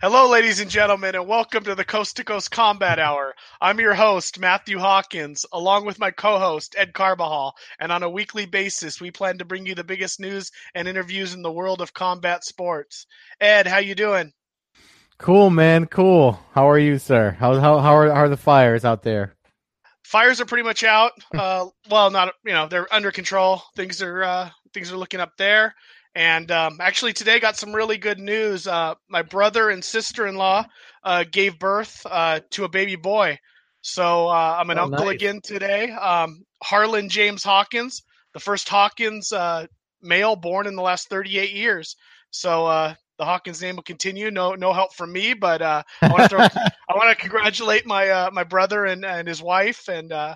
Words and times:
Hello, 0.00 0.30
ladies 0.30 0.60
and 0.60 0.70
gentlemen, 0.70 1.16
and 1.16 1.26
welcome 1.26 1.64
to 1.64 1.74
the 1.74 1.84
Coast 1.84 2.18
to 2.18 2.24
Coast 2.24 2.52
Combat 2.52 3.00
Hour. 3.00 3.34
I'm 3.60 3.80
your 3.80 3.94
host, 3.94 4.38
Matthew 4.38 4.78
Hawkins, 4.78 5.44
along 5.52 5.86
with 5.86 5.98
my 5.98 6.12
co-host, 6.12 6.76
Ed 6.78 6.94
Carbajal, 6.94 7.54
and 7.80 7.90
on 7.90 8.04
a 8.04 8.08
weekly 8.08 8.46
basis, 8.46 9.00
we 9.00 9.10
plan 9.10 9.38
to 9.38 9.44
bring 9.44 9.66
you 9.66 9.74
the 9.74 9.82
biggest 9.82 10.20
news 10.20 10.52
and 10.74 10.86
interviews 10.86 11.34
in 11.34 11.42
the 11.42 11.50
world 11.50 11.80
of 11.80 11.94
combat 11.94 12.44
sports. 12.44 13.06
Ed, 13.40 13.66
how 13.66 13.78
you 13.78 13.96
doing? 13.96 14.32
Cool, 15.18 15.50
man. 15.50 15.86
Cool. 15.86 16.38
How 16.52 16.70
are 16.70 16.78
you, 16.78 16.98
sir? 16.98 17.32
How 17.32 17.58
how 17.58 17.78
how 17.78 17.96
are, 17.96 18.08
how 18.08 18.22
are 18.22 18.28
the 18.28 18.36
fires 18.36 18.84
out 18.84 19.02
there? 19.02 19.34
Fires 20.08 20.40
are 20.40 20.46
pretty 20.46 20.64
much 20.64 20.84
out. 20.84 21.12
Uh, 21.36 21.66
well, 21.90 22.10
not 22.10 22.34
you 22.44 22.52
know 22.52 22.66
they're 22.68 22.92
under 22.92 23.10
control. 23.12 23.62
Things 23.76 24.02
are 24.02 24.22
uh, 24.24 24.50
things 24.72 24.92
are 24.92 24.96
looking 24.96 25.20
up 25.20 25.36
there. 25.38 25.74
And 26.14 26.50
um, 26.50 26.78
actually, 26.80 27.12
today 27.12 27.38
got 27.40 27.56
some 27.56 27.74
really 27.74 27.98
good 27.98 28.18
news. 28.18 28.66
Uh, 28.66 28.94
my 29.08 29.22
brother 29.22 29.68
and 29.70 29.84
sister 29.84 30.26
in 30.26 30.36
law 30.36 30.64
uh, 31.04 31.24
gave 31.30 31.58
birth 31.58 32.04
uh, 32.10 32.40
to 32.52 32.64
a 32.64 32.68
baby 32.68 32.96
boy. 32.96 33.38
So 33.82 34.28
uh, 34.28 34.56
I'm 34.58 34.70
an 34.70 34.78
Oh, 34.78 34.84
uncle 34.84 35.08
nice. 35.08 35.08
again 35.08 35.40
today. 35.42 35.90
Um, 35.90 36.42
Harlan 36.62 37.08
James 37.08 37.44
Hawkins, 37.44 38.02
the 38.32 38.40
first 38.40 38.68
Hawkins 38.68 39.32
uh, 39.32 39.66
male 40.02 40.36
born 40.36 40.66
in 40.66 40.74
the 40.76 40.82
last 40.82 41.08
38 41.08 41.52
years. 41.52 41.96
So 42.30 42.66
uh, 42.66 42.94
the 43.18 43.24
Hawkins 43.24 43.62
name 43.62 43.76
will 43.76 43.82
continue. 43.82 44.30
No, 44.30 44.54
no 44.54 44.72
help 44.72 44.94
from 44.94 45.12
me, 45.12 45.34
but 45.34 45.62
uh, 45.62 45.82
I 46.08 46.12
want 46.12 46.24
to 46.24 46.28
throw, 46.28 46.44
want 46.98 47.16
to 47.16 47.22
congratulate 47.22 47.86
my 47.86 48.08
uh, 48.08 48.30
my 48.32 48.44
brother 48.44 48.84
and, 48.84 49.04
and 49.04 49.26
his 49.26 49.42
wife 49.42 49.88
and 49.88 50.12
uh, 50.12 50.34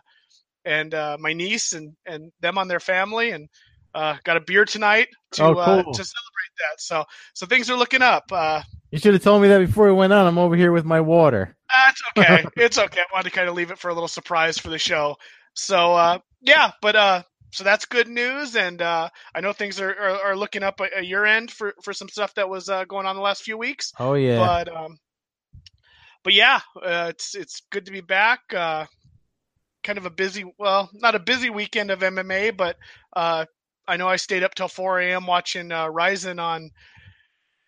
and 0.65 0.95
uh, 0.95 1.17
my 1.21 1.33
niece 1.33 1.73
and 1.73 1.95
and 2.07 2.33
them 2.41 2.59
on 2.59 2.69
their 2.69 2.81
family 2.81 3.31
and 3.31 3.49
uh, 3.95 4.17
got 4.25 4.37
a 4.37 4.41
beer 4.41 4.65
tonight 4.65 5.09
to 5.33 5.45
Oh, 5.45 5.55
uh, 5.59 5.83
to 5.83 5.83
celebrate 5.83 6.53
that. 6.59 6.79
So 6.79 7.05
so 7.35 7.47
things 7.47 7.71
are 7.71 7.77
looking 7.77 8.03
up. 8.03 8.25
Uh, 8.31 8.63
You 8.91 8.99
should 8.99 9.15
have 9.15 9.23
told 9.23 9.43
me 9.43 9.49
that 9.49 9.59
before 9.59 9.87
we 9.87 9.93
went 9.93 10.13
on. 10.13 10.27
I'm 10.27 10.39
over 10.39 10.57
here 10.57 10.73
with 10.73 10.85
my 10.85 11.01
water. 11.01 11.57
that's 11.71 12.03
okay. 12.19 12.45
it's 12.57 12.79
okay. 12.79 13.01
I 13.01 13.05
wanted 13.13 13.31
to 13.31 13.37
kind 13.37 13.49
of 13.49 13.55
leave 13.55 13.71
it 13.71 13.79
for 13.79 13.91
a 13.91 13.95
little 13.95 14.09
surprise 14.09 14.59
for 14.59 14.71
the 14.71 14.79
show. 14.79 15.17
So 15.55 15.95
uh, 15.95 16.19
yeah, 16.41 16.71
but 16.81 16.97
uh, 16.97 17.23
so 17.53 17.65
that's 17.65 17.85
good 17.85 18.09
news, 18.09 18.57
and 18.57 18.81
uh, 18.81 19.11
I 19.35 19.41
know 19.43 19.53
things 19.53 19.79
are, 19.79 19.91
are, 19.91 20.21
are 20.31 20.37
looking 20.37 20.63
up 20.63 20.81
at 20.81 21.07
your 21.07 21.27
end 21.27 21.51
for, 21.51 21.75
for 21.83 21.93
some 21.93 22.09
stuff 22.09 22.35
that 22.35 22.49
was 22.49 22.71
uh, 22.71 22.87
going 22.87 23.05
on 23.05 23.15
the 23.15 23.23
last 23.23 23.43
few 23.43 23.59
weeks. 23.59 23.93
Oh 23.99 24.15
yeah. 24.15 24.39
But 24.39 24.75
um, 24.75 24.99
but 26.25 26.35
yeah, 26.35 26.61
uh, 26.77 27.07
it's 27.11 27.35
it's 27.35 27.63
good 27.71 27.87
to 27.87 27.93
be 27.93 28.01
back. 28.01 28.41
Uh, 28.55 28.87
kind 29.83 29.99
of 29.99 30.07
a 30.07 30.11
busy, 30.11 30.45
well, 30.59 30.91
not 30.95 31.15
a 31.15 31.19
busy 31.19 31.51
weekend 31.51 31.91
of 31.91 32.01
MMA, 32.01 32.57
but 32.57 32.77
uh, 33.15 33.45
I 33.87 33.97
know 33.97 34.09
I 34.09 34.17
stayed 34.17 34.45
up 34.45 34.55
till 34.55 34.69
4 34.69 35.01
a.m. 35.01 35.27
watching 35.27 35.73
uh, 35.73 35.89
Rizin 35.89 36.39
on 36.39 36.71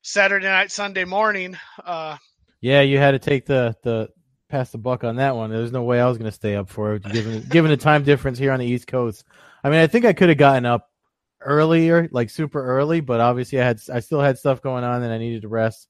Saturday 0.03 0.47
night, 0.47 0.71
Sunday 0.71 1.05
morning. 1.05 1.57
Uh, 1.85 2.17
yeah, 2.61 2.83
you 2.83 2.99
had 2.99 3.13
to 3.13 3.19
take 3.19 3.47
the 3.47 3.77
the 3.83 4.09
pass 4.49 4.71
the 4.71 4.79
buck 4.79 5.05
on 5.05 5.17
that 5.17 5.35
one. 5.35 5.51
There's 5.51 5.73
no 5.73 5.83
way 5.83 6.01
I 6.01 6.07
was 6.07 6.19
going 6.19 6.31
to 6.31 6.35
stay 6.35 6.55
up 6.55 6.69
for 6.69 6.95
it, 6.95 7.03
given 7.05 7.43
given 7.49 7.71
the 7.71 7.77
time 7.77 8.05
difference 8.05 8.39
here 8.39 8.53
on 8.53 8.61
the 8.61 8.67
East 8.67 8.87
Coast. 8.87 9.25
I 9.63 9.71
mean, 9.71 9.81
I 9.81 9.87
think 9.87 10.05
I 10.05 10.13
could 10.13 10.29
have 10.29 10.39
gotten 10.39 10.67
up 10.67 10.91
earlier, 11.41 12.09
like 12.13 12.31
super 12.31 12.65
early, 12.65 13.01
but 13.01 13.21
obviously 13.21 13.61
I 13.61 13.65
had 13.65 13.81
I 13.93 14.01
still 14.01 14.21
had 14.21 14.39
stuff 14.39 14.63
going 14.63 14.85
on 14.85 15.03
and 15.03 15.13
I 15.13 15.19
needed 15.19 15.43
to 15.43 15.49
rest. 15.49 15.89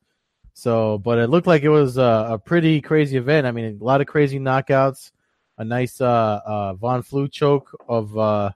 So, 0.55 0.99
but 0.99 1.19
it 1.19 1.29
looked 1.29 1.49
like 1.49 1.63
it 1.63 1.69
was 1.69 1.99
a, 1.99 2.29
a 2.31 2.39
pretty 2.39 2.81
crazy 2.81 3.17
event. 3.17 3.47
I 3.47 3.51
mean, 3.51 3.79
a 3.81 3.85
lot 3.85 4.01
of 4.01 4.07
crazy 4.07 4.39
knockouts, 4.39 5.11
a 5.59 5.65
nice 5.65 6.01
uh, 6.01 6.41
uh, 6.47 6.75
Von 6.75 7.03
Flue 7.03 7.29
choke 7.29 7.77
of 7.89 8.17
uh, 8.17 8.53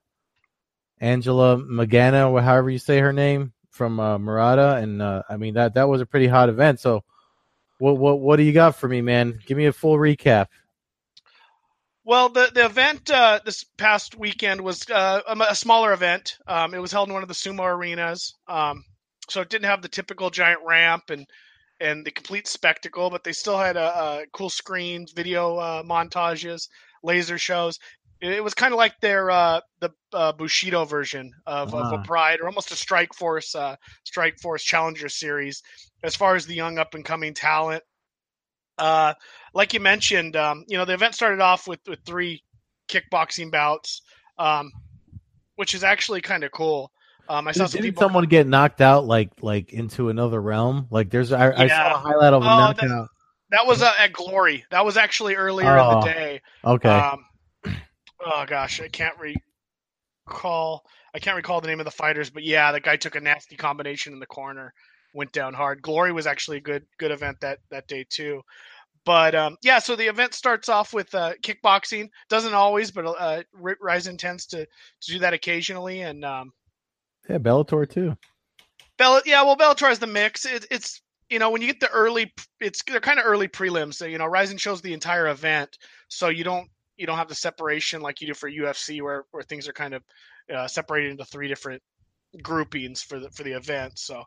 Angela 1.00 1.58
Magana, 1.58 2.30
or 2.30 2.40
however 2.40 2.70
you 2.70 2.78
say 2.78 3.00
her 3.00 3.12
name, 3.12 3.52
from 3.78 4.00
uh, 4.00 4.18
Murata, 4.18 4.76
and 4.76 5.00
uh, 5.00 5.22
I 5.28 5.36
mean 5.36 5.54
that 5.54 5.74
that 5.74 5.88
was 5.88 6.00
a 6.00 6.06
pretty 6.06 6.26
hot 6.26 6.48
event. 6.48 6.80
So, 6.80 7.04
what 7.78 7.96
what 7.96 8.20
what 8.20 8.36
do 8.36 8.42
you 8.42 8.52
got 8.52 8.76
for 8.76 8.88
me, 8.88 9.00
man? 9.00 9.38
Give 9.46 9.56
me 9.56 9.66
a 9.66 9.72
full 9.72 9.96
recap. 9.96 10.46
Well, 12.04 12.28
the 12.28 12.50
the 12.52 12.64
event 12.64 13.10
uh, 13.10 13.40
this 13.44 13.64
past 13.64 14.18
weekend 14.18 14.60
was 14.60 14.88
uh, 14.90 15.20
a, 15.26 15.54
smaller 15.54 15.92
event. 15.92 16.38
Um, 16.46 16.74
it 16.74 16.78
was 16.78 16.90
held 16.92 17.08
in 17.08 17.14
one 17.14 17.22
of 17.22 17.28
the 17.28 17.34
sumo 17.34 17.64
arenas, 17.64 18.34
um, 18.48 18.84
so 19.28 19.40
it 19.40 19.48
didn't 19.48 19.66
have 19.66 19.82
the 19.82 19.88
typical 19.88 20.30
giant 20.30 20.60
ramp 20.64 21.10
and 21.10 21.26
and 21.80 22.04
the 22.04 22.10
complete 22.10 22.46
spectacle, 22.46 23.10
but 23.10 23.24
they 23.24 23.32
still 23.32 23.58
had 23.58 23.76
a, 23.76 23.98
a 23.98 24.24
cool 24.32 24.50
screens, 24.50 25.12
video 25.12 25.56
uh, 25.56 25.82
montages, 25.82 26.68
laser 27.02 27.38
shows. 27.38 27.78
It, 28.20 28.32
it 28.32 28.44
was 28.44 28.54
kind 28.54 28.72
of 28.72 28.78
like 28.78 28.98
their 29.00 29.30
uh, 29.30 29.60
the 29.80 29.90
uh, 30.12 30.32
Bushido 30.32 30.84
version 30.84 31.32
of, 31.46 31.74
of 31.74 31.92
a. 31.92 32.02
Pride, 32.02 32.40
or 32.40 32.46
almost 32.46 32.72
a 32.72 32.74
Strikeforce 32.74 33.54
uh, 33.54 33.76
Strikeforce 34.04 34.62
Challenger 34.62 35.08
series, 35.08 35.62
as 36.02 36.16
far 36.16 36.34
as 36.34 36.46
the 36.46 36.54
young 36.54 36.78
up 36.78 36.94
and 36.94 37.04
coming 37.04 37.34
talent. 37.34 37.82
Uh, 38.76 39.12
like 39.54 39.74
you 39.74 39.80
mentioned, 39.80 40.36
um, 40.36 40.64
you 40.68 40.78
know, 40.78 40.84
the 40.84 40.94
event 40.94 41.14
started 41.14 41.40
off 41.40 41.66
with, 41.66 41.80
with 41.88 41.98
three 42.06 42.42
kickboxing 42.88 43.50
bouts, 43.50 44.02
um, 44.38 44.70
which 45.56 45.74
is 45.74 45.82
actually 45.82 46.20
kind 46.20 46.44
of 46.44 46.52
cool. 46.52 46.90
Um, 47.28 47.46
I 47.48 47.52
saw 47.52 47.66
some 47.66 47.80
didn't 47.80 47.90
people. 47.90 48.02
someone 48.02 48.24
get 48.24 48.46
knocked 48.46 48.80
out 48.80 49.06
like 49.06 49.30
like 49.42 49.72
into 49.72 50.08
another 50.08 50.40
realm? 50.40 50.86
Like 50.90 51.10
there's 51.10 51.32
I, 51.32 51.52
I 51.52 51.68
saw 51.68 51.94
a 51.94 51.98
highlight 51.98 52.32
of 52.32 52.42
a 52.42 52.46
Oh, 52.46 52.56
knockout. 52.56 53.08
that 53.50 53.66
was 53.66 53.82
uh, 53.82 53.92
at 53.98 54.12
Glory. 54.12 54.64
That 54.70 54.84
was 54.84 54.96
actually 54.96 55.34
earlier 55.34 55.76
in 55.76 55.76
Oh, 55.76 56.00
the 56.00 56.06
day. 56.06 56.40
Okay. 56.64 56.88
Um, 56.88 57.24
oh 58.24 58.44
gosh, 58.46 58.80
I 58.80 58.88
can't 58.88 59.16
recall. 60.26 60.84
I 61.14 61.18
can't 61.18 61.36
recall 61.36 61.60
the 61.60 61.68
name 61.68 61.80
of 61.80 61.86
the 61.86 61.90
fighters, 61.90 62.30
but 62.30 62.44
yeah, 62.44 62.72
the 62.72 62.80
guy 62.80 62.96
took 62.96 63.14
a 63.16 63.20
nasty 63.20 63.56
combination 63.56 64.12
in 64.12 64.20
the 64.20 64.26
corner, 64.26 64.72
went 65.14 65.32
down 65.32 65.54
hard. 65.54 65.82
Glory 65.82 66.12
was 66.12 66.26
actually 66.26 66.58
a 66.58 66.62
good 66.62 66.84
good 66.98 67.10
event 67.10 67.38
that 67.40 67.58
that 67.70 67.88
day 67.88 68.04
too. 68.08 68.42
But 69.04 69.34
um, 69.34 69.56
yeah, 69.62 69.78
so 69.78 69.96
the 69.96 70.08
event 70.08 70.34
starts 70.34 70.68
off 70.68 70.92
with 70.92 71.14
uh, 71.14 71.34
kickboxing. 71.42 72.08
Doesn't 72.28 72.54
always, 72.54 72.90
but 72.90 73.06
uh, 73.06 73.42
R- 73.62 73.78
Rizin 73.80 74.18
tends 74.18 74.46
to, 74.46 74.66
to 74.66 75.12
do 75.12 75.18
that 75.20 75.32
occasionally. 75.32 76.02
And 76.02 76.24
um, 76.26 76.52
yeah, 77.28 77.38
Bellator 77.38 77.88
too. 77.88 78.16
Bell, 78.96 79.22
yeah, 79.24 79.42
well, 79.42 79.56
Bellator 79.56 79.90
is 79.90 79.98
the 79.98 80.06
mix. 80.06 80.44
It, 80.44 80.66
it's 80.70 81.00
you 81.30 81.38
know 81.38 81.50
when 81.50 81.60
you 81.60 81.68
get 81.68 81.80
the 81.80 81.90
early, 81.90 82.32
it's 82.60 82.82
they're 82.82 83.00
kind 83.00 83.18
of 83.18 83.26
early 83.26 83.48
prelims. 83.48 83.94
So, 83.94 84.06
you 84.06 84.18
know, 84.18 84.26
Rizin 84.26 84.58
shows 84.58 84.80
the 84.80 84.94
entire 84.94 85.28
event, 85.28 85.78
so 86.08 86.28
you 86.28 86.44
don't 86.44 86.68
you 86.96 87.06
don't 87.06 87.18
have 87.18 87.28
the 87.28 87.34
separation 87.34 88.00
like 88.00 88.20
you 88.20 88.26
do 88.26 88.34
for 88.34 88.50
UFC, 88.50 89.00
where 89.02 89.24
where 89.30 89.42
things 89.42 89.68
are 89.68 89.72
kind 89.72 89.94
of 89.94 90.02
uh, 90.54 90.66
separated 90.66 91.12
into 91.12 91.24
three 91.24 91.48
different 91.48 91.82
groupings 92.42 93.02
for 93.02 93.20
the 93.20 93.30
for 93.30 93.44
the 93.44 93.52
event. 93.52 93.98
So, 93.98 94.24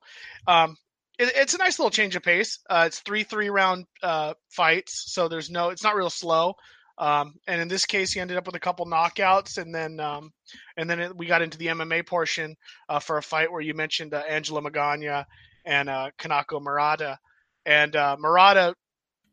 um, 0.47 0.77
it, 1.19 1.33
it's 1.35 1.53
a 1.53 1.57
nice 1.57 1.79
little 1.79 1.91
change 1.91 2.15
of 2.15 2.23
pace. 2.23 2.59
Uh, 2.69 2.85
it's 2.87 2.99
three 2.99 3.23
three 3.23 3.49
round 3.49 3.85
uh, 4.01 4.33
fights, 4.49 5.11
so 5.11 5.27
there's 5.27 5.49
no 5.49 5.69
it's 5.69 5.83
not 5.83 5.95
real 5.95 6.09
slow. 6.09 6.55
Um, 6.97 7.35
and 7.47 7.61
in 7.61 7.67
this 7.67 7.85
case, 7.85 8.11
he 8.11 8.19
ended 8.19 8.37
up 8.37 8.45
with 8.45 8.55
a 8.55 8.59
couple 8.59 8.85
knockouts, 8.85 9.57
and 9.57 9.73
then 9.73 9.99
um, 9.99 10.31
and 10.77 10.89
then 10.89 10.99
it, 10.99 11.17
we 11.17 11.25
got 11.25 11.41
into 11.41 11.57
the 11.57 11.67
MMA 11.67 12.05
portion 12.05 12.55
uh, 12.89 12.99
for 12.99 13.17
a 13.17 13.23
fight 13.23 13.51
where 13.51 13.61
you 13.61 13.73
mentioned 13.73 14.13
uh, 14.13 14.23
Angela 14.27 14.61
Magana 14.61 15.25
and 15.65 15.89
uh, 15.89 16.11
Kanako 16.19 16.61
Murata. 16.61 17.17
And 17.65 17.95
uh, 17.95 18.17
Murata, 18.19 18.75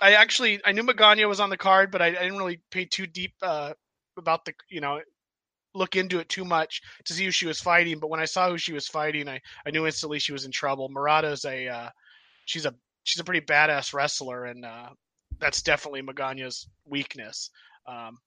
I 0.01 0.13
actually 0.15 0.61
I 0.65 0.73
knew 0.73 0.83
Magana 0.83 1.29
was 1.29 1.41
on 1.41 1.51
the 1.51 1.57
card, 1.57 1.91
but 1.91 2.03
I, 2.03 2.07
I 2.07 2.13
didn't 2.13 2.39
really 2.39 2.61
pay 2.71 2.85
too 2.85 3.07
deep 3.07 3.35
uh, 3.43 3.73
about 4.17 4.45
the 4.45 4.53
you 4.69 4.81
know 4.81 5.01
look 5.75 5.97
into 5.97 6.19
it 6.19 6.29
too 6.29 6.45
much 6.45 6.83
to 7.05 7.13
see 7.13 7.25
who 7.25 7.31
she 7.31 7.47
was 7.47 7.61
fighting. 7.61 7.99
But 7.99 8.11
when 8.11 8.21
I 8.21 8.25
saw 8.25 8.51
who 8.51 8.59
she 8.59 8.73
was 8.73 8.89
fighting, 8.89 9.29
I, 9.29 9.41
I 9.67 9.71
knew 9.71 9.87
instantly 9.87 10.19
she 10.19 10.33
was 10.33 10.45
in 10.45 10.51
trouble. 10.51 10.89
Murata's 10.89 11.45
a 11.45 11.69
uh, 11.69 11.91
she's 12.45 12.67
a 12.67 12.75
she's 13.05 13.21
a 13.21 13.25
pretty 13.25 13.45
badass 13.45 13.95
wrestler, 13.95 14.45
and 14.45 14.65
uh, 14.65 14.91
that's 15.41 15.63
definitely 15.63 16.03
Magana's 16.03 16.69
weakness. 16.85 17.51
Um, 17.87 18.19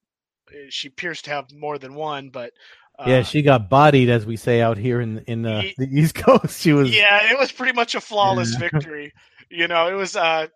she 0.69 0.87
appears 0.87 1.21
to 1.23 1.29
have 1.31 1.51
more 1.53 1.77
than 1.77 1.93
one, 1.95 2.29
but 2.29 2.51
uh, 2.99 3.05
yeah, 3.07 3.23
she 3.23 3.41
got 3.41 3.69
bodied, 3.69 4.09
as 4.09 4.25
we 4.25 4.35
say 4.37 4.61
out 4.61 4.77
here 4.77 5.01
in 5.01 5.19
in 5.27 5.45
uh, 5.45 5.63
the 5.77 5.87
East 5.91 6.15
Coast. 6.25 6.59
She 6.59 6.73
was. 6.73 6.95
yeah, 6.95 7.31
it 7.31 7.37
was 7.39 7.51
pretty 7.51 7.73
much 7.73 7.95
a 7.95 8.01
flawless 8.01 8.53
Yeah. 8.53 8.59
victory. 8.71 9.13
You 9.49 9.67
know, 9.67 9.87
it 9.87 9.93
was 9.93 10.15
uh 10.15 10.47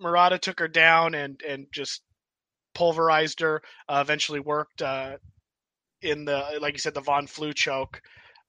Murata 0.00 0.38
took 0.38 0.58
her 0.60 0.68
down 0.68 1.14
and 1.14 1.40
and 1.46 1.66
just 1.72 2.02
pulverized 2.74 3.40
her. 3.40 3.62
Uh, 3.88 4.00
eventually 4.04 4.40
worked 4.40 4.82
uh, 4.82 5.16
in 6.02 6.24
the 6.24 6.58
like 6.60 6.74
you 6.74 6.78
said 6.78 6.94
the 6.94 7.00
Von 7.00 7.26
Flue 7.26 7.52
choke. 7.52 8.00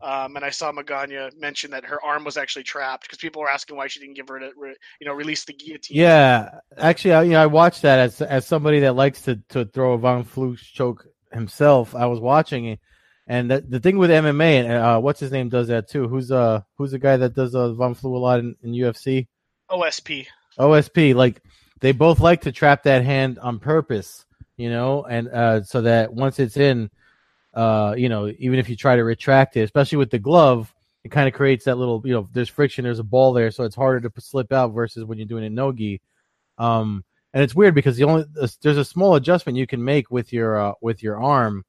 Um, 0.03 0.35
and 0.35 0.43
I 0.43 0.49
saw 0.49 0.69
Magana 0.73 1.31
mention 1.39 1.71
that 1.71 1.85
her 1.85 2.03
arm 2.03 2.25
was 2.25 2.35
actually 2.35 2.63
trapped 2.63 3.03
because 3.03 3.19
people 3.19 3.41
were 3.41 3.49
asking 3.49 3.77
why 3.77 3.87
she 3.87 4.01
didn't 4.01 4.15
give 4.15 4.27
her 4.27 4.37
to, 4.37 4.51
re, 4.57 4.75
you 4.99 5.07
know, 5.07 5.13
release 5.13 5.45
the 5.45 5.53
guillotine. 5.53 5.95
Yeah, 5.95 6.59
actually, 6.77 7.13
I, 7.13 7.23
you 7.23 7.31
know, 7.31 7.41
I 7.41 7.45
watched 7.45 7.83
that 7.83 7.99
as 7.99 8.21
as 8.21 8.45
somebody 8.45 8.81
that 8.81 8.97
likes 8.97 9.21
to 9.23 9.37
to 9.49 9.63
throw 9.63 9.93
a 9.93 9.97
von 9.97 10.25
Flue 10.25 10.57
choke 10.57 11.07
himself. 11.31 11.95
I 11.95 12.07
was 12.07 12.19
watching 12.19 12.65
it, 12.65 12.79
and 13.27 13.49
the, 13.49 13.61
the 13.61 13.79
thing 13.79 13.97
with 13.97 14.09
MMA, 14.09 14.65
and 14.65 14.73
uh, 14.73 14.99
what's 14.99 15.21
his 15.21 15.31
name 15.31 15.47
does 15.47 15.69
that 15.69 15.87
too. 15.87 16.09
Who's 16.09 16.31
uh 16.31 16.63
who's 16.77 16.91
the 16.91 16.99
guy 16.99 17.15
that 17.15 17.33
does 17.33 17.55
uh, 17.55 17.71
von 17.71 17.93
Flue 17.93 18.17
a 18.17 18.19
lot 18.19 18.39
in, 18.39 18.57
in 18.61 18.73
UFC? 18.73 19.27
OSP. 19.71 20.27
OSP. 20.59 21.15
Like 21.15 21.41
they 21.79 21.93
both 21.93 22.19
like 22.19 22.41
to 22.41 22.51
trap 22.51 22.83
that 22.83 23.05
hand 23.05 23.39
on 23.39 23.59
purpose, 23.59 24.25
you 24.57 24.69
know, 24.69 25.05
and 25.05 25.29
uh, 25.29 25.63
so 25.63 25.81
that 25.81 26.13
once 26.13 26.39
it's 26.39 26.57
in, 26.57 26.89
uh, 27.53 27.93
you 27.97 28.09
know, 28.09 28.31
even 28.39 28.59
if 28.59 28.69
you 28.69 28.75
try 28.75 28.95
to 28.95 29.03
retract 29.03 29.57
it, 29.57 29.61
especially 29.61 29.97
with 29.97 30.11
the 30.11 30.19
glove, 30.19 30.73
it 31.03 31.11
kind 31.11 31.27
of 31.27 31.33
creates 31.33 31.65
that 31.65 31.77
little, 31.77 32.01
you 32.05 32.13
know, 32.13 32.27
there's 32.33 32.49
friction, 32.49 32.83
there's 32.83 32.99
a 32.99 33.03
ball 33.03 33.33
there, 33.33 33.51
so 33.51 33.63
it's 33.63 33.75
harder 33.75 34.07
to 34.07 34.21
slip 34.21 34.51
out 34.51 34.69
versus 34.69 35.03
when 35.03 35.17
you're 35.17 35.27
doing 35.27 35.45
a 35.45 35.49
no 35.49 35.71
gi. 35.71 36.01
Um, 36.57 37.03
and 37.33 37.43
it's 37.43 37.55
weird 37.55 37.75
because 37.75 37.97
the 37.97 38.03
only 38.03 38.25
there's 38.61 38.77
a 38.77 38.85
small 38.85 39.15
adjustment 39.15 39.57
you 39.57 39.67
can 39.67 39.83
make 39.83 40.11
with 40.11 40.31
your 40.31 40.57
uh, 40.57 40.73
with 40.81 41.01
your 41.01 41.21
arm 41.21 41.65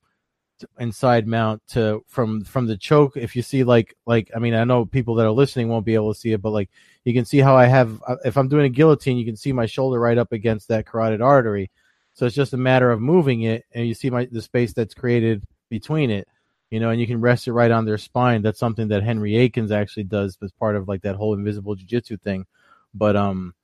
inside 0.79 1.27
mount 1.27 1.63
to 1.69 2.05
from 2.07 2.45
from 2.45 2.67
the 2.67 2.77
choke. 2.77 3.17
If 3.17 3.35
you 3.35 3.43
see 3.43 3.65
like 3.65 3.95
like 4.07 4.31
I 4.37 4.39
mean 4.39 4.55
I 4.55 4.65
know 4.65 4.85
people 4.85 5.15
that 5.17 5.27
are 5.27 5.33
listening 5.33 5.69
won't 5.69 5.87
be 5.87 5.95
able 5.95 6.13
to 6.13 6.21
see 6.21 6.33
it, 6.33 6.43
but 6.43 6.51
like 6.51 6.71
you 7.05 7.15
can 7.15 7.25
see 7.25 7.39
how 7.39 7.57
I 7.57 7.65
have 7.67 8.03
uh, 8.07 8.17
if 8.25 8.37
I'm 8.37 8.49
doing 8.49 8.67
a 8.67 8.69
guillotine, 8.71 9.17
you 9.17 9.25
can 9.25 9.37
see 9.37 9.53
my 9.53 9.67
shoulder 9.67 9.99
right 9.99 10.19
up 10.19 10.33
against 10.33 10.69
that 10.69 10.87
carotid 10.87 11.23
artery. 11.23 11.71
So 12.13 12.27
it's 12.27 12.37
just 12.37 12.53
a 12.53 12.59
matter 12.59 12.91
of 12.91 13.01
moving 13.01 13.43
it, 13.43 13.65
and 13.73 13.87
you 13.89 13.95
see 13.95 14.11
my 14.11 14.27
the 14.31 14.43
space 14.43 14.73
that's 14.73 14.95
created 14.95 15.45
between 15.69 16.11
it, 16.11 16.29
you 16.71 16.81
know, 16.81 16.91
and 16.91 17.01
you 17.01 17.07
can 17.07 17.21
rest 17.21 17.49
it 17.49 17.53
right 17.53 17.71
on 17.71 17.85
their 17.85 17.99
spine. 17.99 18.43
That's 18.43 18.59
something 18.59 18.89
that 18.89 19.03
Henry 19.03 19.37
Akins 19.37 19.71
actually 19.71 20.05
does 20.05 20.37
as 20.43 20.53
part 20.53 20.77
of 20.77 20.89
like 20.89 21.03
that 21.03 21.17
whole 21.17 21.35
invisible 21.35 21.75
jiu-jitsu 21.75 22.19
thing. 22.19 22.47
But 22.95 23.17
um, 23.17 23.55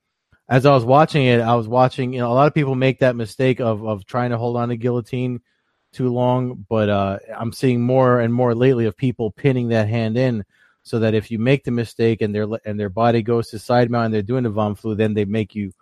as 0.49 0.67
I 0.67 0.75
was 0.75 0.85
watching 0.85 1.27
it, 1.27 1.41
I 1.41 1.55
was 1.55 1.69
watching. 1.69 2.13
You 2.13 2.21
know, 2.21 2.33
a 2.33 2.35
lot 2.35 2.49
of 2.49 2.55
people 2.55 2.75
make 2.75 2.99
that 3.01 3.17
mistake 3.17 3.61
of 3.61 3.85
of 3.85 4.05
trying 4.05 4.31
to 4.31 4.39
hold 4.39 4.57
on 4.57 4.69
to 4.71 4.77
guillotine 4.77 5.41
too 5.93 6.09
long, 6.09 6.67
but 6.69 6.89
uh, 6.89 7.19
I'm 7.37 7.53
seeing 7.53 7.81
more 7.81 8.21
and 8.21 8.33
more 8.33 8.55
lately 8.55 8.87
of 8.87 8.97
people 8.97 9.31
pinning 9.31 9.69
that 9.69 9.89
hand 9.89 10.17
in 10.17 10.45
so 10.83 10.99
that 11.01 11.15
if 11.15 11.31
you 11.31 11.39
make 11.39 11.65
the 11.65 11.71
mistake 11.71 12.23
and 12.23 12.35
their 12.35 12.47
and 12.65 12.79
their 12.79 12.89
body 12.89 13.23
goes 13.23 13.51
to 13.51 13.59
side 13.59 13.91
mount 13.91 14.07
and 14.07 14.15
they're 14.15 14.23
doing 14.23 14.45
the 14.45 14.51
von 14.51 14.75
Flue, 14.75 14.95
then 14.95 15.15
they 15.15 15.25
make 15.25 15.55
you 15.55 15.73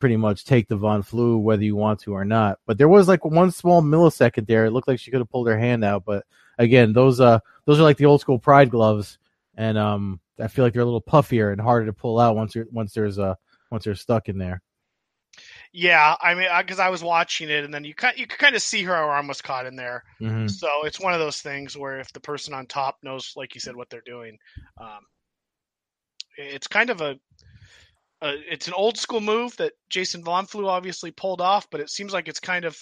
pretty 0.00 0.16
much 0.16 0.44
take 0.44 0.66
the 0.66 0.76
von 0.76 1.02
Flue 1.02 1.38
whether 1.38 1.62
you 1.62 1.76
want 1.76 2.00
to 2.00 2.12
or 2.12 2.24
not. 2.24 2.58
But 2.66 2.78
there 2.78 2.88
was 2.88 3.06
like 3.06 3.24
one 3.24 3.50
small 3.52 3.82
millisecond 3.82 4.46
there. 4.46 4.64
It 4.64 4.72
looked 4.72 4.88
like 4.88 4.98
she 4.98 5.10
could 5.10 5.20
have 5.20 5.30
pulled 5.30 5.48
her 5.48 5.58
hand 5.58 5.84
out, 5.84 6.04
but 6.04 6.24
again, 6.58 6.92
those 6.92 7.20
uh 7.20 7.40
those 7.66 7.78
are 7.78 7.84
like 7.84 7.98
the 7.98 8.06
old 8.06 8.20
school 8.20 8.38
pride 8.38 8.70
gloves, 8.70 9.18
and 9.56 9.78
um 9.78 10.20
I 10.40 10.48
feel 10.48 10.64
like 10.64 10.72
they're 10.72 10.82
a 10.82 10.86
little 10.86 11.02
puffier 11.02 11.52
and 11.52 11.60
harder 11.60 11.86
to 11.86 11.92
pull 11.92 12.18
out 12.18 12.36
once 12.36 12.54
you're 12.54 12.66
once 12.72 12.92
there's 12.94 13.18
a 13.18 13.22
uh, 13.22 13.34
once 13.70 13.84
they're 13.84 13.94
stuck 13.94 14.28
in 14.28 14.38
there. 14.38 14.62
Yeah, 15.72 16.16
I 16.20 16.34
mean, 16.34 16.48
because 16.58 16.80
I, 16.80 16.86
I, 16.86 16.90
was 16.90 17.04
watching 17.04 17.48
it, 17.48 17.64
and 17.64 17.72
then 17.72 17.84
you 17.84 17.94
you 18.16 18.26
could 18.26 18.38
kind 18.38 18.56
of 18.56 18.62
see 18.62 18.82
her 18.82 18.94
arm 18.94 19.28
was 19.28 19.40
caught 19.40 19.66
in 19.66 19.76
there. 19.76 20.02
Mm-hmm. 20.20 20.48
So 20.48 20.68
it's 20.84 20.98
one 20.98 21.14
of 21.14 21.20
those 21.20 21.40
things 21.40 21.76
where 21.76 22.00
if 22.00 22.12
the 22.12 22.20
person 22.20 22.52
on 22.54 22.66
top 22.66 22.98
knows, 23.04 23.34
like 23.36 23.54
you 23.54 23.60
said, 23.60 23.76
what 23.76 23.88
they're 23.88 24.02
doing, 24.04 24.36
um, 24.80 25.00
it's 26.36 26.66
kind 26.66 26.90
of 26.90 27.00
a, 27.00 27.18
a, 28.22 28.34
it's 28.52 28.68
an 28.68 28.74
old 28.74 28.98
school 28.98 29.20
move 29.20 29.56
that 29.56 29.72
Jason 29.88 30.24
von 30.24 30.46
Flue 30.46 30.68
obviously 30.68 31.10
pulled 31.10 31.40
off, 31.40 31.68
but 31.70 31.80
it 31.80 31.90
seems 31.90 32.12
like 32.12 32.28
it's 32.28 32.40
kind 32.40 32.64
of, 32.64 32.76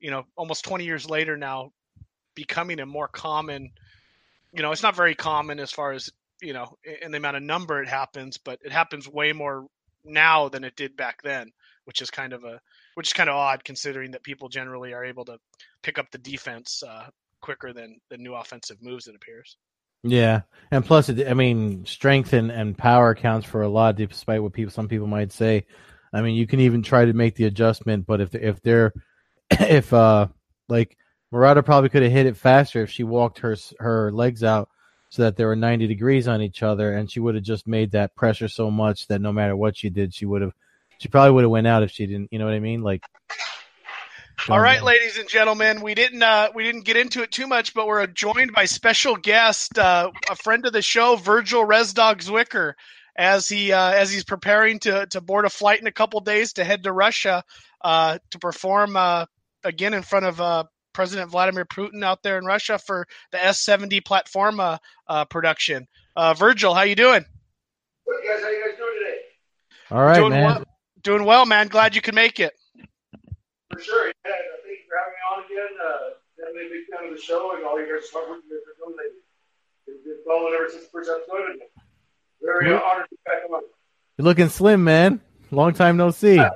you 0.00 0.10
know, 0.10 0.24
almost 0.36 0.64
20 0.64 0.84
years 0.84 1.08
later 1.08 1.36
now, 1.36 1.72
becoming 2.34 2.80
a 2.80 2.86
more 2.86 3.08
common. 3.08 3.70
You 4.52 4.62
know, 4.62 4.72
it's 4.72 4.82
not 4.82 4.96
very 4.96 5.14
common 5.14 5.60
as 5.60 5.70
far 5.70 5.92
as 5.92 6.10
you 6.40 6.52
know 6.52 6.76
in 7.00 7.12
the 7.12 7.18
amount 7.18 7.36
of 7.36 7.42
number 7.42 7.82
it 7.82 7.88
happens, 7.88 8.38
but 8.38 8.58
it 8.64 8.72
happens 8.72 9.08
way 9.08 9.32
more 9.32 9.66
now 10.04 10.48
than 10.48 10.64
it 10.64 10.74
did 10.76 10.96
back 10.96 11.22
then 11.22 11.52
which 11.84 12.02
is 12.02 12.10
kind 12.10 12.32
of 12.32 12.44
a 12.44 12.60
which 12.94 13.08
is 13.08 13.12
kind 13.12 13.30
of 13.30 13.36
odd 13.36 13.64
considering 13.64 14.12
that 14.12 14.22
people 14.22 14.48
generally 14.48 14.92
are 14.92 15.04
able 15.04 15.24
to 15.24 15.38
pick 15.82 15.98
up 15.98 16.10
the 16.10 16.18
defense 16.18 16.82
uh, 16.86 17.06
quicker 17.40 17.72
than 17.72 17.98
the 18.10 18.18
new 18.18 18.34
offensive 18.34 18.82
moves. 18.82 19.06
It 19.06 19.14
appears. 19.14 19.56
Yeah, 20.02 20.42
and 20.70 20.84
plus, 20.84 21.08
it, 21.08 21.28
I 21.28 21.34
mean, 21.34 21.84
strength 21.86 22.32
and, 22.32 22.50
and 22.50 22.76
power 22.76 23.14
counts 23.14 23.46
for 23.46 23.62
a 23.62 23.68
lot, 23.68 23.96
despite 23.96 24.42
what 24.42 24.52
people 24.52 24.72
some 24.72 24.88
people 24.88 25.06
might 25.06 25.32
say. 25.32 25.66
I 26.12 26.22
mean, 26.22 26.34
you 26.34 26.46
can 26.46 26.60
even 26.60 26.82
try 26.82 27.04
to 27.04 27.12
make 27.12 27.34
the 27.36 27.44
adjustment, 27.44 28.06
but 28.06 28.20
if 28.20 28.34
if 28.34 28.60
they're 28.62 28.92
if 29.50 29.92
uh 29.92 30.28
like 30.68 30.96
Murata 31.30 31.62
probably 31.62 31.88
could 31.88 32.02
have 32.02 32.12
hit 32.12 32.26
it 32.26 32.36
faster 32.36 32.82
if 32.82 32.90
she 32.90 33.04
walked 33.04 33.38
her 33.40 33.56
her 33.78 34.10
legs 34.12 34.42
out 34.44 34.68
so 35.08 35.22
that 35.22 35.36
they 35.36 35.44
were 35.44 35.56
90 35.56 35.86
degrees 35.86 36.26
on 36.26 36.42
each 36.42 36.62
other, 36.62 36.94
and 36.94 37.10
she 37.10 37.20
would 37.20 37.34
have 37.34 37.44
just 37.44 37.66
made 37.66 37.92
that 37.92 38.14
pressure 38.16 38.48
so 38.48 38.70
much 38.70 39.06
that 39.08 39.20
no 39.20 39.32
matter 39.32 39.56
what 39.56 39.76
she 39.76 39.90
did, 39.90 40.14
she 40.14 40.26
would 40.26 40.42
have 40.42 40.52
she 40.98 41.08
probably 41.08 41.32
would 41.32 41.44
have 41.44 41.50
went 41.50 41.66
out 41.66 41.82
if 41.82 41.90
she 41.90 42.06
didn't. 42.06 42.32
You 42.32 42.38
know 42.38 42.46
what 42.46 42.54
I 42.54 42.60
mean? 42.60 42.82
Like. 42.82 43.04
All 44.48 44.58
right, 44.58 44.82
ladies 44.82 45.18
and 45.18 45.28
gentlemen, 45.28 45.82
we 45.82 45.94
didn't 45.94 46.22
uh, 46.22 46.50
we 46.52 46.64
didn't 46.64 46.84
get 46.84 46.96
into 46.96 47.22
it 47.22 47.30
too 47.30 47.46
much, 47.46 47.74
but 47.74 47.86
we're 47.86 48.04
joined 48.08 48.52
by 48.52 48.64
special 48.64 49.14
guest, 49.14 49.78
uh, 49.78 50.10
a 50.28 50.34
friend 50.34 50.66
of 50.66 50.72
the 50.72 50.82
show, 50.82 51.14
Virgil 51.14 51.64
Resdog 51.64 52.24
Zwicker, 52.24 52.72
as 53.16 53.48
he 53.48 53.72
uh, 53.72 53.92
as 53.92 54.10
he's 54.10 54.24
preparing 54.24 54.80
to 54.80 55.06
to 55.06 55.20
board 55.20 55.44
a 55.44 55.50
flight 55.50 55.80
in 55.80 55.86
a 55.86 55.92
couple 55.92 56.18
days 56.20 56.54
to 56.54 56.64
head 56.64 56.82
to 56.82 56.92
Russia 56.92 57.44
uh, 57.82 58.18
to 58.32 58.38
perform 58.40 58.96
uh, 58.96 59.26
again 59.62 59.94
in 59.94 60.02
front 60.02 60.26
of 60.26 60.40
uh, 60.40 60.64
President 60.92 61.30
Vladimir 61.30 61.64
Putin 61.64 62.02
out 62.02 62.24
there 62.24 62.36
in 62.36 62.44
Russia 62.44 62.80
for 62.80 63.06
the 63.30 63.44
S 63.44 63.60
seventy 63.60 64.00
Platforma 64.00 64.78
production. 65.30 65.86
Virgil, 66.36 66.74
how 66.74 66.82
you 66.82 66.96
doing? 66.96 67.24
Good 68.06 68.20
guys, 68.26 68.42
how 68.42 68.48
you 68.48 68.64
guys 68.66 68.76
doing 68.76 68.94
today? 68.98 69.18
All 69.92 70.02
right, 70.02 70.16
doing 70.16 70.30
man. 70.30 70.44
Well. 70.46 70.64
Doing 71.02 71.24
well, 71.24 71.46
man. 71.46 71.68
Glad 71.68 71.94
you 71.94 72.02
could 72.02 72.14
make 72.16 72.40
it. 72.40 72.52
For 73.72 73.80
sure. 73.80 74.06
Yeah, 74.06 74.32
thank 74.62 74.78
you 74.78 74.84
for 74.86 75.41
having 75.52 75.76
me 75.76 75.76
on 75.76 75.76
again. 75.76 75.76
Uh, 75.76 76.08
definitely 76.38 76.66
a 76.66 76.70
big 76.70 76.84
fan 76.88 77.08
of 77.08 77.16
the 77.16 77.20
show 77.20 77.54
and 77.56 77.64
all 77.64 77.78
you 77.80 77.86
guys' 77.86 78.10
hard 78.12 78.28
work 78.28 78.40
you 78.48 78.56
guys 78.56 78.64
are 78.64 78.76
doing. 78.80 78.96
They've 79.86 80.04
been 80.04 80.22
following 80.26 80.54
ever 80.54 80.68
since 80.68 80.84
the 80.84 80.90
first 80.90 81.10
episode. 81.10 81.50
And 81.50 81.60
very 82.42 82.74
honored 82.74 83.06
to 83.06 83.14
be 83.14 83.22
back 83.24 83.46
on. 83.50 83.62
You're 84.18 84.24
looking 84.26 84.48
slim, 84.48 84.84
man. 84.84 85.20
Long 85.50 85.72
time 85.72 85.96
no 85.96 86.10
see. 86.10 86.36
Yeah, 86.36 86.50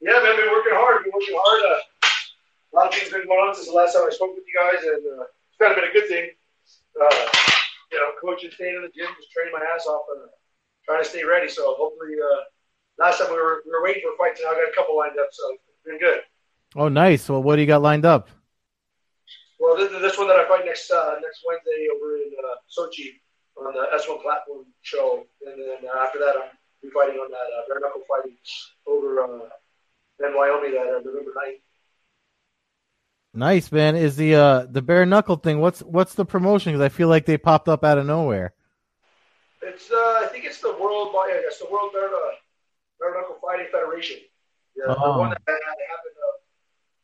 yeah 0.00 0.18
man. 0.22 0.36
Been 0.36 0.50
working 0.50 0.74
hard. 0.74 1.04
Been 1.04 1.12
working 1.14 1.36
hard. 1.36 1.60
Uh, 1.62 1.80
a 2.02 2.72
lot 2.74 2.88
of 2.88 2.94
things 2.94 3.12
been 3.12 3.26
going 3.26 3.40
on 3.40 3.54
since 3.54 3.68
the 3.68 3.74
last 3.74 3.94
time 3.94 4.04
I 4.04 4.12
spoke 4.12 4.34
with 4.34 4.44
you 4.44 4.56
guys, 4.56 4.82
and 4.84 5.02
uh, 5.06 5.24
it's 5.48 5.58
kind 5.60 5.72
of 5.72 5.78
been 5.78 5.88
a 5.88 5.94
good 5.94 6.08
thing. 6.08 6.28
Uh, 6.92 7.24
you 7.92 7.98
know, 8.00 8.12
coaching, 8.20 8.50
staying 8.52 8.76
in 8.76 8.82
the 8.82 8.92
gym, 8.92 9.08
just 9.16 9.30
training 9.30 9.54
my 9.54 9.62
ass 9.64 9.86
off, 9.86 10.04
and 10.12 10.28
uh, 10.28 10.32
trying 10.84 11.02
to 11.02 11.08
stay 11.08 11.24
ready. 11.24 11.48
So 11.48 11.76
hopefully, 11.78 12.18
uh, 12.18 12.42
last 12.98 13.20
time 13.20 13.30
we 13.30 13.38
were 13.38 13.62
we 13.64 13.70
were 13.70 13.84
waiting 13.84 14.02
for 14.02 14.16
fights, 14.18 14.40
now 14.42 14.50
I 14.50 14.60
got 14.60 14.68
a 14.68 14.76
couple 14.76 14.96
lined 14.98 15.16
up, 15.16 15.30
so 15.30 15.56
it's 15.56 15.84
been 15.86 16.00
good. 16.00 16.20
Oh, 16.76 16.88
nice. 16.88 17.28
Well, 17.28 17.42
what 17.42 17.56
do 17.56 17.62
you 17.62 17.66
got 17.66 17.82
lined 17.82 18.04
up? 18.04 18.28
Well, 19.58 19.76
this, 19.76 19.90
this 19.90 20.18
one 20.18 20.28
that 20.28 20.36
I 20.36 20.46
fight 20.46 20.64
next 20.66 20.90
uh, 20.90 21.14
next 21.22 21.42
Wednesday 21.46 21.88
over 21.94 22.16
in 22.16 22.30
uh, 22.38 22.56
Sochi 22.68 23.14
on 23.56 23.72
the 23.72 23.86
S1 23.96 24.22
platform 24.22 24.66
show, 24.82 25.24
and 25.46 25.58
then 25.58 25.90
uh, 25.90 26.04
after 26.04 26.18
that, 26.18 26.34
I'm 26.36 26.50
be 26.82 26.90
fighting 26.90 27.16
on 27.16 27.30
that 27.30 27.36
uh, 27.36 27.62
bare 27.68 27.80
knuckle 27.80 28.02
fighting 28.08 28.36
over 28.86 29.22
uh, 29.22 30.26
in 30.26 30.36
Wyoming 30.36 30.72
that 30.72 30.86
uh, 30.86 31.00
November 31.04 31.32
9th. 31.32 31.60
Nice 33.34 33.70
man. 33.70 33.96
Is 33.96 34.16
the 34.16 34.34
uh 34.34 34.66
the 34.70 34.80
bare 34.80 35.04
knuckle 35.04 35.36
thing? 35.36 35.60
What's 35.60 35.80
what's 35.80 36.14
the 36.14 36.24
promotion? 36.24 36.72
Because 36.72 36.84
I 36.84 36.88
feel 36.88 37.08
like 37.08 37.26
they 37.26 37.36
popped 37.36 37.68
up 37.68 37.84
out 37.84 37.98
of 37.98 38.06
nowhere. 38.06 38.54
It's 39.60 39.90
uh 39.90 39.94
I 40.24 40.28
think 40.32 40.46
it's 40.46 40.60
the 40.60 40.72
world. 40.80 41.14
I 41.14 41.42
guess 41.44 41.58
the 41.58 41.66
world 41.70 41.90
bare, 41.92 42.08
uh, 42.08 42.32
Bare 42.98 43.14
Knuckle 43.14 43.36
Fighting 43.42 43.66
Federation. 43.70 44.16
Yeah, 44.74 44.94
oh. 44.96 45.12
the 45.12 45.18
one 45.18 45.30
that 45.30 45.40
happened 45.46 46.16
uh, 46.16 46.35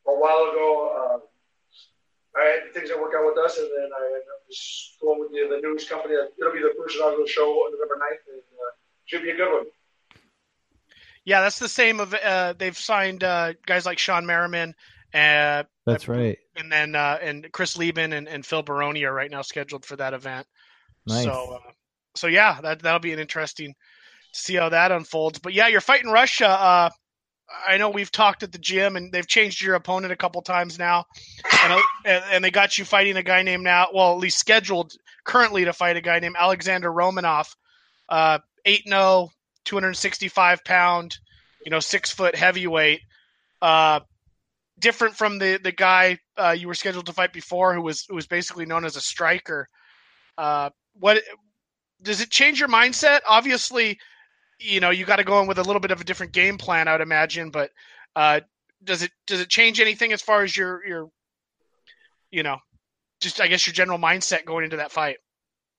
a 0.06 0.12
while 0.12 0.50
ago. 0.50 0.92
Uh, 0.96 2.38
I 2.38 2.44
had 2.44 2.72
things 2.72 2.88
that 2.88 2.98
work 2.98 3.12
out 3.16 3.26
with 3.26 3.38
us, 3.44 3.58
and 3.58 3.66
then 3.66 3.90
I 3.92 4.04
ended 4.06 4.22
up 4.22 4.48
just 4.50 4.98
going 5.00 5.20
with 5.20 5.30
the, 5.30 5.54
the 5.54 5.60
news 5.60 5.86
company. 5.86 6.14
It'll 6.14 6.52
be 6.52 6.60
the 6.60 6.72
first 6.78 6.96
inaugural 6.96 7.26
show 7.26 7.50
on 7.50 7.72
November 7.72 7.96
9th, 7.96 8.32
and 8.32 8.40
uh, 8.40 8.72
should 9.04 9.22
be 9.22 9.30
a 9.30 9.36
good 9.36 9.52
one. 9.52 9.66
Yeah, 11.24 11.42
that's 11.42 11.58
the 11.58 11.68
same. 11.68 12.00
Of 12.00 12.14
uh, 12.14 12.54
they've 12.58 12.76
signed 12.76 13.22
uh, 13.22 13.52
guys 13.66 13.86
like 13.86 13.98
Shawne 13.98 14.24
Merriman. 14.24 14.74
Uh, 15.14 15.64
that's 15.84 16.08
right. 16.08 16.38
And 16.56 16.72
then 16.72 16.94
uh, 16.94 17.18
and 17.20 17.48
Chris 17.52 17.76
Leben 17.76 18.12
and, 18.12 18.26
and 18.26 18.44
Phil 18.44 18.62
Baroni 18.62 19.04
are 19.04 19.12
right 19.12 19.30
now 19.30 19.42
scheduled 19.42 19.84
for 19.84 19.96
that 19.96 20.14
event. 20.14 20.46
Nice. 21.06 21.24
So, 21.24 21.60
uh, 21.60 21.70
so 22.16 22.26
yeah, 22.26 22.60
that 22.62 22.80
that'll 22.80 22.98
be 22.98 23.12
an 23.12 23.18
interesting 23.18 23.74
see 24.32 24.56
how 24.56 24.70
that 24.70 24.92
unfolds. 24.92 25.38
But 25.38 25.52
yeah, 25.52 25.68
you're 25.68 25.80
fighting 25.80 26.10
Russia. 26.10 26.90
I 27.66 27.76
know 27.76 27.90
we've 27.90 28.10
talked 28.10 28.42
at 28.42 28.52
the 28.52 28.58
gym, 28.58 28.96
and 28.96 29.12
they've 29.12 29.26
changed 29.26 29.62
your 29.62 29.74
opponent 29.74 30.12
a 30.12 30.16
couple 30.16 30.42
times 30.42 30.78
now, 30.78 31.04
and, 31.64 31.82
and 32.04 32.44
they 32.44 32.50
got 32.50 32.78
you 32.78 32.84
fighting 32.84 33.16
a 33.16 33.22
guy 33.22 33.42
named 33.42 33.64
now, 33.64 33.88
well, 33.92 34.12
at 34.12 34.18
least 34.18 34.38
scheduled 34.38 34.92
currently 35.24 35.64
to 35.64 35.72
fight 35.72 35.96
a 35.96 36.00
guy 36.00 36.18
named 36.18 36.36
Alexander 36.38 36.90
Romanov, 36.90 37.54
uh, 38.08 38.38
eight 38.64 38.82
uh, 38.86 38.90
0 38.90 39.30
265 39.64 40.64
pound, 40.64 41.16
you 41.64 41.70
know, 41.70 41.80
six 41.80 42.10
foot 42.10 42.34
heavyweight. 42.34 43.00
Uh, 43.60 44.00
different 44.78 45.14
from 45.14 45.38
the 45.38 45.58
the 45.62 45.72
guy 45.72 46.18
uh, 46.36 46.54
you 46.58 46.66
were 46.66 46.74
scheduled 46.74 47.06
to 47.06 47.12
fight 47.12 47.32
before, 47.32 47.74
who 47.74 47.82
was 47.82 48.04
who 48.08 48.14
was 48.14 48.26
basically 48.26 48.66
known 48.66 48.84
as 48.84 48.96
a 48.96 49.00
striker. 49.00 49.68
Uh, 50.36 50.70
what 50.94 51.22
does 52.02 52.20
it 52.20 52.30
change 52.30 52.58
your 52.58 52.68
mindset? 52.68 53.20
Obviously, 53.28 53.98
you 54.62 54.80
know 54.80 54.90
you 54.90 55.04
got 55.04 55.16
to 55.16 55.24
go 55.24 55.40
in 55.40 55.46
with 55.46 55.58
a 55.58 55.62
little 55.62 55.80
bit 55.80 55.90
of 55.90 56.00
a 56.00 56.04
different 56.04 56.32
game 56.32 56.58
plan, 56.58 56.88
I 56.88 56.92
would 56.92 57.00
imagine. 57.00 57.50
But 57.50 57.70
uh, 58.16 58.40
does 58.84 59.02
it 59.02 59.10
does 59.26 59.40
it 59.40 59.48
change 59.48 59.80
anything 59.80 60.12
as 60.12 60.22
far 60.22 60.42
as 60.42 60.56
your 60.56 60.84
your 60.84 61.10
you 62.30 62.42
know 62.42 62.58
just 63.20 63.40
I 63.40 63.46
guess 63.46 63.66
your 63.66 63.74
general 63.74 63.98
mindset 63.98 64.44
going 64.44 64.64
into 64.64 64.76
that 64.76 64.92
fight? 64.92 65.16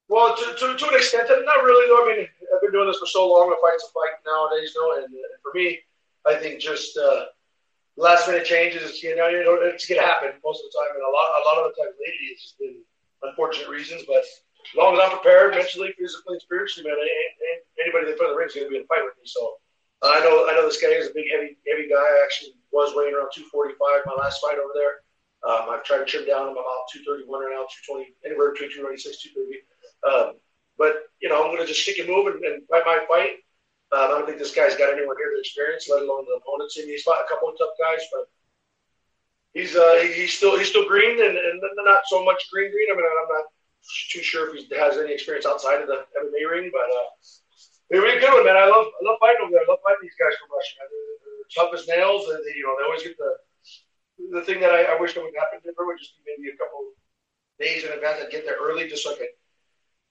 Well, 0.09 0.35
to, 0.35 0.43
to, 0.43 0.77
to 0.77 0.87
an 0.89 0.95
extent, 0.95 1.29
not 1.29 1.63
really. 1.63 1.87
Though. 1.87 2.03
I 2.03 2.17
mean, 2.17 2.27
I've 2.53 2.61
been 2.61 2.71
doing 2.71 2.87
this 2.87 2.99
for 2.99 3.05
so 3.05 3.27
long. 3.27 3.51
A 3.51 3.57
fight's 3.61 3.83
a 3.83 3.91
fight 3.91 4.19
nowadays, 4.25 4.73
you 4.75 4.81
know. 4.81 5.03
And, 5.03 5.13
for 5.41 5.51
me, 5.53 5.79
I 6.25 6.35
think 6.35 6.59
just 6.59 6.97
uh, 6.97 7.25
last 7.97 8.27
minute 8.27 8.45
changes. 8.45 9.03
You 9.03 9.15
know, 9.15 9.27
you 9.27 9.43
know, 9.43 9.57
it's 9.61 9.85
gonna 9.85 10.01
happen 10.01 10.31
most 10.43 10.63
of 10.63 10.71
the 10.71 10.77
time, 10.77 10.95
and 10.95 11.03
a 11.03 11.11
lot, 11.11 11.27
a 11.33 11.43
lot 11.47 11.65
of 11.65 11.71
the 11.71 11.83
time 11.83 11.91
lately, 11.99 12.27
it's 12.31 12.43
just 12.43 12.59
been 12.59 12.75
unfortunate 13.23 13.69
reasons. 13.69 14.03
But 14.07 14.23
as 14.73 14.77
long 14.77 14.97
as 14.97 15.01
I'm 15.05 15.13
prepared 15.13 15.53
mentally, 15.53 15.93
physically, 15.93 16.33
and 16.33 16.41
spiritually, 16.41 16.89
man, 16.89 16.97
anybody 17.77 18.09
that 18.09 18.17
put 18.17 18.25
in 18.25 18.33
the 18.33 18.37
ring 18.37 18.49
is 18.49 18.57
gonna 18.57 18.73
be 18.73 18.81
in 18.81 18.89
a 18.89 18.89
fight 18.89 19.05
with 19.05 19.13
me. 19.21 19.29
So 19.29 19.61
I 20.01 20.19
know, 20.25 20.49
I 20.49 20.57
know 20.57 20.65
this 20.65 20.81
guy 20.81 20.97
is 20.97 21.13
a 21.13 21.13
big, 21.13 21.29
heavy, 21.29 21.55
heavy 21.69 21.87
guy. 21.87 22.01
I 22.01 22.25
actually 22.25 22.57
was 22.73 22.91
weighing 22.97 23.13
around 23.13 23.29
245 23.37 23.77
my 23.77 24.17
last 24.17 24.41
fight 24.41 24.57
over 24.57 24.73
there. 24.73 25.05
Um, 25.45 25.69
I've 25.69 25.85
tried 25.85 26.01
to 26.01 26.09
trim 26.09 26.25
down. 26.25 26.49
I'm 26.49 26.57
about 26.57 26.89
231 26.89 27.29
right 27.29 27.53
now, 27.53 27.69
220, 27.87 28.17
anywhere 28.25 28.51
between 28.51 28.73
296, 28.73 29.29
230. 29.29 29.61
Um, 30.03 30.27
but 30.75 31.13
you 31.21 31.29
know, 31.29 31.45
I'm 31.45 31.53
going 31.53 31.61
to 31.61 31.69
just 31.69 31.85
stick 31.85 32.01
and 32.01 32.09
move 32.09 32.33
and, 32.33 32.41
and 32.43 32.65
fight 32.67 32.83
my 32.83 33.05
fight. 33.05 33.45
Um, 33.93 34.09
I 34.09 34.15
don't 34.17 34.25
think 34.25 34.41
this 34.41 34.55
guy's 34.55 34.73
got 34.73 34.91
anyone 34.91 35.15
here 35.21 35.31
to 35.31 35.39
experience, 35.39 35.85
let 35.85 36.01
alone 36.01 36.25
the 36.25 36.41
opponents. 36.41 36.81
And 36.81 36.89
he's 36.89 37.05
fought 37.05 37.21
a 37.21 37.29
couple 37.29 37.47
of 37.47 37.55
tough 37.55 37.77
guys, 37.77 38.01
but 38.09 38.25
he's 39.53 39.77
uh, 39.77 40.01
he's 40.01 40.33
still 40.33 40.57
he's 40.57 40.73
still 40.73 40.87
green 40.87 41.21
and, 41.21 41.37
and 41.37 41.61
not 41.85 42.09
so 42.09 42.25
much 42.25 42.49
green 42.49 42.73
green. 42.73 42.89
I 42.89 42.95
mean, 42.97 43.05
I'm 43.05 43.29
not 43.29 43.45
too 43.83 44.23
sure 44.23 44.55
if 44.55 44.55
he 44.55 44.75
has 44.75 44.97
any 44.97 45.13
experience 45.13 45.45
outside 45.45 45.81
of 45.81 45.87
the 45.87 46.05
MMA 46.15 46.49
ring, 46.49 46.71
but 46.71 46.87
uh, 46.87 47.09
they're 47.89 48.01
really 48.01 48.19
good 48.19 48.33
one, 48.33 48.45
man. 48.45 48.55
I 48.55 48.65
love 48.65 48.87
I 48.87 49.01
love 49.03 49.19
fighting 49.19 49.43
over 49.43 49.51
there. 49.51 49.61
I 49.61 49.69
love 49.69 49.83
fighting 49.83 50.07
these 50.07 50.17
guys 50.17 50.33
from 50.39 50.49
Russia. 50.49 50.73
Man. 50.79 50.87
They're, 50.89 51.15
they're 51.21 51.51
tough 51.53 51.71
as 51.75 51.87
nails. 51.87 52.25
They, 52.25 52.55
you 52.55 52.63
know, 52.63 52.75
they 52.79 52.87
always 52.87 53.03
get 53.03 53.19
the 53.19 53.31
the 54.31 54.43
thing 54.47 54.61
that 54.61 54.71
I, 54.71 54.95
I 54.95 54.99
wish 54.99 55.13
that 55.13 55.23
would 55.23 55.35
happen 55.35 55.59
different 55.61 55.89
would 55.91 55.99
just 55.99 56.15
be 56.17 56.23
maybe 56.25 56.53
a 56.53 56.57
couple 56.57 56.95
days 57.59 57.83
in 57.83 57.91
advance. 57.91 58.23
I'd 58.23 58.31
get 58.31 58.45
there 58.47 58.57
early 58.61 58.87
just 58.87 59.03
so 59.03 59.13
I 59.13 59.19
could 59.19 59.35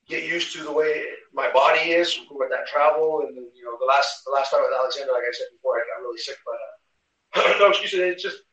get 0.06 0.26
used 0.26 0.52
to 0.52 0.62
the 0.62 0.72
way 0.72 1.06
my 1.32 1.48
body 1.52 1.96
is 1.96 2.12
with 2.28 2.50
that 2.50 2.68
travel. 2.68 3.24
And 3.24 3.34
you 3.56 3.64
know, 3.64 3.80
the 3.80 3.88
last 3.88 4.22
the 4.28 4.34
last 4.34 4.52
time 4.52 4.60
with 4.62 4.76
Alexander, 4.76 5.16
like 5.16 5.26
I 5.26 5.32
said 5.32 5.50
before, 5.56 5.80
I 5.80 5.86
got 5.88 6.04
really 6.04 6.20
sick. 6.20 6.36
But 6.44 6.60
uh, 6.60 7.58
no. 7.58 7.72
It's 7.72 8.22
just 8.22 8.44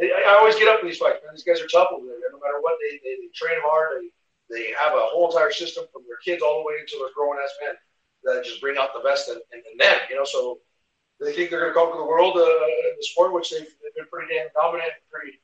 I, 0.00 0.32
I 0.32 0.38
always 0.38 0.56
get 0.56 0.70
up 0.70 0.80
for 0.80 0.86
these 0.86 1.02
fights. 1.02 1.18
Man, 1.24 1.34
these 1.34 1.44
guys 1.44 1.60
are 1.60 1.70
tough 1.70 1.90
over 1.90 2.06
there. 2.06 2.30
No 2.30 2.38
matter 2.38 2.62
what, 2.62 2.78
they, 2.78 3.02
they, 3.02 3.18
they 3.18 3.30
train 3.34 3.58
hard. 3.64 3.98
They 3.98 4.08
they 4.50 4.72
have 4.78 4.92
a 4.92 5.12
whole 5.12 5.28
entire 5.30 5.52
system 5.52 5.84
from 5.92 6.02
their 6.08 6.18
kids 6.24 6.42
all 6.42 6.60
the 6.60 6.66
way 6.66 6.80
until 6.80 7.00
they're 7.00 7.14
growing 7.14 7.38
ass 7.42 7.52
men 7.64 7.76
that 8.24 8.44
just 8.44 8.60
bring 8.60 8.78
out 8.78 8.90
the 8.94 9.04
best 9.04 9.28
in, 9.28 9.36
in, 9.52 9.60
in 9.70 9.76
them. 9.78 9.98
You 10.10 10.16
know, 10.16 10.24
so 10.24 10.58
they 11.20 11.32
think 11.32 11.50
they're 11.50 11.60
going 11.60 11.72
to 11.72 11.78
conquer 11.78 11.98
the 11.98 12.06
world 12.06 12.36
uh, 12.36 12.42
in 12.42 12.94
the 12.96 13.06
sport, 13.06 13.32
which 13.32 13.50
they've, 13.50 13.68
they've 13.82 13.96
been 13.96 14.10
pretty 14.10 14.34
damn 14.34 14.48
dominant, 14.54 14.92
pretty 15.10 15.38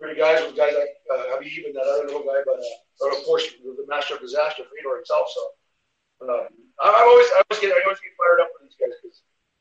pretty 0.00 0.18
guys 0.18 0.40
with 0.42 0.56
guys 0.56 0.72
like 0.72 0.96
uh, 1.12 1.36
Khabib 1.36 1.66
and 1.66 1.74
that 1.76 1.84
other 1.84 2.06
little 2.06 2.22
guy, 2.22 2.40
but 2.46 2.58
uh, 2.58 3.16
of 3.16 3.24
course 3.24 3.44
the 3.62 3.86
master 3.86 4.14
of 4.14 4.20
disaster, 4.20 4.62
Fedor 4.64 4.96
himself. 4.96 5.28
So 5.28 6.28
um, 6.28 6.48
I, 6.80 6.88
I 6.88 7.02
always 7.02 7.26
I 7.36 7.42
always 7.44 7.60
get 7.60 7.76
I 7.76 7.80
always 7.84 8.00
get 8.00 8.16
fired 8.16 8.40
up 8.40 8.48
for 8.56 8.64
these 8.64 8.76
guys 8.80 8.96
because 9.02 9.20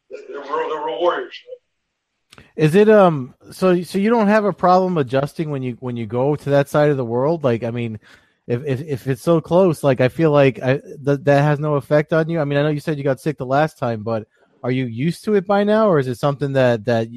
they're, 0.10 0.42
they're, 0.42 0.70
they're 0.70 0.86
real 0.86 1.00
warriors. 1.02 1.38
You 1.44 1.52
know? 1.52 2.44
Is 2.56 2.76
it 2.76 2.90
um 2.90 3.36
so 3.52 3.84
so 3.84 3.98
you 3.98 4.10
don't 4.10 4.28
have 4.28 4.46
a 4.46 4.54
problem 4.54 4.98
adjusting 4.98 5.50
when 5.50 5.62
you 5.62 5.78
when 5.82 5.98
you 5.98 6.06
go 6.06 6.36
to 6.36 6.50
that 6.52 6.70
side 6.70 6.90
of 6.90 6.98
the 6.98 7.06
world? 7.06 7.44
Like 7.44 7.64
I 7.64 7.72
mean, 7.72 8.00
if 8.50 8.66
if, 8.66 8.82
if 8.82 9.08
it's 9.08 9.22
so 9.22 9.40
close, 9.40 9.84
like 9.84 10.02
I 10.02 10.10
feel 10.10 10.32
like 10.32 10.60
I, 10.60 10.80
th- 10.80 11.22
that 11.22 11.42
has 11.44 11.60
no 11.60 11.76
effect 11.76 12.12
on 12.12 12.28
you. 12.30 12.42
I 12.42 12.46
mean, 12.46 12.58
I 12.58 12.64
know 12.64 12.70
you 12.70 12.80
said 12.80 12.98
you 12.98 13.04
got 13.04 13.22
sick 13.22 13.38
the 13.38 13.46
last 13.46 13.78
time, 13.78 14.02
but 14.02 14.28
are 14.64 14.72
you 14.72 14.86
used 14.86 15.24
to 15.26 15.36
it 15.36 15.46
by 15.46 15.64
now, 15.64 15.88
or 15.88 16.00
is 16.00 16.08
it 16.08 16.16
something 16.16 16.54
that 16.54 16.84
that 16.86 17.08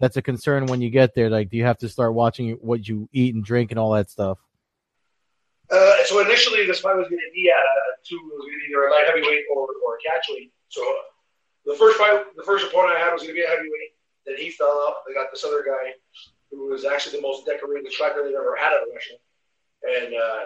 that's 0.00 0.16
a 0.16 0.22
concern 0.22 0.66
when 0.66 0.80
you 0.80 0.88
get 0.88 1.14
there? 1.14 1.28
Like, 1.28 1.50
do 1.50 1.58
you 1.58 1.64
have 1.64 1.78
to 1.78 1.88
start 1.90 2.14
watching 2.14 2.52
what 2.52 2.88
you 2.88 3.06
eat 3.12 3.34
and 3.34 3.44
drink 3.44 3.70
and 3.70 3.78
all 3.78 3.92
that 3.92 4.08
stuff? 4.08 4.38
Uh, 5.70 6.02
so 6.06 6.20
initially, 6.20 6.64
this 6.64 6.80
fight 6.80 6.96
was 6.96 7.08
going 7.08 7.20
to 7.20 7.34
be 7.34 7.50
at 7.50 7.60
a 7.60 7.76
two, 8.02 8.16
was 8.16 8.46
going 8.48 8.56
to 8.56 8.66
be 8.66 8.72
either 8.72 8.88
a 8.88 8.90
light 8.90 9.04
heavyweight 9.06 9.44
or, 9.54 9.68
or 9.86 9.98
a 9.98 10.00
catchweight. 10.00 10.50
So 10.68 10.82
the 11.66 11.74
first 11.74 11.98
fight, 11.98 12.24
the 12.34 12.44
first 12.44 12.66
opponent 12.66 12.96
I 12.96 13.00
had 13.00 13.12
was 13.12 13.22
going 13.22 13.34
to 13.36 13.40
be 13.40 13.44
a 13.44 13.48
heavyweight. 13.48 13.92
Then 14.24 14.36
he 14.38 14.48
fell 14.48 14.88
out. 14.88 15.04
They 15.06 15.12
got 15.12 15.28
this 15.30 15.44
other 15.44 15.62
guy 15.62 15.92
who 16.50 16.68
was 16.68 16.86
actually 16.86 17.16
the 17.16 17.22
most 17.22 17.44
decorated 17.44 17.92
striker 17.92 18.24
they've 18.24 18.32
ever 18.32 18.56
had 18.56 18.72
at 18.72 18.88
Russia. 18.92 19.20
And 19.84 20.14
uh, 20.14 20.40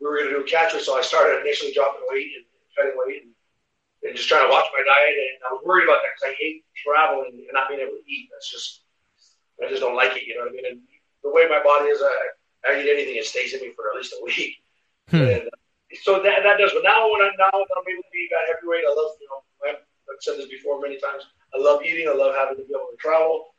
we 0.00 0.06
were 0.06 0.16
going 0.16 0.28
to 0.28 0.36
do 0.36 0.44
a 0.44 0.48
catchweight, 0.48 0.84
so 0.84 0.98
I 0.98 1.02
started 1.02 1.40
initially 1.40 1.72
dropping 1.72 2.04
weight 2.08 2.30
and 2.36 2.44
cutting 2.76 2.96
weight 2.96 3.24
and, 3.24 3.32
and 4.04 4.16
just 4.16 4.28
trying 4.28 4.44
to 4.44 4.52
watch 4.52 4.68
my 4.76 4.84
diet. 4.84 5.16
And 5.16 5.36
I 5.48 5.52
was 5.56 5.64
worried 5.64 5.88
about 5.88 6.04
that 6.04 6.12
because 6.14 6.32
I 6.32 6.36
hate 6.36 6.64
traveling 6.76 7.32
and 7.32 7.54
not 7.56 7.68
being 7.68 7.80
able 7.80 7.96
to 7.96 8.04
eat. 8.04 8.28
That's 8.32 8.50
just 8.50 8.84
I 9.62 9.68
just 9.68 9.80
don't 9.80 9.96
like 9.96 10.16
it. 10.16 10.28
You 10.28 10.36
know 10.36 10.44
what 10.44 10.52
I 10.52 10.56
mean? 10.56 10.68
And 10.68 10.80
the 11.24 11.32
way 11.32 11.48
my 11.48 11.64
body 11.64 11.88
is, 11.88 12.04
I, 12.04 12.12
I 12.68 12.80
eat 12.80 12.92
anything, 12.92 13.16
it 13.16 13.24
stays 13.24 13.56
in 13.56 13.60
me 13.64 13.72
for 13.72 13.88
at 13.88 13.96
least 13.96 14.12
a 14.12 14.24
week. 14.24 14.60
Hmm. 15.08 15.24
And 15.24 15.44
uh, 15.48 15.56
so 16.02 16.20
that 16.20 16.42
that 16.42 16.58
does. 16.58 16.74
But 16.74 16.84
now 16.84 17.08
when 17.08 17.22
I'm 17.22 17.36
now 17.38 17.54
when 17.54 17.70
I'm 17.72 17.88
able 17.88 18.04
to 18.04 18.12
be 18.12 18.28
at 18.34 18.52
heavyweight, 18.52 18.84
I 18.84 18.92
love 18.92 19.16
you 19.22 19.28
know 19.30 19.40
I've, 19.64 19.82
I've 20.10 20.20
said 20.20 20.36
this 20.36 20.50
before 20.50 20.80
many 20.82 20.98
times. 21.00 21.24
I 21.54 21.62
love 21.62 21.80
eating. 21.86 22.10
I 22.10 22.14
love 22.14 22.34
having 22.34 22.58
to 22.58 22.66
be 22.66 22.74
able 22.74 22.90
to 22.90 23.00
travel. 23.00 23.54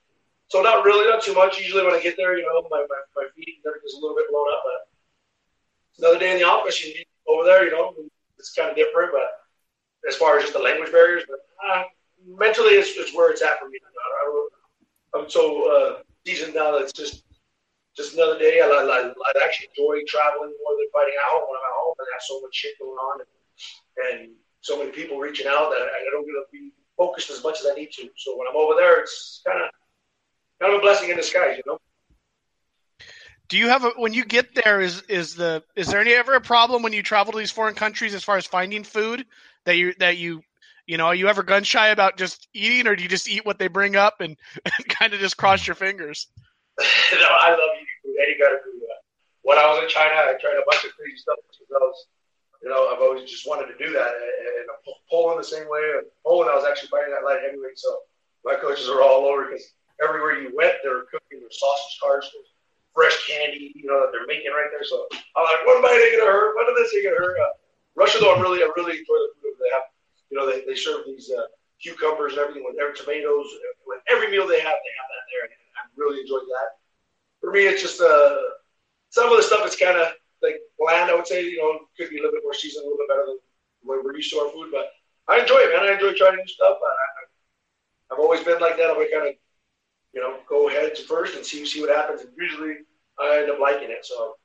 So 0.48 0.62
not 0.62 0.86
really, 0.86 1.10
not 1.10 1.24
too 1.24 1.36
much. 1.36 1.60
Usually 1.60 1.84
when 1.84 1.96
I 1.96 2.00
get 2.00 2.16
there, 2.16 2.38
you 2.38 2.44
know, 2.44 2.64
my, 2.72 2.80
my, 2.88 3.02
my 3.16 3.28
feet 3.36 3.60
and 3.60 3.68
everything's 3.68 3.96
a 3.96 4.00
little 4.00 4.16
bit 4.16 4.32
blown 4.32 4.48
up. 4.48 4.64
But 4.64 4.80
another 6.00 6.20
day 6.20 6.32
in 6.32 6.38
the 6.38 6.46
office, 6.46 6.84
you 6.84 6.94
over 7.28 7.44
there, 7.44 7.66
you 7.66 7.72
know, 7.72 7.94
it's 8.38 8.54
kind 8.54 8.70
of 8.70 8.76
different. 8.76 9.12
But 9.12 9.30
as 10.08 10.16
far 10.16 10.38
as 10.38 10.44
just 10.44 10.54
the 10.54 10.60
language 10.60 10.92
barriers, 10.92 11.24
but 11.28 11.40
uh, 11.66 11.84
mentally, 12.26 12.76
it's, 12.76 12.98
it's 12.98 13.16
where 13.16 13.32
it's 13.32 13.42
at 13.42 13.60
for 13.60 13.70
me. 13.70 13.80
I, 13.84 15.20
I'm 15.20 15.30
so 15.30 15.44
uh, 15.72 16.02
seasoned 16.26 16.56
now 16.56 16.72
that 16.72 16.84
it's 16.84 16.94
just 16.94 17.24
just 17.96 18.14
another 18.14 18.38
day. 18.38 18.62
I, 18.62 18.68
I, 18.68 19.10
I 19.10 19.32
actually 19.44 19.70
enjoy 19.74 20.06
traveling 20.08 20.54
more 20.62 20.78
than 20.78 20.88
fighting 20.94 21.18
home 21.26 21.50
when 21.50 21.58
I'm 21.58 21.66
at 21.66 21.78
home 21.82 21.96
and 21.98 22.08
have 22.14 22.22
so 22.22 22.40
much 22.42 22.54
shit 22.54 22.78
going 22.78 22.94
on 22.94 23.22
and, 23.26 23.32
and 24.06 24.32
so 24.62 24.78
many 24.78 24.92
people 24.92 25.18
reaching 25.18 25.48
out 25.48 25.74
that 25.74 25.82
I, 25.82 26.06
I 26.06 26.10
don't 26.12 26.26
get 26.26 26.38
to 26.38 26.46
be 26.54 26.72
focused 26.96 27.32
as 27.32 27.44
much 27.44 27.60
as 27.60 27.66
I 27.66 27.74
need 27.74 27.92
to. 27.94 28.08
So 28.16 28.38
when 28.38 28.48
I'm 28.48 28.56
over 28.56 28.76
there, 28.78 29.02
it's 29.02 29.42
kind 29.46 29.64
of 29.64 29.70
kind 30.62 30.74
of 30.74 30.80
a 30.80 30.82
blessing 30.82 31.10
in 31.10 31.18
disguise, 31.18 31.58
you 31.58 31.64
know. 31.66 31.80
Do 33.50 33.58
you 33.58 33.70
have 33.70 33.86
a 33.86 33.90
when 33.92 34.14
you 34.14 34.26
get 34.26 34.56
there 34.56 34.82
is 34.82 35.02
is 35.04 35.36
the 35.36 35.64
is 35.76 35.88
there 35.88 36.02
any 36.02 36.14
ever 36.14 36.34
a 36.34 36.42
problem 36.42 36.84
when 36.84 36.94
you 36.94 37.02
travel 37.02 37.32
to 37.32 37.40
these 37.40 37.52
foreign 37.52 37.76
countries 37.76 38.14
as 38.14 38.24
far 38.24 38.38
as 38.38 38.46
finding 38.46 38.84
food 38.84 39.26
that 39.66 39.78
you 39.78 39.94
that 40.00 40.18
you 40.18 40.44
you 40.88 40.96
know, 40.96 41.08
are 41.08 41.16
you 41.16 41.28
ever 41.28 41.44
gun 41.44 41.64
shy 41.64 41.90
about 41.90 42.18
just 42.18 42.48
eating, 42.54 42.88
or 42.88 42.96
do 42.96 43.04
you 43.04 43.10
just 43.10 43.28
eat 43.28 43.46
what 43.46 43.60
they 43.60 43.68
bring 43.68 43.98
up 43.98 44.22
and, 44.22 44.38
and 44.66 44.88
kind 44.88 45.14
of 45.14 45.20
just 45.20 45.38
cross 45.38 45.68
your 45.68 45.76
fingers? 45.76 46.28
no, 46.80 46.86
I 47.28 47.52
love 47.52 47.76
eating 47.76 48.00
food. 48.04 48.16
Any 48.24 48.40
kind 48.40 48.56
of 48.56 48.64
food. 48.64 48.82
When 49.44 49.58
I 49.58 49.68
was 49.68 49.84
in 49.84 49.90
China, 49.90 50.16
I 50.16 50.36
tried 50.40 50.60
a 50.60 50.68
bunch 50.68 50.84
of 50.84 50.96
crazy 50.96 51.20
stuff 51.20 51.40
because 51.48 51.72
I 51.72 51.80
was, 51.80 52.08
you 52.64 52.70
know, 52.70 52.92
I've 52.92 53.00
always 53.00 53.30
just 53.30 53.48
wanted 53.48 53.72
to 53.72 53.78
do 53.80 53.92
that. 53.94 54.12
And 54.12 54.68
Poland 55.12 55.40
the 55.40 55.48
same 55.48 55.68
way. 55.68 56.04
Poland, 56.26 56.52
I 56.52 56.56
was 56.56 56.66
actually 56.68 56.90
fighting 56.90 57.12
that 57.16 57.24
light 57.24 57.40
heavyweight, 57.44 57.80
so 57.80 57.96
my 58.44 58.56
coaches 58.56 58.88
are 58.90 59.02
all 59.02 59.28
over 59.28 59.48
because 59.48 59.64
everywhere 60.04 60.40
you 60.40 60.52
went, 60.56 60.76
they 60.84 60.90
were 60.90 61.08
cooking 61.12 61.40
their 61.40 61.52
sausage 61.52 62.00
cards, 62.04 62.28
fresh 62.98 63.14
candy, 63.30 63.70
you 63.78 63.86
know, 63.86 64.02
that 64.02 64.10
they're 64.10 64.26
making 64.26 64.50
right 64.50 64.74
there. 64.74 64.82
So 64.82 65.06
I'm 65.38 65.46
like, 65.46 65.62
what 65.70 65.86
bite 65.86 66.02
ain't 66.02 66.18
gonna 66.18 66.34
hurt? 66.34 66.58
What 66.58 66.66
of 66.66 66.74
this 66.74 66.90
gonna 66.98 67.14
hurt? 67.14 67.38
Uh, 67.38 67.54
Russia, 67.94 68.18
though, 68.18 68.34
I'm 68.34 68.42
really, 68.42 68.66
I 68.66 68.70
really 68.74 68.98
enjoy 68.98 69.18
the 69.22 69.38
food 69.38 69.54
they 69.62 69.70
have 69.70 69.86
you 70.30 70.38
know, 70.38 70.50
they, 70.50 70.64
they 70.66 70.76
serve 70.76 71.06
these 71.06 71.32
uh, 71.32 71.48
cucumbers 71.82 72.34
and 72.34 72.42
everything 72.42 72.64
with 72.66 72.76
every 72.82 72.96
tomatoes. 72.96 73.48
With 73.86 74.02
every 74.10 74.30
meal 74.32 74.48
they 74.48 74.60
have, 74.60 74.78
they 74.84 74.94
have 75.00 75.10
that 75.10 75.26
there. 75.32 75.44
And 75.46 75.54
I 75.78 75.82
really 75.96 76.22
enjoyed 76.22 76.48
that. 76.48 76.84
For 77.40 77.52
me, 77.52 77.68
it's 77.68 77.82
just 77.82 78.02
uh, 78.02 78.36
some 79.10 79.32
of 79.32 79.38
the 79.38 79.44
stuff 79.44 79.66
is 79.66 79.76
kind 79.76 79.98
of 79.98 80.14
like 80.42 80.60
bland, 80.80 81.10
I 81.10 81.16
would 81.16 81.28
say. 81.28 81.44
You 81.44 81.58
know, 81.58 81.80
could 81.98 82.10
be 82.10 82.20
a 82.20 82.22
little 82.22 82.36
bit 82.36 82.44
more 82.44 82.54
seasoned, 82.54 82.84
a 82.84 82.88
little 82.88 83.00
bit 83.00 83.10
better 83.10 83.26
than 83.28 83.38
the 83.84 83.92
way 83.92 83.98
we're 84.04 84.16
used 84.16 84.32
to 84.34 84.40
our 84.40 84.52
food. 84.52 84.70
But 84.72 84.92
I 85.28 85.40
enjoy 85.40 85.60
it, 85.64 85.72
man. 85.72 85.88
I 85.88 85.94
enjoy 85.94 86.14
trying 86.14 86.36
new 86.36 86.48
stuff. 86.48 86.78
I, 86.82 86.92
I, 86.92 88.14
I've 88.14 88.20
always 88.20 88.44
been 88.44 88.60
like 88.60 88.78
that. 88.78 88.90
I'm 88.90 89.00
kind 89.12 89.30
of, 89.30 89.36
you 90.14 90.22
know, 90.22 90.40
go 90.50 90.68
ahead 90.68 90.98
first 90.98 91.36
and 91.36 91.46
see 91.46 91.66
see 91.66 91.82
what 91.82 91.96
happens. 91.96 92.22
And 92.22 92.32
usually 92.38 92.84
I 93.20 93.40
end 93.40 93.52
up 93.52 93.60
liking 93.60 93.90
it. 93.92 94.06
So 94.06 94.36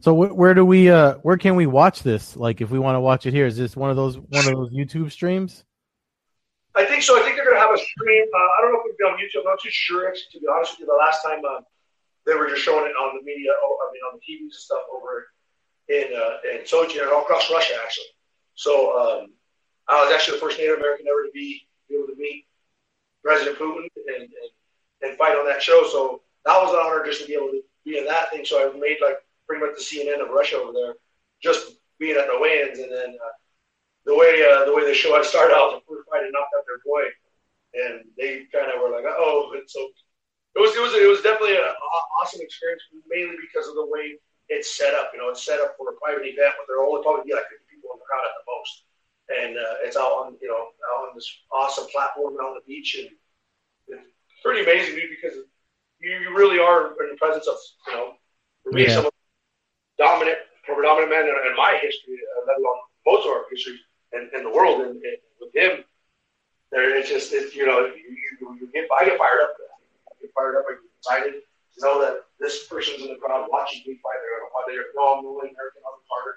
so 0.00 0.14
wh- 0.14 0.36
where 0.36 0.54
do 0.54 0.64
we 0.64 0.90
uh 0.90 1.14
where 1.22 1.36
can 1.36 1.56
we 1.56 1.66
watch 1.66 2.02
this? 2.02 2.36
Like 2.36 2.60
if 2.60 2.70
we 2.70 2.78
want 2.78 2.96
to 2.96 3.00
watch 3.00 3.26
it 3.26 3.34
here, 3.34 3.46
is 3.46 3.56
this 3.56 3.76
one 3.76 3.90
of 3.90 3.96
those 3.96 4.16
one 4.18 4.46
of 4.46 4.52
those 4.54 4.70
YouTube 4.72 5.12
streams? 5.12 5.64
I 6.74 6.84
think 6.84 7.02
so. 7.02 7.18
I 7.18 7.22
think 7.22 7.36
they're 7.36 7.44
gonna 7.44 7.58
have 7.58 7.74
a 7.74 7.78
stream. 7.78 8.24
Uh, 8.32 8.38
I 8.38 8.58
don't 8.62 8.72
know 8.72 8.80
if 8.80 8.94
it'll 8.94 8.98
be 8.98 9.04
on 9.04 9.18
YouTube. 9.18 9.40
I'm 9.44 9.52
not 9.52 9.60
too 9.60 9.70
sure. 9.70 10.10
To 10.10 10.40
be 10.40 10.46
honest 10.46 10.72
with 10.72 10.80
you, 10.80 10.86
the 10.86 10.98
last 10.98 11.22
time 11.22 11.40
uh, 11.44 11.60
they 12.26 12.34
were 12.34 12.48
just 12.48 12.62
showing 12.62 12.86
it 12.86 12.94
on 12.96 13.16
the 13.18 13.22
media, 13.24 13.50
oh, 13.52 13.88
I 13.88 13.92
mean 13.92 14.02
on 14.10 14.18
the 14.18 14.22
TVs 14.22 14.42
and 14.42 14.52
stuff 14.52 14.82
over 14.94 15.26
in 15.88 16.06
uh, 16.14 16.36
in 16.48 16.62
Sochi 16.64 17.02
and 17.02 17.10
all 17.10 17.22
across 17.22 17.50
Russia 17.50 17.74
actually. 17.84 18.06
So 18.54 18.96
um, 18.96 19.32
I 19.88 20.04
was 20.04 20.14
actually 20.14 20.38
the 20.38 20.44
first 20.46 20.58
Native 20.58 20.78
American 20.78 21.06
ever 21.08 21.24
to 21.24 21.32
be, 21.32 21.66
be 21.88 21.96
able 21.96 22.06
to 22.06 22.16
meet 22.16 22.46
President 23.24 23.58
Putin 23.58 23.88
and, 24.06 24.22
and 24.22 24.50
and 25.02 25.18
fight 25.18 25.36
on 25.36 25.46
that 25.46 25.62
show. 25.62 25.84
So 25.90 26.22
that 26.44 26.56
was 26.62 26.72
an 26.72 26.80
honor 26.80 27.04
just 27.04 27.20
to 27.22 27.26
be 27.26 27.34
able 27.34 27.52
to 27.52 27.62
be 27.84 27.98
in 27.98 28.06
that 28.06 28.30
thing. 28.30 28.44
So 28.44 28.58
I 28.58 28.78
made 28.78 28.98
like 29.02 29.18
pretty 29.46 29.64
much 29.64 29.76
the 29.76 29.84
CNN 29.84 30.22
of 30.22 30.30
Russia 30.30 30.56
over 30.56 30.72
there, 30.72 30.94
just 31.42 31.76
being 31.98 32.16
at 32.16 32.26
the 32.26 32.38
weigh-ins, 32.38 32.78
and 32.78 32.90
then 32.90 33.16
uh, 33.18 33.34
the 34.06 34.16
way 34.16 34.40
uh, 34.40 34.64
the 34.64 34.74
way 34.74 34.86
the 34.86 34.94
show 34.94 35.14
had 35.16 35.24
started 35.24 35.54
out, 35.54 35.76
the 35.76 35.84
first 35.84 36.08
fight 36.08 36.24
had 36.24 36.32
knocked 36.32 36.54
out 36.56 36.64
their 36.64 36.80
boy, 36.84 37.04
and 37.74 38.04
they 38.16 38.48
kind 38.52 38.72
of 38.72 38.80
were 38.80 38.90
like, 38.90 39.04
oh, 39.06 39.52
and 39.54 39.68
so 39.68 39.80
it 40.56 40.60
was 40.60 40.72
it 40.74 40.82
was 40.82 40.94
it 40.94 41.08
was 41.08 41.20
definitely 41.20 41.56
an 41.56 41.76
awesome 42.22 42.40
experience, 42.40 42.82
mainly 43.06 43.36
because 43.38 43.68
of 43.68 43.76
the 43.76 43.86
way 43.86 44.16
it's 44.48 44.76
set 44.76 44.94
up. 44.94 45.12
You 45.12 45.20
know, 45.20 45.28
it's 45.28 45.44
set 45.44 45.60
up 45.60 45.76
for 45.76 45.92
a 45.92 45.96
private 46.00 46.26
event, 46.26 46.56
but 46.58 46.66
there 46.66 46.80
will 46.80 46.96
only 46.96 47.04
probably 47.04 47.28
be 47.28 47.36
like 47.36 47.46
50 47.46 47.62
people 47.70 47.92
in 47.94 48.00
the 48.00 48.08
crowd 48.08 48.26
at 48.26 48.34
the 48.34 48.46
most, 48.48 48.74
and 49.30 49.52
uh, 49.54 49.86
it's 49.86 50.00
out 50.00 50.10
on 50.16 50.40
you 50.40 50.48
know 50.48 50.72
out 50.90 51.10
on 51.10 51.14
this 51.14 51.28
awesome 51.52 51.86
platform 51.92 52.34
out 52.40 52.56
on 52.56 52.58
the 52.58 52.66
beach, 52.66 52.96
and 52.98 53.12
it's 53.92 54.42
pretty 54.42 54.64
amazing, 54.64 54.96
dude, 54.96 55.12
because 55.12 55.36
presence 57.20 57.46
of 57.46 57.56
you 57.86 57.92
know 57.92 58.12
for 58.64 58.72
me, 58.72 58.84
yeah. 58.84 59.02
some 59.02 59.08
dominant, 59.98 60.38
predominant 60.64 61.10
man 61.10 61.24
in, 61.24 61.34
in 61.50 61.56
my 61.56 61.78
history, 61.80 62.16
uh, 62.16 62.46
let 62.48 62.58
alone 62.58 62.80
most 63.06 63.26
of 63.26 63.32
our 63.32 63.44
history 63.50 63.78
in, 64.12 64.30
in 64.34 64.44
the 64.44 64.50
world, 64.50 64.80
and, 64.82 64.96
and 64.96 65.18
with 65.40 65.54
him, 65.54 65.84
there 66.72 66.96
it's 66.96 67.08
just 67.08 67.32
it's, 67.32 67.54
you 67.54 67.66
know 67.66 67.86
you, 67.86 68.16
you, 68.40 68.58
you 68.60 68.66
get 68.72 68.88
I 68.90 69.04
get 69.04 69.18
fired 69.18 69.42
up. 69.42 69.52
I 70.08 70.12
get 70.20 70.30
fired 70.34 70.56
up. 70.56 70.64
I 70.68 70.72
get 70.74 70.88
excited 70.98 71.34
to 71.42 71.78
know 71.80 72.00
that 72.00 72.24
this 72.38 72.66
person's 72.66 73.02
in 73.02 73.08
the 73.08 73.20
crowd 73.20 73.48
watching 73.50 73.82
me 73.86 73.98
fight. 74.02 74.18
They're 74.20 74.40
gonna 74.40 74.64
they're 74.68 74.92
know 74.96 75.18
I'm 75.18 75.24
willing 75.24 75.52
everything 75.52 75.84
on 75.84 75.94
the 75.98 76.04
harder, 76.08 76.34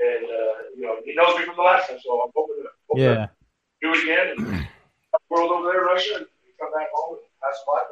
and 0.00 0.24
uh, 0.24 0.54
you 0.76 0.84
know 0.86 0.96
he 1.04 1.14
knows 1.14 1.38
me 1.38 1.44
from 1.44 1.56
the 1.56 1.62
last 1.62 1.88
time, 1.88 1.98
so 2.02 2.22
I'm 2.22 2.32
hoping 2.34 2.62
to, 2.62 2.70
hoping 2.88 3.04
yeah. 3.04 3.26
to 3.26 3.82
do 3.82 3.88
it 3.92 4.02
again. 4.04 4.68
world 5.30 5.50
over 5.50 5.72
there, 5.72 5.82
Russia, 5.82 6.22
and 6.22 6.26
come 6.60 6.70
back 6.74 6.88
home 6.94 7.18
and 7.18 7.26
pass 7.42 7.58
by. 7.66 7.82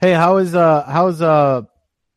Hey, 0.00 0.12
how 0.12 0.38
is 0.38 0.54
uh 0.54 0.82
how's 0.84 1.20
uh 1.20 1.60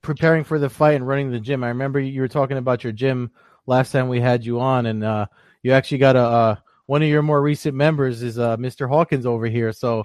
preparing 0.01 0.45
for 0.45 0.57
the 0.57 0.69
fight 0.69 0.93
and 0.95 1.05
running 1.05 1.31
the 1.31 1.39
gym? 1.39 1.65
I 1.65 1.67
remember 1.67 1.99
you 1.99 2.21
were 2.21 2.29
talking 2.29 2.55
about 2.57 2.81
your 2.81 2.93
gym 2.93 3.31
last 3.65 3.91
time 3.91 4.07
we 4.07 4.21
had 4.21 4.45
you 4.45 4.61
on, 4.61 4.85
and 4.85 5.03
uh, 5.03 5.25
you 5.63 5.73
actually 5.73 5.97
got 5.97 6.15
a 6.15 6.19
uh, 6.19 6.55
one 6.85 7.01
of 7.03 7.09
your 7.09 7.21
more 7.21 7.41
recent 7.41 7.75
members 7.75 8.23
is 8.23 8.39
uh, 8.39 8.55
Mr. 8.55 8.87
Hawkins 8.87 9.25
over 9.25 9.47
here. 9.47 9.73
So, 9.73 10.03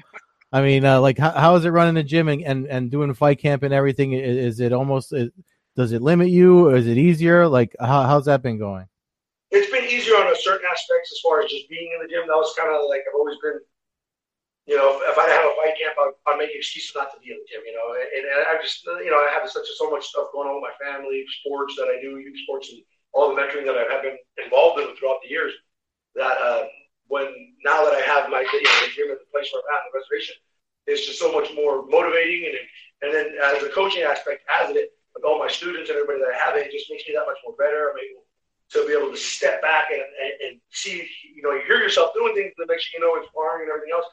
I 0.52 0.60
mean, 0.60 0.84
uh, 0.84 1.00
like, 1.00 1.18
how, 1.18 1.30
how 1.30 1.54
is 1.54 1.64
it 1.64 1.70
running 1.70 1.94
the 1.94 2.02
gym 2.02 2.26
and, 2.28 2.42
and, 2.42 2.66
and 2.66 2.90
doing 2.90 3.14
fight 3.14 3.38
camp 3.38 3.62
and 3.62 3.72
everything? 3.72 4.12
Is, 4.12 4.54
is 4.54 4.60
it 4.60 4.72
almost 4.72 5.14
does 5.76 5.92
it 5.92 6.02
limit 6.02 6.30
you? 6.30 6.70
Is 6.70 6.88
it 6.88 6.98
easier? 6.98 7.46
Like, 7.46 7.76
how, 7.78 8.02
how's 8.02 8.24
that 8.24 8.42
been 8.42 8.58
going? 8.58 8.86
It's 9.52 9.70
been 9.70 9.84
easier 9.84 10.16
on 10.16 10.32
a 10.32 10.36
certain 10.36 10.66
aspects 10.68 11.12
as 11.12 11.20
far 11.22 11.42
as 11.42 11.50
just 11.50 11.68
being 11.68 11.92
in 11.94 12.02
the 12.04 12.12
gym. 12.12 12.26
That 12.26 12.34
was 12.34 12.52
kind 12.58 12.74
of 12.74 12.88
like 12.88 13.02
I've 13.08 13.14
always 13.14 13.36
been 13.40 13.60
you 14.68 14.76
know, 14.76 15.00
if 15.08 15.16
I 15.16 15.24
have 15.24 15.48
a 15.48 15.56
fight 15.56 15.80
camp, 15.80 15.96
I'll, 15.96 16.12
I'll 16.28 16.36
make 16.36 16.52
excuses 16.52 16.92
not 16.92 17.08
to 17.16 17.18
be 17.24 17.32
in 17.32 17.40
the 17.40 17.48
gym, 17.48 17.64
you 17.64 17.72
know. 17.72 17.96
And, 17.96 18.28
and 18.28 18.44
I 18.52 18.60
just, 18.60 18.84
you 18.84 19.08
know, 19.08 19.16
I 19.16 19.32
have 19.32 19.48
such 19.48 19.64
so 19.64 19.88
much 19.88 20.12
stuff 20.12 20.28
going 20.36 20.44
on 20.44 20.60
with 20.60 20.68
my 20.68 20.76
family, 20.76 21.24
sports 21.40 21.72
that 21.80 21.88
I 21.88 21.96
do, 22.04 22.20
youth 22.20 22.36
sports, 22.44 22.68
and 22.68 22.84
all 23.16 23.32
the 23.32 23.40
mentoring 23.40 23.64
that 23.64 23.80
I 23.80 23.88
have 23.88 24.04
been 24.04 24.20
involved 24.36 24.76
in 24.76 24.92
throughout 25.00 25.24
the 25.24 25.32
years. 25.32 25.56
That 26.20 26.36
uh, 26.36 26.68
when 27.08 27.32
now 27.64 27.80
that 27.88 27.96
I 27.96 28.04
have 28.04 28.28
my 28.28 28.44
you 28.44 28.60
know, 28.60 28.76
the 28.84 28.92
gym 28.92 29.08
at 29.08 29.24
the 29.24 29.32
place 29.32 29.48
where 29.56 29.64
I'm 29.64 29.72
at, 29.72 29.88
the 29.88 29.96
reservation, 29.96 30.36
it's 30.84 31.08
just 31.08 31.16
so 31.16 31.32
much 31.32 31.48
more 31.56 31.88
motivating. 31.88 32.52
And 32.52 32.60
and 33.00 33.08
then 33.08 33.40
as 33.40 33.64
a 33.64 33.72
coaching 33.72 34.04
aspect, 34.04 34.44
as 34.52 34.68
it 34.76 34.92
with 35.16 35.24
all 35.24 35.40
my 35.40 35.48
students 35.48 35.88
and 35.88 35.96
everybody 35.96 36.20
that 36.20 36.36
I 36.36 36.38
have, 36.44 36.60
it 36.60 36.68
just 36.68 36.92
makes 36.92 37.08
me 37.08 37.16
that 37.16 37.24
much 37.24 37.40
more 37.40 37.56
better. 37.56 37.88
I'm 37.88 37.96
able 38.04 38.28
to 38.76 38.84
be 38.84 38.92
able 38.92 39.08
to 39.08 39.16
step 39.16 39.64
back 39.64 39.88
and, 39.88 40.04
and, 40.04 40.32
and 40.44 40.54
see, 40.68 41.08
you 41.24 41.40
know, 41.40 41.56
you 41.56 41.64
hear 41.64 41.80
yourself 41.80 42.12
doing 42.12 42.36
things 42.36 42.52
that 42.60 42.68
makes 42.68 42.92
you 42.92 43.00
know, 43.00 43.16
inspiring 43.16 43.64
and 43.64 43.72
everything 43.72 43.96
else 43.96 44.04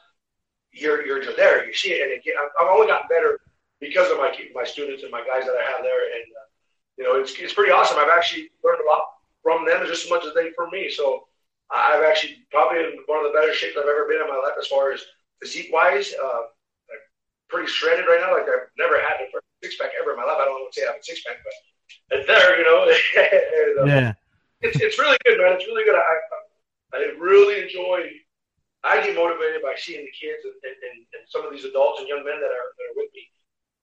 you're 0.76 1.06
you're 1.06 1.22
just 1.22 1.36
there. 1.36 1.66
You 1.66 1.74
see 1.74 1.92
it, 1.92 2.02
and 2.02 2.12
it, 2.12 2.34
I've 2.60 2.68
only 2.68 2.86
gotten 2.86 3.08
better 3.08 3.40
because 3.80 4.10
of 4.10 4.18
my 4.18 4.32
my 4.54 4.64
students 4.64 5.02
and 5.02 5.10
my 5.10 5.24
guys 5.26 5.46
that 5.46 5.56
I 5.56 5.64
have 5.72 5.82
there, 5.82 6.04
and 6.14 6.26
uh, 6.36 6.46
you 6.98 7.04
know 7.04 7.20
it's 7.20 7.34
it's 7.38 7.54
pretty 7.54 7.72
awesome. 7.72 7.98
I've 7.98 8.12
actually 8.12 8.50
learned 8.64 8.80
a 8.84 8.88
lot 8.88 9.02
from 9.42 9.66
them 9.66 9.86
just 9.86 10.04
as 10.04 10.10
much 10.10 10.24
as 10.24 10.34
they 10.34 10.50
from 10.52 10.70
me. 10.70 10.90
So 10.90 11.26
I've 11.70 12.04
actually 12.04 12.46
probably 12.50 12.80
in 12.80 12.98
one 13.06 13.24
of 13.24 13.32
the 13.32 13.38
better 13.38 13.52
shapes 13.52 13.76
I've 13.76 13.88
ever 13.88 14.06
been 14.08 14.20
in 14.20 14.28
my 14.28 14.36
life 14.36 14.58
as 14.58 14.68
far 14.68 14.92
as 14.92 15.00
physique 15.40 15.70
wise. 15.72 16.12
Uh, 16.14 16.50
I'm 16.90 17.02
pretty 17.48 17.68
shredded 17.68 18.06
right 18.06 18.20
now. 18.20 18.32
Like 18.32 18.48
I've 18.48 18.70
never 18.78 19.00
had 19.00 19.20
a 19.20 19.26
six 19.62 19.76
pack 19.76 19.90
ever 20.00 20.12
in 20.12 20.16
my 20.16 20.24
life. 20.24 20.38
I 20.40 20.44
don't 20.44 20.54
want 20.54 20.72
to 20.72 20.80
say 20.80 20.86
I 20.86 20.92
have 20.92 21.00
a 21.00 21.04
six 21.04 21.22
pack, 21.24 21.36
but 21.42 22.18
it's 22.18 22.26
there, 22.26 22.58
you 22.58 22.64
know. 22.64 22.86
and, 22.86 23.78
uh, 23.80 23.84
yeah. 23.86 24.12
It's, 24.62 24.80
it's 24.80 24.98
really 24.98 25.18
good, 25.24 25.38
man. 25.38 25.52
It's 25.52 25.66
really 25.66 25.84
good. 25.84 25.94
I, 25.94 26.00
I, 26.00 26.96
I 26.96 26.98
really 27.18 27.62
enjoy 27.62 28.08
I 28.86 29.02
get 29.02 29.18
motivated 29.18 29.62
by 29.66 29.74
seeing 29.74 30.06
the 30.06 30.14
kids 30.14 30.46
and, 30.46 30.54
and, 30.62 31.02
and, 31.10 31.26
some 31.26 31.42
of 31.42 31.50
these 31.50 31.66
adults 31.66 31.98
and 31.98 32.06
young 32.06 32.22
men 32.22 32.38
that 32.38 32.54
are, 32.54 32.70
that 32.70 32.86
are 32.86 32.96
with 32.96 33.10
me, 33.10 33.24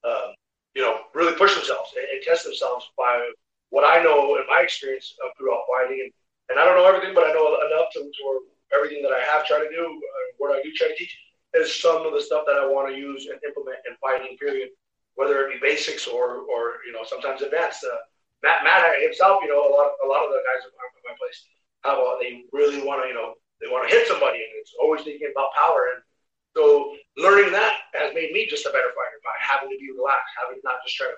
um, 0.08 0.28
you 0.72 0.80
know, 0.80 1.04
really 1.12 1.36
push 1.36 1.52
themselves 1.52 1.92
and, 1.92 2.08
and, 2.08 2.24
test 2.24 2.48
themselves 2.48 2.88
by 2.96 3.20
what 3.68 3.84
I 3.84 4.02
know 4.02 4.40
in 4.40 4.48
my 4.48 4.64
experience 4.64 5.12
of 5.20 5.36
throughout 5.36 5.68
fighting. 5.68 6.08
And, 6.08 6.12
and 6.48 6.56
I 6.56 6.64
don't 6.64 6.80
know 6.80 6.88
everything, 6.88 7.12
but 7.12 7.28
I 7.28 7.36
know 7.36 7.52
enough 7.68 7.92
to, 7.94 8.00
to 8.00 8.24
everything 8.72 9.04
that 9.04 9.12
I 9.12 9.20
have 9.28 9.44
tried 9.44 9.68
to 9.68 9.70
do, 9.70 9.84
uh, 9.84 10.26
what 10.40 10.56
I 10.56 10.64
do 10.64 10.72
try 10.72 10.88
to 10.88 10.96
teach, 10.96 11.12
is 11.52 11.68
some 11.68 12.08
of 12.08 12.16
the 12.16 12.24
stuff 12.24 12.48
that 12.48 12.56
I 12.56 12.64
want 12.64 12.88
to 12.88 12.96
use 12.96 13.28
and 13.28 13.38
implement 13.44 13.84
in 13.84 13.94
fighting, 14.00 14.40
period. 14.40 14.72
Whether 15.14 15.46
it 15.46 15.60
be 15.60 15.62
basics 15.62 16.08
or, 16.08 16.42
or 16.48 16.82
you 16.86 16.92
know, 16.92 17.04
sometimes 17.04 17.42
advanced. 17.42 17.84
Uh, 17.84 18.02
Matt, 18.42 18.64
Matt 18.64 19.00
himself, 19.00 19.44
you 19.44 19.48
know, 19.52 19.62
a 19.62 19.70
lot, 19.70 19.94
a 20.02 20.08
lot 20.08 20.24
of 20.26 20.32
the 20.32 20.42
guys 20.42 20.66
at 20.66 20.74
my, 20.74 21.12
my 21.12 21.14
place, 21.20 21.38
how 21.84 22.18
they 22.20 22.42
really 22.52 22.82
want 22.82 23.04
to, 23.04 23.08
you 23.08 23.14
know, 23.14 23.38
they 23.64 23.72
want 23.72 23.88
to 23.88 23.92
hit 23.92 24.04
somebody, 24.04 24.44
and 24.44 24.52
it's 24.60 24.76
always 24.76 25.00
thinking 25.00 25.32
about 25.32 25.56
power. 25.56 25.96
And 25.96 26.04
so 26.52 26.92
learning 27.16 27.48
that 27.56 27.88
has 27.96 28.12
made 28.12 28.36
me 28.36 28.44
just 28.44 28.68
a 28.68 28.70
better 28.76 28.92
fighter 28.92 29.18
by 29.24 29.32
having 29.40 29.72
to 29.72 29.80
be 29.80 29.88
relaxed, 29.96 30.36
having 30.36 30.60
not 30.60 30.84
just 30.84 31.00
try 31.00 31.08
to 31.08 31.16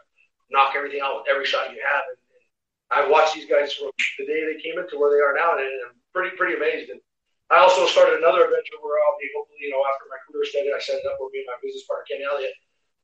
knock 0.54 0.78
everything 0.78 1.02
out 1.02 1.18
with 1.18 1.26
every 1.26 1.42
shot 1.42 1.74
you 1.74 1.82
have. 1.82 2.06
And, 2.06 2.18
and 2.38 2.42
I've 2.94 3.10
watched 3.10 3.34
these 3.34 3.50
guys 3.50 3.74
from 3.74 3.90
the 4.22 4.30
day 4.30 4.46
they 4.46 4.62
came 4.62 4.78
into 4.78 4.94
where 4.94 5.10
they 5.10 5.18
are 5.18 5.34
now, 5.34 5.58
and 5.58 5.66
I'm 5.90 5.98
pretty 6.14 6.38
pretty 6.38 6.54
amazed. 6.54 6.94
And 6.94 7.02
I 7.50 7.58
also 7.58 7.90
started 7.90 8.22
another 8.22 8.46
adventure 8.46 8.78
where 8.78 9.02
I'll 9.02 9.18
be 9.18 9.26
hopefully, 9.34 9.66
you 9.66 9.74
know, 9.74 9.82
after 9.82 10.06
my 10.06 10.22
career 10.26 10.46
started, 10.46 10.70
I 10.70 10.78
set 10.78 11.02
it 11.02 11.10
up 11.10 11.18
with 11.18 11.34
me 11.34 11.42
and 11.42 11.50
my 11.50 11.58
business 11.58 11.82
partner 11.90 12.06
Ken 12.06 12.22
Elliott. 12.22 12.54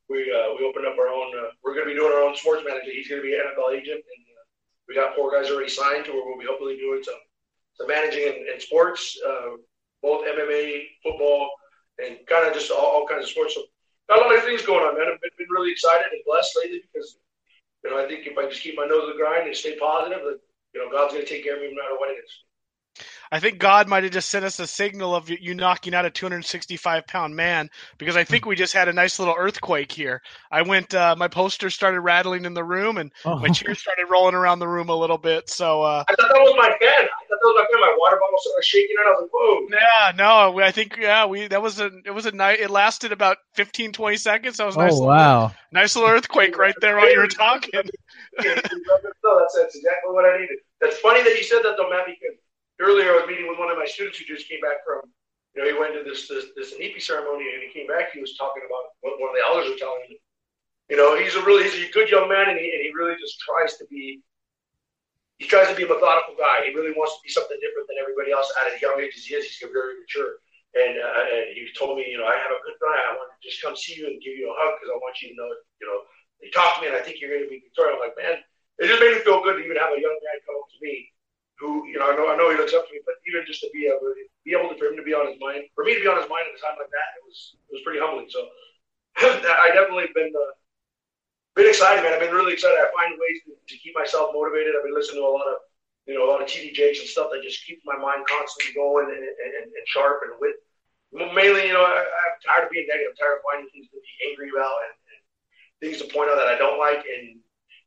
We 0.06 0.30
uh, 0.30 0.54
we 0.54 0.62
opened 0.62 0.86
up 0.86 0.94
our 0.98 1.10
own. 1.10 1.34
Uh, 1.34 1.50
we're 1.66 1.74
going 1.74 1.90
to 1.90 1.92
be 1.94 1.98
doing 1.98 2.14
our 2.14 2.22
own 2.22 2.38
sports 2.38 2.62
manager. 2.62 2.94
He's 2.94 3.10
going 3.10 3.22
to 3.22 3.26
be 3.26 3.34
an 3.34 3.42
NFL 3.42 3.74
agent, 3.74 4.02
and 4.02 4.22
uh, 4.38 4.44
we 4.86 4.94
got 4.94 5.18
four 5.18 5.34
guys 5.34 5.50
already 5.50 5.70
signed 5.70 6.06
to 6.06 6.14
where 6.14 6.22
we'll 6.26 6.38
be 6.38 6.46
hopefully 6.46 6.78
doing 6.78 7.02
some 7.02 7.18
so 7.74 7.86
managing 7.86 8.22
in, 8.22 8.46
in 8.52 8.60
sports, 8.60 9.18
uh, 9.26 9.56
both 10.02 10.26
MMA, 10.26 10.84
football, 11.02 11.50
and 11.98 12.18
kind 12.26 12.46
of 12.46 12.54
just 12.54 12.70
all, 12.70 12.84
all, 12.84 13.06
kinds 13.06 13.24
of 13.24 13.30
sports. 13.30 13.54
So 13.54 13.62
got 14.08 14.18
a 14.18 14.22
lot 14.22 14.36
of 14.36 14.44
things 14.44 14.62
going 14.62 14.84
on, 14.84 14.98
man. 14.98 15.08
I've 15.12 15.20
been, 15.20 15.30
been 15.38 15.50
really 15.50 15.72
excited 15.72 16.06
and 16.10 16.22
blessed 16.26 16.58
lately 16.62 16.82
because, 16.92 17.16
you 17.84 17.90
know, 17.90 18.02
I 18.02 18.06
think 18.06 18.26
if 18.26 18.36
I 18.36 18.48
just 18.48 18.62
keep 18.62 18.76
my 18.76 18.86
nose 18.86 19.06
to 19.06 19.12
the 19.12 19.18
grind 19.18 19.46
and 19.46 19.56
stay 19.56 19.76
positive, 19.78 20.20
that, 20.24 20.40
you 20.74 20.80
know, 20.80 20.90
God's 20.90 21.14
going 21.14 21.24
to 21.24 21.30
take 21.30 21.44
care 21.44 21.56
of 21.56 21.62
me 21.62 21.68
no 21.68 21.82
matter 21.82 21.96
what 21.98 22.10
it 22.10 22.20
is. 22.20 22.32
I 23.30 23.40
think 23.40 23.58
God 23.58 23.88
might 23.88 24.02
have 24.02 24.12
just 24.12 24.28
sent 24.28 24.44
us 24.44 24.60
a 24.60 24.66
signal 24.66 25.14
of 25.14 25.30
you 25.30 25.54
knocking 25.54 25.94
out 25.94 26.04
a 26.04 26.10
265 26.10 27.06
pound 27.06 27.34
man 27.34 27.70
because 27.96 28.16
I 28.16 28.24
think 28.24 28.44
we 28.44 28.56
just 28.56 28.74
had 28.74 28.88
a 28.88 28.92
nice 28.92 29.18
little 29.18 29.34
earthquake 29.36 29.90
here. 29.90 30.20
I 30.50 30.62
went, 30.62 30.94
uh, 30.94 31.16
my 31.16 31.28
poster 31.28 31.70
started 31.70 32.00
rattling 32.00 32.44
in 32.44 32.52
the 32.52 32.62
room 32.62 32.98
and 32.98 33.10
oh. 33.24 33.38
my 33.38 33.48
chair 33.48 33.74
started 33.74 34.06
rolling 34.10 34.34
around 34.34 34.58
the 34.58 34.68
room 34.68 34.90
a 34.90 34.94
little 34.94 35.16
bit. 35.16 35.48
So 35.48 35.82
uh, 35.82 36.04
I 36.06 36.14
thought 36.14 36.28
that 36.28 36.40
was 36.40 36.54
my 36.58 36.68
fan. 36.68 36.78
I 36.82 37.06
thought 37.06 37.38
that 37.40 37.40
was 37.42 37.54
my 37.56 37.66
fan. 37.72 37.80
My 37.80 37.96
water 37.98 38.16
bottle 38.20 38.38
started 38.38 38.64
shaking 38.64 38.96
and 38.98 39.08
I 39.08 39.10
was 39.10 39.22
like, 39.22 39.30
whoa. 39.32 39.66
Yeah, 39.70 40.12
no, 40.16 40.60
I 40.60 40.70
think 40.70 40.98
yeah, 41.00 41.24
we 41.24 41.48
that 41.48 41.62
was 41.62 41.80
a 41.80 41.90
it 42.04 42.10
was 42.10 42.26
a 42.26 42.32
night. 42.32 42.60
It 42.60 42.70
lasted 42.70 43.12
about 43.12 43.38
15, 43.54 43.92
20 43.92 44.16
seconds. 44.18 44.58
That 44.58 44.66
was 44.66 44.76
nice. 44.76 44.92
Oh 44.92 45.06
wow, 45.06 45.52
nice 45.72 45.96
little 45.96 46.10
earthquake 46.10 46.58
right 46.58 46.74
there 46.82 46.96
while 46.96 47.10
you 47.10 47.18
were 47.18 47.28
talking. 47.28 47.72
no, 48.44 48.44
that's, 48.44 49.56
that's 49.56 49.74
exactly 49.74 50.12
what 50.12 50.26
I 50.26 50.38
needed. 50.38 50.58
That's 50.82 50.98
funny 50.98 51.22
that 51.22 51.36
you 51.36 51.44
said 51.44 51.62
that 51.62 51.76
though, 51.78 51.88
Matt, 51.88 52.06
because 52.06 52.36
earlier 52.82 53.14
I 53.14 53.22
was 53.22 53.30
meeting 53.30 53.46
with 53.46 53.58
one 53.58 53.70
of 53.70 53.78
my 53.78 53.86
students 53.86 54.18
who 54.18 54.26
just 54.26 54.50
came 54.50 54.60
back 54.60 54.82
from, 54.82 55.06
you 55.54 55.62
know, 55.62 55.68
he 55.70 55.78
went 55.78 55.94
to 55.94 56.02
this 56.02 56.26
this, 56.26 56.50
this 56.58 56.74
Inipi 56.74 57.00
ceremony 57.00 57.46
and 57.54 57.62
he 57.62 57.70
came 57.70 57.86
back. 57.86 58.10
He 58.10 58.20
was 58.20 58.34
talking 58.34 58.66
about 58.66 58.98
what 59.00 59.22
one 59.22 59.30
of 59.30 59.36
the 59.38 59.46
elders 59.46 59.70
were 59.70 59.78
telling 59.78 60.02
him. 60.10 60.18
You 60.90 60.98
know, 60.98 61.14
he's 61.14 61.38
a 61.38 61.42
really 61.46 61.64
he's 61.64 61.88
a 61.88 61.94
good 61.94 62.10
young 62.10 62.28
man 62.28 62.50
and 62.50 62.58
he, 62.58 62.68
and 62.74 62.82
he 62.82 62.90
really 62.92 63.14
just 63.16 63.38
tries 63.40 63.78
to 63.78 63.86
be. 63.86 64.20
He 65.40 65.50
tries 65.50 65.66
to 65.66 65.74
be 65.74 65.82
a 65.82 65.90
methodical 65.90 66.38
guy. 66.38 66.62
He 66.62 66.70
really 66.70 66.94
wants 66.94 67.18
to 67.18 67.22
be 67.26 67.32
something 67.34 67.58
different 67.58 67.90
than 67.90 67.98
everybody 67.98 68.30
else 68.30 68.46
at 68.62 68.70
a 68.70 68.78
young 68.78 68.94
age 69.02 69.10
as 69.18 69.26
he 69.26 69.34
is. 69.34 69.42
He's 69.50 69.58
very 69.58 69.98
mature. 69.98 70.38
And, 70.78 71.02
uh, 71.02 71.34
and 71.34 71.50
he 71.50 71.66
told 71.74 71.98
me, 71.98 72.06
you 72.06 72.14
know, 72.14 72.30
I 72.30 72.38
have 72.38 72.54
a 72.54 72.62
good 72.62 72.78
guy. 72.78 72.94
I 72.94 73.18
want 73.18 73.34
to 73.34 73.38
just 73.42 73.58
come 73.58 73.74
see 73.74 73.98
you 73.98 74.06
and 74.06 74.22
give 74.22 74.38
you 74.38 74.46
a 74.46 74.54
hug 74.54 74.78
because 74.78 74.94
I 74.94 75.02
want 75.02 75.18
you 75.18 75.34
to 75.34 75.36
know, 75.36 75.50
you 75.82 75.86
know, 75.90 76.06
he 76.38 76.48
talked 76.54 76.78
to 76.78 76.86
me 76.86 76.94
and 76.94 76.96
I 76.96 77.02
think 77.02 77.18
you're 77.18 77.34
going 77.34 77.42
to 77.42 77.50
be 77.50 77.58
victorious. 77.58 77.98
I'm 77.98 78.06
like, 78.06 78.14
man, 78.14 78.38
it 78.78 78.86
just 78.86 79.02
made 79.02 79.18
me 79.18 79.26
feel 79.26 79.42
good 79.42 79.58
to 79.58 79.62
even 79.66 79.82
have 79.82 79.92
a 79.92 80.00
young 80.00 80.14
man 80.14 80.46
come 80.46 80.62
up 80.62 80.70
to 80.70 80.78
me 80.78 81.11
who 81.62 81.86
you 81.86 81.94
know 82.02 82.10
I 82.10 82.18
know 82.18 82.26
I 82.26 82.34
know 82.34 82.50
he 82.50 82.58
looks 82.58 82.74
up 82.74 82.90
to 82.90 82.92
me, 82.92 82.98
but 83.06 83.14
even 83.30 83.46
just 83.46 83.62
to 83.62 83.70
be 83.70 83.86
able 83.86 84.10
to 84.10 84.14
be 84.42 84.52
able 84.58 84.74
to, 84.74 84.76
for 84.76 84.90
him 84.90 84.98
to 84.98 85.06
be 85.06 85.14
on 85.14 85.30
his 85.30 85.38
mind, 85.38 85.70
for 85.78 85.86
me 85.86 85.94
to 85.94 86.02
be 86.02 86.10
on 86.10 86.18
his 86.18 86.26
mind 86.26 86.50
at 86.50 86.58
a 86.58 86.60
time 86.60 86.74
like 86.74 86.90
that, 86.90 87.08
it 87.16 87.22
was 87.22 87.54
it 87.70 87.78
was 87.78 87.86
pretty 87.86 88.02
humbling. 88.02 88.26
So 88.26 88.50
I 89.22 89.70
definitely 89.70 90.10
been 90.10 90.34
uh, 90.34 90.52
been 91.54 91.70
excited, 91.70 92.02
man. 92.02 92.18
I've 92.18 92.24
been 92.24 92.34
really 92.34 92.58
excited. 92.58 92.82
I 92.82 92.90
find 92.90 93.14
ways 93.14 93.46
to, 93.46 93.54
to, 93.54 93.74
keep 93.78 93.94
myself 93.94 94.34
motivated. 94.34 94.74
I've 94.74 94.82
been 94.82 94.96
listening 94.96 95.22
to 95.22 95.28
a 95.30 95.30
lot 95.30 95.46
of 95.46 95.62
you 96.10 96.18
know 96.18 96.26
a 96.26 96.28
lot 96.28 96.42
of 96.42 96.50
TD 96.50 96.74
Jakes 96.74 96.98
and 96.98 97.06
stuff 97.06 97.30
that 97.30 97.46
just 97.46 97.62
keeps 97.62 97.86
my 97.86 97.94
mind 97.94 98.26
constantly 98.26 98.74
going 98.74 99.06
and, 99.14 99.22
and, 99.22 99.52
and 99.70 99.84
sharp 99.86 100.26
and 100.26 100.34
with 100.42 100.58
mainly 101.14 101.70
you 101.70 101.76
know 101.76 101.86
I, 101.86 102.02
am 102.02 102.36
tired 102.42 102.66
of 102.66 102.74
being 102.74 102.90
negative. 102.90 103.14
I'm 103.14 103.20
tired 103.22 103.38
of 103.38 103.46
finding 103.46 103.70
things 103.70 103.86
to 103.94 104.02
be 104.02 104.14
angry 104.26 104.50
about 104.50 104.82
and, 104.90 104.94
and 105.14 105.20
things 105.78 106.02
to 106.02 106.10
point 106.10 106.26
out 106.26 106.42
that 106.42 106.50
I 106.50 106.58
don't 106.58 106.82
like 106.82 107.06
and 107.06 107.38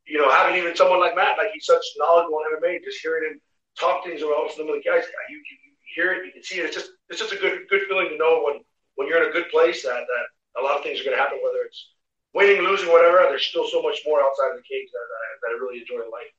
you 0.05 0.21
know, 0.21 0.29
having 0.29 0.55
even 0.55 0.75
someone 0.75 0.99
like 0.99 1.15
Matt, 1.15 1.37
like 1.37 1.49
he's 1.53 1.65
such 1.65 1.83
knowledgeable 1.97 2.39
in 2.45 2.61
MMA, 2.61 2.83
just 2.83 3.01
hearing 3.01 3.33
him 3.33 3.41
talk 3.79 4.03
things 4.03 4.21
around 4.21 4.51
some 4.51 4.67
of 4.67 4.75
the 4.75 4.83
guys. 4.85 5.03
You, 5.29 5.37
you, 5.37 5.55
you 5.65 5.71
hear 5.95 6.13
it, 6.13 6.25
you 6.25 6.31
can 6.31 6.43
see 6.43 6.59
it. 6.59 6.65
It's 6.65 6.75
just 6.75 6.91
it's 7.09 7.19
just 7.19 7.33
a 7.33 7.37
good 7.37 7.67
good 7.69 7.83
feeling 7.87 8.09
to 8.09 8.17
know 8.17 8.43
when 8.45 8.61
when 8.95 9.07
you're 9.07 9.23
in 9.23 9.29
a 9.29 9.33
good 9.33 9.49
place 9.49 9.83
that 9.83 10.05
that 10.05 10.25
a 10.57 10.63
lot 10.63 10.77
of 10.77 10.83
things 10.83 11.01
are 11.01 11.03
going 11.03 11.17
to 11.17 11.21
happen, 11.21 11.39
whether 11.43 11.63
it's 11.65 11.91
winning, 12.33 12.61
losing, 12.61 12.91
whatever. 12.91 13.17
There's 13.29 13.45
still 13.45 13.67
so 13.67 13.81
much 13.81 14.01
more 14.05 14.21
outside 14.21 14.51
of 14.51 14.57
the 14.57 14.63
cage 14.63 14.89
that, 14.91 15.05
that, 15.11 15.21
I, 15.23 15.29
that 15.41 15.55
I 15.55 15.63
really 15.63 15.79
enjoy 15.79 16.05
in 16.05 16.11
life. 16.11 16.31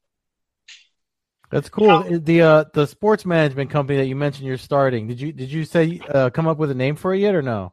That's 1.50 1.68
cool. 1.68 2.02
The 2.18 2.42
uh, 2.42 2.64
the 2.74 2.86
sports 2.86 3.24
management 3.24 3.70
company 3.70 3.98
that 3.98 4.06
you 4.06 4.16
mentioned 4.16 4.46
you're 4.46 4.58
starting. 4.58 5.06
Did 5.06 5.20
you 5.20 5.32
did 5.32 5.50
you 5.50 5.64
say 5.64 6.00
uh, 6.12 6.30
come 6.30 6.48
up 6.48 6.58
with 6.58 6.70
a 6.70 6.74
name 6.74 6.96
for 6.96 7.14
it 7.14 7.20
yet 7.20 7.34
or 7.34 7.42
no? 7.42 7.72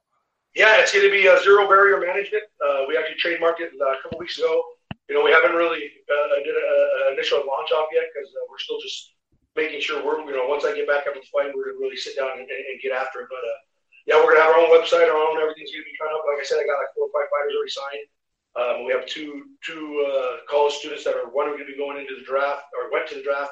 Yeah, 0.55 0.77
it's 0.77 0.93
going 0.93 1.05
to 1.05 1.11
be 1.11 1.27
uh, 1.27 1.41
Zero 1.41 1.67
Barrier 1.67 1.99
Management. 1.99 2.43
Uh, 2.61 2.85
we 2.87 2.95
actually 2.95 3.17
trademarked 3.17 3.59
it 3.59 3.71
uh, 3.81 3.97
a 3.97 4.01
couple 4.03 4.19
weeks 4.19 4.37
ago. 4.37 4.63
you 5.09 5.15
know, 5.15 5.23
we 5.23 5.31
haven't 5.31 5.53
really 5.53 5.89
uh, 6.05 6.35
did 6.45 6.53
an 6.53 7.13
initial 7.13 7.39
launch 7.39 7.71
off 7.71 7.87
yet 7.91 8.05
because 8.13 8.29
uh, 8.29 8.45
we're 8.51 8.59
still 8.59 8.79
just 8.79 9.12
making 9.55 9.81
sure 9.81 10.01
we're, 10.01 10.21
you 10.25 10.35
know, 10.35 10.49
once 10.49 10.65
I 10.65 10.73
get 10.73 10.89
back 10.89 11.05
up 11.05 11.15
and 11.15 11.25
fighting, 11.29 11.53
we're 11.55 11.73
gonna 11.73 11.81
really 11.81 11.99
sit 11.99 12.17
down 12.17 12.33
and, 12.37 12.47
and, 12.49 12.77
get 12.81 12.91
after 12.91 13.21
it. 13.21 13.29
But 13.29 13.43
uh, 13.43 13.59
yeah, 14.05 14.17
we're 14.17 14.33
gonna 14.33 14.45
have 14.45 14.55
our 14.57 14.61
own 14.61 14.73
website, 14.73 15.05
our 15.05 15.17
own 15.17 15.37
everything's 15.37 15.71
gonna 15.71 15.85
be 15.85 15.97
coming 15.97 16.17
up. 16.17 16.25
Like 16.25 16.41
I 16.41 16.45
said, 16.45 16.61
I 16.61 16.65
got 16.65 16.81
like 16.81 16.93
four 16.97 17.07
or 17.07 17.13
five 17.13 17.29
fighters 17.29 17.53
already 17.53 17.73
signed. 17.73 18.05
Um, 18.53 18.85
we 18.85 18.93
have 18.93 19.05
two 19.05 19.49
two 19.65 20.05
uh, 20.05 20.45
college 20.45 20.73
students 20.77 21.03
that 21.05 21.17
are 21.17 21.29
one 21.33 21.49
going 21.49 21.65
to 21.65 21.65
be 21.65 21.77
going 21.77 21.97
into 21.97 22.13
the 22.13 22.25
draft 22.25 22.69
or 22.77 22.93
went 22.93 23.09
to 23.09 23.17
the 23.17 23.25
draft, 23.25 23.49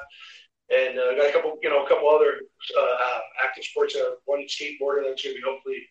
and 0.70 0.94
uh, 0.94 1.18
got 1.18 1.26
a 1.26 1.32
couple 1.34 1.58
you 1.62 1.70
know 1.70 1.82
a 1.82 1.88
couple 1.88 2.06
other 2.06 2.38
uh, 2.78 2.96
uh 3.02 3.20
active 3.42 3.64
sports. 3.64 3.98
Uh, 3.98 4.14
one 4.26 4.46
skateboarder 4.46 5.02
that's 5.02 5.22
going 5.22 5.34
to 5.34 5.42
be 5.42 5.42
hopefully 5.42 5.82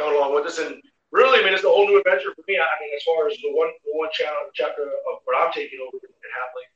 coming 0.00 0.16
along 0.16 0.32
with 0.32 0.48
us. 0.48 0.56
And 0.56 0.80
really, 1.12 1.40
I 1.40 1.44
mean, 1.44 1.52
it's 1.52 1.64
a 1.64 1.68
whole 1.68 1.84
new 1.84 2.00
adventure 2.00 2.32
for 2.32 2.44
me. 2.48 2.56
I 2.56 2.76
mean, 2.80 2.92
as 2.96 3.04
far 3.04 3.28
as 3.28 3.36
the 3.44 3.52
one 3.52 3.68
the 3.84 3.92
one 3.92 4.08
chapter 4.16 4.88
of 4.88 5.20
what 5.28 5.36
I'm 5.36 5.52
taking 5.52 5.84
over 5.84 6.00
at 6.00 6.32
Halfling 6.32 6.73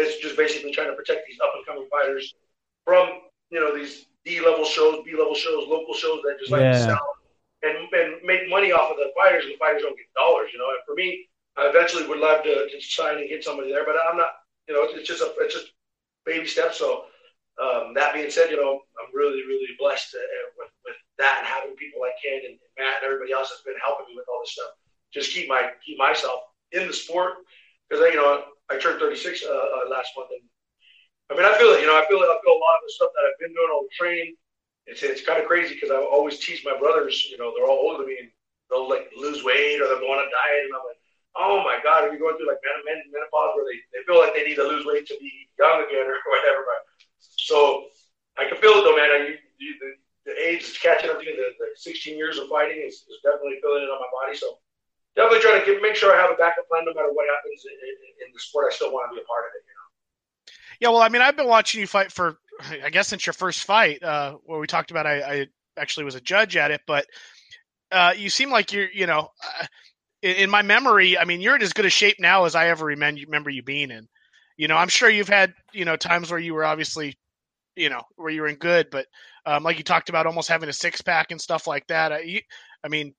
is 0.00 0.16
just 0.16 0.36
basically 0.36 0.72
trying 0.72 0.88
to 0.88 0.96
protect 0.96 1.26
these 1.26 1.38
up 1.42 1.52
and 1.56 1.66
coming 1.66 1.88
fighters 1.90 2.34
from 2.84 3.08
you 3.50 3.60
know 3.60 3.76
these 3.76 4.06
D 4.24 4.40
level 4.40 4.64
shows, 4.64 5.02
B 5.04 5.12
level 5.16 5.34
shows, 5.34 5.66
local 5.68 5.94
shows 5.94 6.20
that 6.24 6.38
just 6.38 6.50
like 6.50 6.60
yeah. 6.60 6.72
to 6.72 6.78
sell 6.78 7.10
and, 7.62 7.76
and 7.92 8.22
make 8.24 8.48
money 8.48 8.72
off 8.72 8.90
of 8.90 8.96
the 8.96 9.12
fighters, 9.16 9.44
and 9.44 9.54
the 9.54 9.58
fighters 9.58 9.82
don't 9.82 9.96
get 9.96 10.06
dollars. 10.14 10.50
You 10.52 10.58
know, 10.58 10.68
and 10.70 10.82
for 10.86 10.94
me, 10.94 11.28
I 11.56 11.68
eventually 11.68 12.06
would 12.06 12.18
love 12.18 12.42
to, 12.44 12.68
to 12.68 12.80
sign 12.80 13.18
and 13.18 13.28
get 13.28 13.44
somebody 13.44 13.70
there, 13.72 13.84
but 13.84 13.96
I'm 14.08 14.16
not. 14.16 14.30
You 14.68 14.74
know, 14.74 14.86
it's 14.88 15.08
just 15.08 15.22
a 15.22 15.32
it's 15.38 15.54
just 15.54 15.72
baby 16.24 16.46
steps. 16.46 16.78
So 16.78 17.04
um, 17.60 17.92
that 17.94 18.14
being 18.14 18.30
said, 18.30 18.50
you 18.50 18.56
know, 18.56 18.80
I'm 19.00 19.14
really 19.14 19.44
really 19.46 19.76
blessed 19.78 20.14
uh, 20.14 20.48
with 20.58 20.70
with 20.84 20.96
that 21.18 21.38
and 21.40 21.46
having 21.46 21.76
people 21.76 22.00
like 22.00 22.14
Ken 22.22 22.40
and, 22.44 22.56
and 22.56 22.72
Matt 22.78 23.02
and 23.02 23.04
everybody 23.04 23.32
else 23.32 23.50
that's 23.50 23.62
been 23.62 23.80
helping 23.82 24.06
me 24.08 24.16
with 24.16 24.28
all 24.28 24.40
this 24.42 24.52
stuff. 24.52 24.72
Just 25.12 25.32
keep 25.32 25.48
my 25.48 25.70
keep 25.84 25.98
myself 25.98 26.40
in 26.72 26.86
the 26.86 26.92
sport 26.92 27.44
because 27.88 28.04
you 28.12 28.16
know 28.16 28.44
I 28.70 28.78
turned 28.78 29.00
36 29.00 29.44
uh, 29.44 29.50
uh, 29.50 29.90
last 29.90 30.14
month 30.16 30.30
and 30.30 30.46
I 31.30 31.34
mean 31.34 31.46
I 31.46 31.58
feel 31.58 31.74
it. 31.74 31.82
You 31.82 31.86
know, 31.90 31.98
I 31.98 32.06
feel 32.06 32.22
it. 32.22 32.30
I 32.30 32.38
feel 32.42 32.54
a 32.54 32.62
lot 32.62 32.78
of 32.78 32.84
the 32.86 32.92
stuff 32.94 33.10
that 33.14 33.26
I've 33.26 33.38
been 33.38 33.54
doing, 33.54 33.70
all 33.74 33.84
the 33.84 33.94
training 33.98 34.38
it's 34.90 35.02
it's 35.02 35.22
kind 35.22 35.40
of 35.40 35.46
crazy 35.46 35.74
because 35.74 35.90
I 35.90 36.02
always 36.02 36.38
tease 36.42 36.66
my 36.66 36.76
brothers. 36.78 37.14
You 37.30 37.38
know, 37.38 37.54
they're 37.54 37.66
all 37.66 37.86
older 37.86 38.02
than 38.02 38.10
me, 38.10 38.18
and 38.18 38.30
they'll 38.68 38.90
like 38.90 39.10
lose 39.16 39.44
weight 39.46 39.80
or 39.80 39.86
they'll 39.86 40.02
go 40.02 40.10
on 40.10 40.18
a 40.18 40.28
diet, 40.30 40.66
and 40.66 40.74
I'm 40.74 40.82
like, 40.82 41.00
oh 41.38 41.62
my 41.62 41.78
god, 41.82 42.04
are 42.04 42.12
you 42.12 42.18
going 42.18 42.36
through 42.36 42.50
like 42.50 42.62
men- 42.62 43.06
menopause 43.14 43.54
where 43.54 43.66
they, 43.70 43.78
they 43.94 44.02
feel 44.02 44.18
like 44.18 44.34
they 44.34 44.42
need 44.42 44.58
to 44.58 44.66
lose 44.66 44.82
weight 44.84 45.06
to 45.06 45.16
be 45.22 45.30
young 45.58 45.86
again 45.86 46.10
or 46.10 46.18
whatever? 46.34 46.66
But 46.66 46.80
so 47.20 47.86
I 48.34 48.50
can 48.50 48.58
feel 48.58 48.80
it 48.80 48.84
though, 48.84 48.98
man. 48.98 49.14
I, 49.14 49.18
you, 49.30 49.34
you, 49.62 49.70
the, 49.78 49.90
the 50.26 50.34
age 50.34 50.66
is 50.66 50.78
catching 50.78 51.10
up 51.10 51.22
to 51.22 51.24
me. 51.24 51.38
The, 51.38 51.54
the 51.62 51.70
16 51.78 52.18
years 52.18 52.38
of 52.38 52.50
fighting 52.50 52.82
is, 52.82 53.06
is 53.06 53.22
definitely 53.22 53.62
feeling 53.62 53.86
it 53.86 53.92
on 53.94 54.02
my 54.02 54.10
body. 54.10 54.34
So 54.34 54.58
definitely 55.16 55.40
trying 55.40 55.60
to 55.60 55.66
get, 55.66 55.82
make 55.82 55.96
sure 55.96 56.14
I 56.14 56.20
have 56.20 56.30
a 56.30 56.38
backup 56.38 56.68
plan 56.68 56.84
no 56.84 56.94
matter 56.94 57.12
what 57.12 57.26
happens 57.28 57.64
in, 57.64 57.72
in, 57.72 58.26
in 58.26 58.32
the 58.32 58.40
sport. 58.40 58.72
I 58.72 58.74
still 58.74 58.92
want 58.92 59.10
to 59.10 59.16
be 59.16 59.22
a 59.22 59.26
part 59.26 59.44
of 59.46 59.52
it. 59.56 59.62
You 59.66 59.74
know. 59.74 59.88
Yeah, 60.80 60.88
well, 60.94 61.02
I 61.02 61.08
mean, 61.08 61.22
I've 61.22 61.36
been 61.36 61.48
watching 61.48 61.80
you 61.80 61.86
fight 61.86 62.12
for 62.12 62.38
I 62.82 62.90
guess 62.90 63.08
since 63.08 63.26
your 63.26 63.32
first 63.32 63.64
fight, 63.64 64.02
uh, 64.02 64.36
where 64.44 64.58
we 64.58 64.66
talked 64.66 64.90
about, 64.90 65.06
I, 65.06 65.20
I, 65.20 65.46
actually 65.76 66.04
was 66.04 66.14
a 66.14 66.20
judge 66.20 66.56
at 66.56 66.70
it, 66.70 66.82
but 66.86 67.06
uh, 67.90 68.12
you 68.16 68.28
seem 68.28 68.50
like 68.50 68.72
you're, 68.72 68.90
you 68.90 69.06
know, 69.06 69.28
uh, 69.60 69.66
in, 70.20 70.36
in, 70.36 70.50
my 70.50 70.62
memory, 70.62 71.16
I 71.16 71.24
mean, 71.24 71.40
you're 71.40 71.56
in 71.56 71.62
as 71.62 71.72
good 71.72 71.86
a 71.86 71.90
shape 71.90 72.16
now 72.18 72.44
as 72.44 72.54
I 72.54 72.68
ever 72.68 72.84
remember, 72.84 73.50
you 73.50 73.62
being 73.62 73.90
in. 73.90 74.06
You 74.56 74.68
know, 74.68 74.76
I'm 74.76 74.88
sure 74.88 75.08
you've 75.08 75.28
had, 75.28 75.54
you 75.72 75.84
know, 75.84 75.96
times 75.96 76.30
where 76.30 76.40
you 76.40 76.52
were 76.52 76.64
obviously, 76.64 77.16
you 77.76 77.88
know, 77.88 78.02
where 78.16 78.30
you 78.30 78.42
were 78.42 78.48
in 78.48 78.56
good, 78.56 78.88
but 78.90 79.06
um, 79.46 79.62
like 79.62 79.78
you 79.78 79.84
talked 79.84 80.10
about, 80.10 80.26
almost 80.26 80.48
having 80.48 80.68
a 80.68 80.72
six 80.72 81.00
pack 81.00 81.30
and 81.30 81.40
stuff 81.40 81.66
like 81.66 81.86
that. 81.86 82.12
I, 82.12 82.42
I 82.84 82.88
mean, 82.88 83.14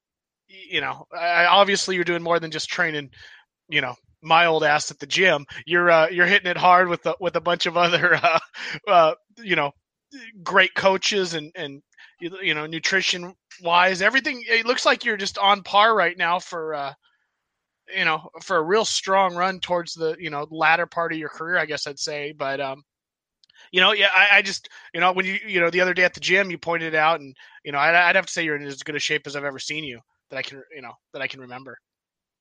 you 0.70 0.82
know, 0.82 1.06
obviously 1.14 1.96
you're 1.96 2.04
doing 2.04 2.24
more 2.24 2.40
than 2.40 2.52
just 2.52 2.70
training, 2.70 3.10
you 3.70 3.82
know, 3.82 3.96
my 4.22 4.46
old 4.46 4.64
ass 4.64 4.92
at 4.92 5.00
the 5.00 5.08
gym. 5.08 5.46
You're 5.66 5.90
uh, 5.90 6.10
you're 6.10 6.28
hitting 6.28 6.50
it 6.50 6.58
hard 6.58 6.88
with 6.88 7.06
a, 7.06 7.16
with 7.20 7.36
a 7.36 7.42
bunch 7.42 7.66
of 7.66 7.78
other 7.78 8.16
uh, 8.16 8.40
uh, 8.88 9.14
you 9.38 9.56
know 9.56 9.72
great 10.44 10.74
coaches 10.76 11.34
and 11.34 11.52
and 11.56 11.82
you 12.20 12.54
know 12.54 12.66
nutrition 12.66 13.34
wise 13.62 14.02
everything. 14.02 14.44
It 14.48 14.66
looks 14.66 14.86
like 14.86 15.06
you're 15.06 15.18
just 15.18 15.38
on 15.38 15.64
par 15.64 15.96
right 15.96 16.18
now 16.18 16.40
for 16.40 16.74
uh, 16.74 16.94
you 17.96 18.06
know 18.06 18.30
for 18.42 18.58
a 18.58 18.64
real 18.64 18.86
strong 18.86 19.36
run 19.36 19.60
towards 19.60 19.94
the 19.94 20.16
you 20.20 20.30
know 20.30 20.48
latter 20.52 20.86
part 20.86 21.12
of 21.12 21.20
your 21.20 21.30
career. 21.30 21.58
I 21.58 21.66
guess 21.66 21.88
I'd 21.88 22.00
say, 22.00 22.32
but 22.32 22.62
um, 22.62 22.84
you 23.72 23.82
know, 23.82 23.94
yeah, 23.94 24.10
I, 24.14 24.38
I, 24.38 24.42
just, 24.42 24.68
you 24.94 25.00
know, 25.00 25.14
when 25.14 25.26
you, 25.26 25.38
you 25.48 25.62
know, 25.62 25.70
the 25.70 25.80
other 25.80 25.94
day 25.94 26.04
at 26.04 26.14
the 26.14 26.20
gym, 26.20 26.52
you 26.52 26.58
pointed 26.58 26.94
it 26.94 26.98
out, 26.98 27.22
and 27.22 27.34
you 27.64 27.72
know, 27.72 27.78
I'd, 27.78 27.96
I'd, 27.96 28.18
have 28.18 28.26
to 28.26 28.32
say 28.32 28.44
you're 28.44 28.58
in 28.58 28.64
as 28.64 28.84
good 28.84 28.98
a 28.98 29.00
shape 29.00 29.26
as 29.28 29.38
I've 29.38 29.46
ever 29.46 29.60
seen 29.60 29.86
you 29.86 30.02
that 30.32 30.38
I 30.38 30.42
can, 30.42 30.64
you 30.74 30.82
know, 30.82 30.94
that 31.14 31.22
I 31.22 31.28
can 31.28 31.40
remember. 31.40 31.78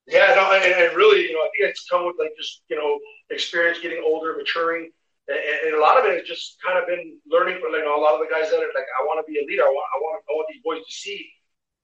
Yeah, 0.06 0.32
no, 0.34 0.54
and, 0.54 0.64
and 0.64 0.96
really, 0.96 1.28
you 1.28 1.34
know, 1.34 1.44
I 1.44 1.50
think 1.52 1.70
it's 1.70 1.86
come 1.90 2.06
with 2.06 2.16
like 2.18 2.32
just 2.38 2.62
you 2.70 2.76
know 2.76 2.98
experience, 3.28 3.78
getting 3.82 4.02
older, 4.02 4.34
maturing, 4.34 4.90
and, 5.28 5.38
and, 5.70 5.74
a 5.76 5.80
lot 5.80 5.98
of 5.98 6.06
it 6.06 6.18
has 6.18 6.26
just 6.26 6.58
kind 6.64 6.78
of 6.78 6.88
been 6.88 7.18
learning 7.28 7.60
from 7.60 7.74
you 7.74 7.84
know 7.84 7.94
a 7.94 8.02
lot 8.02 8.14
of 8.14 8.20
the 8.24 8.30
guys 8.32 8.50
that 8.50 8.58
are 8.58 8.74
like, 8.74 8.88
I 8.98 9.04
want 9.04 9.20
to 9.20 9.26
be 9.30 9.38
a 9.38 9.44
leader. 9.44 9.62
I 9.62 9.70
want, 9.70 9.86
I 9.92 9.98
want, 10.00 10.24
I 10.26 10.32
want 10.34 10.46
these 10.48 10.62
boys 10.64 10.82
to 10.82 10.92
see 10.92 11.28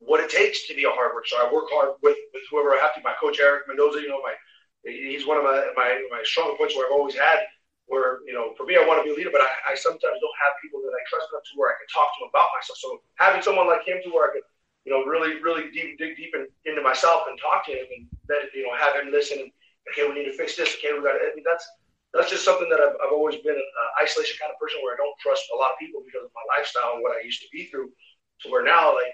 what 0.00 0.18
it 0.20 0.30
takes 0.30 0.66
to 0.66 0.74
be 0.74 0.84
a 0.84 0.90
hard 0.90 1.14
worker. 1.14 1.28
So 1.28 1.38
I 1.38 1.46
work 1.52 1.68
hard 1.70 1.94
with, 2.02 2.16
with 2.34 2.42
whoever 2.50 2.74
I 2.74 2.80
have 2.80 2.94
to. 2.96 3.00
My 3.04 3.14
coach 3.20 3.38
Eric 3.38 3.68
Mendoza, 3.68 4.00
you 4.00 4.08
know, 4.08 4.22
my 4.22 4.34
he's 4.82 5.26
one 5.26 5.36
of 5.36 5.44
my 5.44 5.70
my, 5.76 6.00
my 6.10 6.22
strong 6.24 6.56
points 6.56 6.74
where 6.74 6.86
I've 6.86 6.96
always 6.96 7.14
had. 7.14 7.44
Where 7.86 8.18
you 8.26 8.34
know, 8.34 8.50
for 8.58 8.66
me, 8.66 8.74
I 8.74 8.82
want 8.82 8.98
to 8.98 9.06
be 9.06 9.14
a 9.14 9.16
leader, 9.16 9.30
but 9.30 9.46
I, 9.46 9.50
I 9.70 9.74
sometimes 9.78 10.18
don't 10.18 10.38
have 10.42 10.58
people 10.58 10.82
that 10.82 10.90
I 10.90 10.98
trust 11.06 11.30
enough 11.30 11.46
to 11.46 11.54
where 11.54 11.70
I 11.70 11.78
can 11.78 11.86
talk 11.86 12.10
to 12.10 12.26
them 12.26 12.34
about 12.34 12.50
myself. 12.50 12.82
So 12.82 12.98
having 13.14 13.46
someone 13.46 13.70
like 13.70 13.86
him 13.86 14.02
to 14.02 14.10
where 14.10 14.26
I 14.26 14.34
can 14.34 14.42
you 14.86 14.94
know, 14.94 15.02
really, 15.02 15.42
really 15.42 15.68
deep, 15.74 15.98
dig 15.98 16.14
deep 16.14 16.30
in, 16.38 16.46
into 16.64 16.80
myself 16.80 17.26
and 17.26 17.34
talk 17.42 17.66
to 17.66 17.74
him 17.74 17.90
and 17.90 18.06
let, 18.30 18.54
you 18.54 18.62
know, 18.62 18.74
have 18.78 18.94
him 18.94 19.10
listen. 19.10 19.50
Okay, 19.90 20.06
we 20.06 20.14
need 20.14 20.30
to 20.30 20.38
fix 20.38 20.54
this. 20.54 20.78
Okay, 20.78 20.94
we 20.94 21.02
got 21.02 21.18
to, 21.18 21.26
I 21.26 21.34
mean, 21.34 21.42
that's, 21.42 21.66
that's 22.14 22.30
just 22.30 22.46
something 22.46 22.70
that 22.70 22.78
I've, 22.78 22.94
I've 23.02 23.10
always 23.10 23.42
been 23.42 23.58
an 23.58 23.70
uh, 23.82 24.02
isolation 24.02 24.38
kind 24.38 24.54
of 24.54 24.62
person 24.62 24.78
where 24.86 24.94
I 24.94 24.98
don't 25.02 25.18
trust 25.18 25.50
a 25.50 25.58
lot 25.58 25.74
of 25.74 25.82
people 25.82 26.06
because 26.06 26.22
of 26.22 26.32
my 26.38 26.46
lifestyle 26.54 26.94
and 26.94 27.02
what 27.02 27.18
I 27.18 27.26
used 27.26 27.42
to 27.42 27.50
be 27.50 27.66
through. 27.66 27.90
So 28.38 28.48
where 28.48 28.62
now, 28.62 28.94
like, 28.94 29.10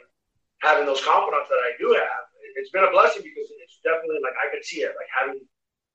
having 0.60 0.84
those 0.84 1.00
confidants 1.00 1.48
that 1.48 1.64
I 1.64 1.72
do 1.80 1.96
have, 1.96 2.22
it's 2.54 2.68
been 2.68 2.84
a 2.84 2.92
blessing 2.92 3.24
because 3.24 3.48
it's 3.64 3.80
definitely 3.80 4.20
like 4.20 4.36
I 4.36 4.52
could 4.52 4.60
see 4.60 4.84
it, 4.84 4.92
like 4.92 5.08
having, 5.08 5.40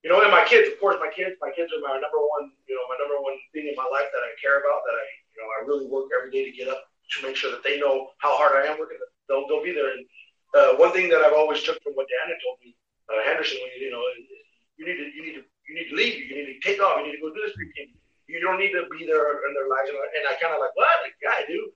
you 0.02 0.10
know, 0.10 0.26
and 0.26 0.34
my 0.34 0.42
kids, 0.42 0.66
of 0.74 0.82
course, 0.82 0.98
my 0.98 1.14
kids, 1.14 1.38
my 1.38 1.54
kids 1.54 1.70
are 1.70 1.86
my 1.86 2.02
number 2.02 2.18
one, 2.18 2.50
you 2.66 2.74
know, 2.74 2.86
my 2.90 2.98
number 2.98 3.22
one 3.22 3.38
thing 3.54 3.70
in 3.70 3.78
my 3.78 3.86
life 3.94 4.10
that 4.10 4.26
I 4.26 4.34
care 4.42 4.58
about, 4.58 4.82
that 4.90 4.98
I, 4.98 5.06
you 5.06 5.38
know, 5.38 5.48
I 5.54 5.58
really 5.70 5.86
work 5.86 6.10
every 6.18 6.34
day 6.34 6.50
to 6.50 6.54
get 6.56 6.66
up 6.66 6.82
to 6.82 7.16
make 7.24 7.38
sure 7.38 7.54
that 7.54 7.62
they 7.62 7.78
know 7.78 8.10
how 8.20 8.36
hard 8.36 8.58
I 8.58 8.68
am 8.68 8.82
working, 8.82 8.98
they'll, 9.28 9.48
they'll 9.48 9.64
be 9.64 9.76
there. 9.76 9.94
And 9.96 10.04
uh, 10.56 10.72
one 10.80 10.92
thing 10.92 11.08
that 11.10 11.22
I've 11.22 11.36
always 11.36 11.64
took 11.64 11.78
from 11.84 11.94
what 11.94 12.08
Dan 12.08 12.32
had 12.32 12.40
told 12.44 12.58
me, 12.64 12.76
uh, 13.12 13.22
Henderson, 13.24 13.60
when 13.62 13.72
you, 13.78 13.88
you 13.88 13.92
know, 13.92 14.04
you 14.76 14.84
need 14.88 14.98
to 14.98 15.08
you 15.12 15.22
need 15.24 15.36
to 15.40 15.44
you 15.68 15.74
need 15.76 15.90
to 15.90 15.96
leave. 15.96 16.16
You 16.30 16.36
need 16.40 16.50
to 16.54 16.60
take 16.64 16.80
off. 16.80 17.00
You 17.00 17.12
need 17.12 17.20
to 17.20 17.24
go 17.24 17.34
do 17.34 17.44
this. 17.44 17.56
You 18.28 18.44
don't 18.44 18.60
need 18.60 18.76
to 18.76 18.84
be 18.92 19.08
there 19.08 19.40
in 19.48 19.52
their 19.56 19.72
lives. 19.72 19.88
And 19.88 20.24
I 20.28 20.36
kind 20.40 20.52
of 20.52 20.60
like, 20.60 20.76
what? 20.76 20.92
Like, 21.04 21.16
yeah, 21.24 21.40
I 21.40 21.48
do. 21.48 21.72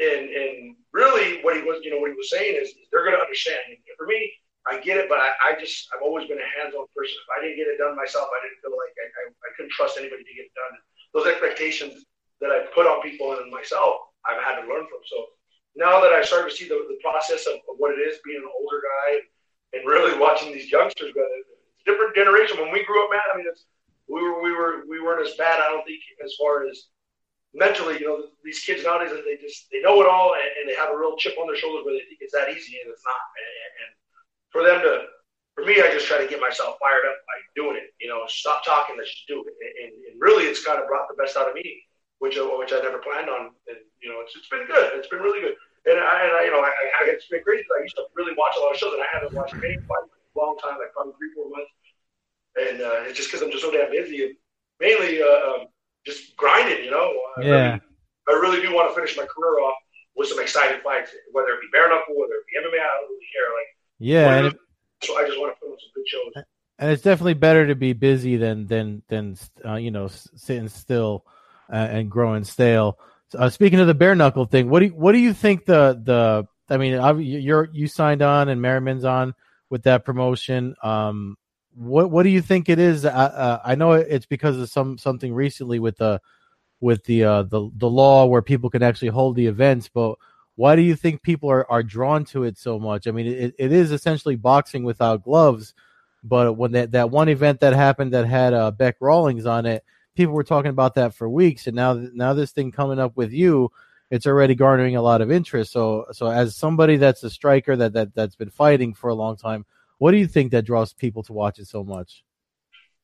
And 0.00 0.24
and 0.32 0.54
really, 0.92 1.44
what 1.44 1.56
he 1.56 1.62
was, 1.62 1.84
you 1.84 1.92
know, 1.92 2.00
what 2.00 2.10
he 2.10 2.16
was 2.16 2.32
saying 2.32 2.56
is, 2.56 2.72
they're 2.88 3.04
going 3.04 3.16
to 3.16 3.20
understand. 3.20 3.60
And 3.68 3.76
for 4.00 4.08
me, 4.08 4.32
I 4.64 4.80
get 4.80 4.96
it, 4.96 5.08
but 5.08 5.20
I, 5.20 5.36
I 5.44 5.50
just 5.60 5.92
I've 5.92 6.00
always 6.00 6.26
been 6.28 6.40
a 6.40 6.50
hands-on 6.56 6.88
person. 6.96 7.12
If 7.12 7.30
I 7.36 7.38
didn't 7.44 7.60
get 7.60 7.68
it 7.68 7.76
done 7.76 7.92
myself, 7.92 8.32
I 8.32 8.40
didn't 8.40 8.64
feel 8.64 8.72
like 8.72 8.94
I, 8.96 9.06
I, 9.10 9.22
I 9.28 9.48
couldn't 9.56 9.74
trust 9.76 10.00
anybody 10.00 10.24
to 10.24 10.34
get 10.34 10.48
it 10.48 10.54
done. 10.56 10.74
Those 11.12 11.28
expectations 11.28 12.08
that 12.40 12.50
I 12.50 12.66
put 12.72 12.88
on 12.88 13.04
people 13.04 13.36
and 13.36 13.52
myself, 13.52 14.08
I've 14.24 14.40
had 14.40 14.62
to 14.62 14.66
learn 14.66 14.88
from. 14.88 15.04
So 15.06 15.36
now 15.76 16.00
that 16.00 16.16
I 16.16 16.24
start 16.24 16.48
to 16.48 16.54
see 16.54 16.66
the 16.66 16.81
process 17.22 17.46
of, 17.46 17.54
of, 17.54 17.78
what 17.78 17.92
it 17.92 18.02
is 18.02 18.18
being 18.24 18.42
an 18.42 18.50
older 18.50 18.82
guy 18.82 19.22
and 19.78 19.86
really 19.86 20.18
watching 20.18 20.52
these 20.52 20.70
youngsters, 20.70 21.12
a 21.14 21.26
different 21.86 22.14
generation. 22.14 22.58
When 22.58 22.72
we 22.72 22.84
grew 22.84 23.04
up, 23.04 23.10
man, 23.10 23.20
I 23.32 23.36
mean, 23.36 23.46
it's, 23.48 23.64
we 24.08 24.20
were 24.20 24.42
we 24.42 24.52
were 24.52 24.82
we 24.90 25.00
weren't 25.00 25.24
as 25.24 25.34
bad. 25.36 25.60
I 25.62 25.70
don't 25.70 25.86
think 25.86 26.02
as 26.24 26.34
far 26.34 26.66
as 26.66 26.90
mentally, 27.54 28.00
you 28.00 28.06
know, 28.06 28.26
these 28.44 28.60
kids 28.60 28.84
nowadays 28.84 29.14
they 29.14 29.38
just 29.38 29.70
they 29.70 29.80
know 29.80 30.02
it 30.02 30.08
all 30.08 30.34
and, 30.34 30.50
and 30.58 30.64
they 30.66 30.74
have 30.74 30.90
a 30.90 30.98
real 30.98 31.16
chip 31.16 31.38
on 31.38 31.46
their 31.46 31.56
shoulders 31.56 31.86
where 31.86 31.94
they 31.94 32.04
think 32.10 32.18
it's 32.20 32.34
that 32.34 32.50
easy 32.50 32.82
and 32.82 32.90
it's 32.90 33.06
not. 33.06 33.22
And, 33.38 33.54
and 33.86 33.90
for 34.50 34.60
them 34.66 34.82
to, 34.82 35.08
for 35.54 35.64
me, 35.64 35.80
I 35.80 35.94
just 35.94 36.10
try 36.10 36.18
to 36.18 36.28
get 36.28 36.42
myself 36.42 36.76
fired 36.82 37.06
up 37.06 37.16
by 37.24 37.38
doing 37.54 37.78
it. 37.78 37.94
You 38.02 38.10
know, 38.10 38.26
stop 38.26 38.66
talking, 38.66 38.98
let's 38.98 39.08
just 39.08 39.28
do 39.30 39.46
it. 39.46 39.54
And, 39.54 39.94
and 40.10 40.14
really, 40.20 40.44
it's 40.50 40.66
kind 40.66 40.82
of 40.82 40.90
brought 40.90 41.06
the 41.08 41.16
best 41.16 41.38
out 41.38 41.48
of 41.48 41.54
me, 41.54 41.86
which 42.18 42.36
which 42.36 42.74
I 42.74 42.82
never 42.82 42.98
planned 42.98 43.30
on. 43.30 43.54
And 43.70 43.78
you 44.02 44.10
know, 44.10 44.20
it's, 44.20 44.34
it's 44.34 44.50
been 44.50 44.66
good. 44.66 44.98
It's 44.98 45.08
been 45.08 45.22
really 45.22 45.40
good. 45.40 45.56
And 45.86 45.98
I, 45.98 46.14
and 46.26 46.32
I 46.38 46.40
you 46.46 46.52
know, 46.54 46.62
I, 46.62 46.70
I, 46.70 47.10
it's 47.10 47.26
been 47.26 47.42
crazy. 47.42 47.66
I 47.74 47.82
used 47.82 47.96
to 47.98 48.06
really 48.14 48.34
watch 48.38 48.54
a 48.54 48.61
lot 48.72 48.74
of 48.74 48.80
shows, 48.80 48.92
and 48.94 49.02
I 49.02 49.10
haven't 49.12 49.34
watched 49.34 49.54
any 49.54 49.76
fight 49.84 50.08
a 50.08 50.38
long 50.38 50.56
time, 50.58 50.78
like 50.80 50.92
probably 50.92 51.12
three, 51.18 51.32
four 51.34 51.48
months. 51.50 51.70
And 52.56 52.80
uh, 52.80 53.08
it's 53.08 53.16
just 53.16 53.30
because 53.30 53.42
I'm 53.42 53.50
just 53.50 53.62
so 53.62 53.70
damn 53.70 53.90
busy, 53.90 54.24
and 54.24 54.34
mainly 54.80 55.22
uh, 55.22 55.26
um, 55.26 55.66
just 56.04 56.36
grinding. 56.36 56.84
You 56.84 56.90
know. 56.90 57.12
I 57.36 57.42
yeah. 57.42 57.52
Really, 57.52 57.80
I 58.28 58.32
really 58.32 58.60
do 58.62 58.74
want 58.74 58.90
to 58.90 58.94
finish 58.94 59.16
my 59.16 59.24
career 59.24 59.60
off 59.60 59.76
with 60.16 60.28
some 60.28 60.40
exciting 60.40 60.80
fights, 60.82 61.12
whether 61.32 61.48
it 61.48 61.60
be 61.60 61.68
bare 61.72 61.88
knuckle, 61.88 62.14
whether 62.16 62.34
it 62.34 62.44
be 62.48 62.60
MMA. 62.60 62.80
I 62.80 62.88
don't 63.00 63.08
really 63.08 63.26
care. 63.32 63.48
Like. 63.56 63.70
Yeah. 63.98 64.46
It, 64.48 64.56
so 65.02 65.16
I 65.16 65.26
just 65.26 65.38
want 65.38 65.54
to 65.54 65.60
put 65.60 65.72
on 65.72 65.78
some 65.78 65.90
good 65.94 66.08
shows. 66.08 66.44
And 66.78 66.90
it's 66.90 67.02
definitely 67.02 67.34
better 67.34 67.66
to 67.68 67.74
be 67.74 67.92
busy 67.92 68.36
than 68.36 68.66
than 68.66 69.02
than 69.08 69.36
uh, 69.64 69.76
you 69.76 69.90
know 69.90 70.08
sitting 70.08 70.68
still 70.68 71.24
uh, 71.72 71.76
and 71.76 72.10
growing 72.10 72.44
stale. 72.44 72.98
Uh, 73.34 73.48
speaking 73.48 73.80
of 73.80 73.86
the 73.86 73.94
bare 73.94 74.14
knuckle 74.14 74.44
thing, 74.44 74.68
what 74.68 74.80
do 74.80 74.86
you, 74.86 74.92
what 74.92 75.12
do 75.12 75.18
you 75.18 75.32
think 75.32 75.64
the 75.64 75.98
the 76.02 76.46
I 76.72 76.76
mean, 76.78 77.20
you're 77.20 77.68
you 77.72 77.86
signed 77.86 78.22
on 78.22 78.48
and 78.48 78.60
Merriman's 78.60 79.04
on 79.04 79.34
with 79.70 79.82
that 79.84 80.04
promotion. 80.04 80.74
Um, 80.82 81.36
what 81.74 82.10
what 82.10 82.22
do 82.22 82.28
you 82.28 82.42
think 82.42 82.68
it 82.68 82.78
is? 82.78 83.04
Uh, 83.04 83.10
uh, 83.10 83.60
I 83.64 83.74
know 83.74 83.92
it's 83.92 84.26
because 84.26 84.58
of 84.58 84.68
some 84.70 84.98
something 84.98 85.32
recently 85.32 85.78
with 85.78 85.96
the 85.98 86.20
with 86.80 87.04
the 87.04 87.24
uh, 87.24 87.42
the 87.44 87.70
the 87.76 87.88
law 87.88 88.26
where 88.26 88.42
people 88.42 88.70
can 88.70 88.82
actually 88.82 89.08
hold 89.08 89.36
the 89.36 89.46
events, 89.46 89.88
but 89.88 90.16
why 90.56 90.76
do 90.76 90.82
you 90.82 90.94
think 90.94 91.22
people 91.22 91.50
are, 91.50 91.70
are 91.70 91.82
drawn 91.82 92.24
to 92.26 92.44
it 92.44 92.58
so 92.58 92.78
much? 92.78 93.06
I 93.06 93.10
mean, 93.10 93.26
it, 93.26 93.54
it 93.58 93.72
is 93.72 93.90
essentially 93.90 94.36
boxing 94.36 94.84
without 94.84 95.24
gloves, 95.24 95.72
but 96.22 96.54
when 96.58 96.72
that, 96.72 96.92
that 96.92 97.10
one 97.10 97.28
event 97.28 97.60
that 97.60 97.72
happened 97.72 98.12
that 98.12 98.26
had 98.26 98.52
uh, 98.52 98.70
Bec 98.70 98.96
Rawlings 99.00 99.46
on 99.46 99.64
it, 99.64 99.82
people 100.14 100.34
were 100.34 100.44
talking 100.44 100.70
about 100.70 100.94
that 100.96 101.14
for 101.14 101.28
weeks, 101.28 101.66
and 101.66 101.76
now 101.76 101.94
now 102.12 102.34
this 102.34 102.52
thing 102.52 102.72
coming 102.72 102.98
up 102.98 103.16
with 103.16 103.32
you, 103.32 103.70
it's 104.12 104.26
already 104.26 104.54
garnering 104.54 104.94
a 104.94 105.00
lot 105.00 105.22
of 105.22 105.32
interest. 105.32 105.72
So 105.72 106.04
so 106.12 106.26
as 106.26 106.54
somebody 106.54 106.98
that's 106.98 107.24
a 107.24 107.30
striker 107.30 107.74
that 107.76 107.94
that 107.94 108.14
that's 108.14 108.36
been 108.36 108.50
fighting 108.50 108.92
for 108.92 109.08
a 109.08 109.14
long 109.14 109.36
time, 109.38 109.64
what 109.96 110.10
do 110.12 110.18
you 110.18 110.26
think 110.26 110.52
that 110.52 110.66
draws 110.66 110.92
people 110.92 111.22
to 111.24 111.32
watch 111.32 111.58
it 111.58 111.66
so 111.66 111.82
much? 111.82 112.22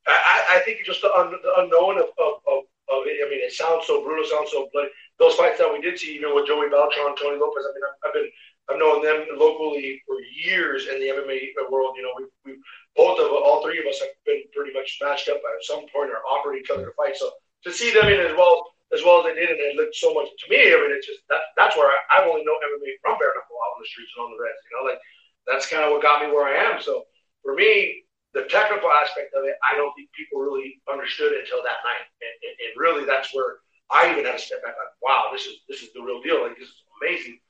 I, 0.07 0.57
I 0.57 0.59
think 0.67 0.85
just 0.85 1.01
the, 1.01 1.13
un, 1.15 1.33
the 1.33 1.53
unknown 1.59 1.97
of, 1.99 2.09
of, 2.17 2.35
of, 2.49 2.61
of, 2.93 3.01
it. 3.09 3.25
I 3.25 3.29
mean, 3.29 3.41
it 3.41 3.53
sounds 3.53 3.87
so 3.87 4.05
brutal, 4.05 4.25
sounds 4.25 4.53
so 4.53 4.69
bloody. 4.73 4.89
Those 5.19 5.35
fights 5.35 5.59
that 5.59 5.73
we 5.73 5.81
did 5.81 5.99
see, 5.99 6.17
even 6.17 6.35
with 6.35 6.47
Joey 6.47 6.69
Beltran, 6.69 7.17
Tony 7.17 7.41
Lopez. 7.41 7.65
I 7.65 7.73
mean, 7.73 7.85
I've, 7.89 7.99
I've 8.05 8.15
been 8.15 8.29
I've 8.69 8.79
known 8.79 9.01
them 9.03 9.25
locally 9.41 10.03
for 10.07 10.21
years 10.21 10.89
in 10.93 11.01
the 11.01 11.09
MMA 11.09 11.57
world. 11.73 11.97
You 11.97 12.05
know, 12.05 12.13
we, 12.21 12.25
we 12.45 12.61
both 12.95 13.19
of 13.19 13.33
all 13.33 13.65
three 13.65 13.81
of 13.81 13.87
us 13.89 13.99
have 14.01 14.13
been 14.27 14.45
pretty 14.53 14.77
much 14.77 14.99
matched 15.01 15.31
up 15.31 15.41
at 15.41 15.65
some 15.65 15.89
point 15.89 16.13
or 16.13 16.21
offered 16.29 16.57
each 16.57 16.69
other 16.69 16.85
to 16.85 16.93
fight. 17.01 17.17
So 17.17 17.33
to 17.65 17.73
see 17.73 17.95
them 17.95 18.13
in 18.13 18.21
as 18.21 18.37
well 18.37 18.77
as 18.93 19.05
well 19.05 19.21
as 19.21 19.29
they 19.29 19.37
did, 19.37 19.53
and 19.53 19.61
it 19.61 19.77
looked 19.77 19.97
so 19.97 20.15
much 20.17 20.29
to 20.33 20.47
me. 20.49 20.73
I 20.73 20.77
mean, 20.81 20.93
it's 20.97 21.07
just 21.07 21.21
that 21.29 21.53
that's 21.57 21.77
where 21.77 21.89
I, 21.89 21.99
I've 22.09 22.29
only 22.29 22.45
known 22.45 22.57
MMA 22.57 23.01
from 23.05 23.21
bare 23.21 23.37
knuckle 23.37 23.61
out 23.61 23.77
on 23.77 23.83
the 23.85 23.89
streets 23.89 24.13
and 24.17 24.25
on 24.25 24.33
the 24.33 24.41
reds. 24.41 24.61
You 24.65 24.73
know, 24.77 24.85
like 24.89 25.01
that's 25.45 25.69
kind 25.69 25.85
of 25.85 25.93
what 25.93 26.05
got 26.05 26.25
me 26.25 26.33
where 26.33 26.49
I 26.49 26.57
am. 26.73 26.81
So 26.81 27.05
for 27.45 27.53
me, 27.53 28.05
the 28.33 28.49
technical 28.49 28.89
aspect 28.89 29.33
of 29.37 29.45
it, 29.45 29.57
I 29.65 29.77
don't 29.77 29.93
think 29.93 30.09
people 30.17 30.41
really 30.41 30.81
understood 30.89 31.37
until 31.37 31.61
that 31.65 31.85
night, 31.85 32.07
and, 32.25 32.35
and, 32.45 32.55
and 32.65 32.73
really 32.81 33.05
that's 33.05 33.33
where 33.37 33.61
I 33.89 34.13
even 34.13 34.25
had 34.25 34.37
to 34.37 34.43
step 34.43 34.65
back. 34.65 34.77
Like, 34.77 34.97
wow, 35.01 35.33
this 35.33 35.49
is 35.49 35.65
this 35.69 35.81
is 35.85 35.93
the 35.93 36.05
real 36.05 36.21
deal. 36.21 36.45
Like 36.45 36.57
this 36.57 36.69
is 36.69 36.81
amazing. 37.01 37.41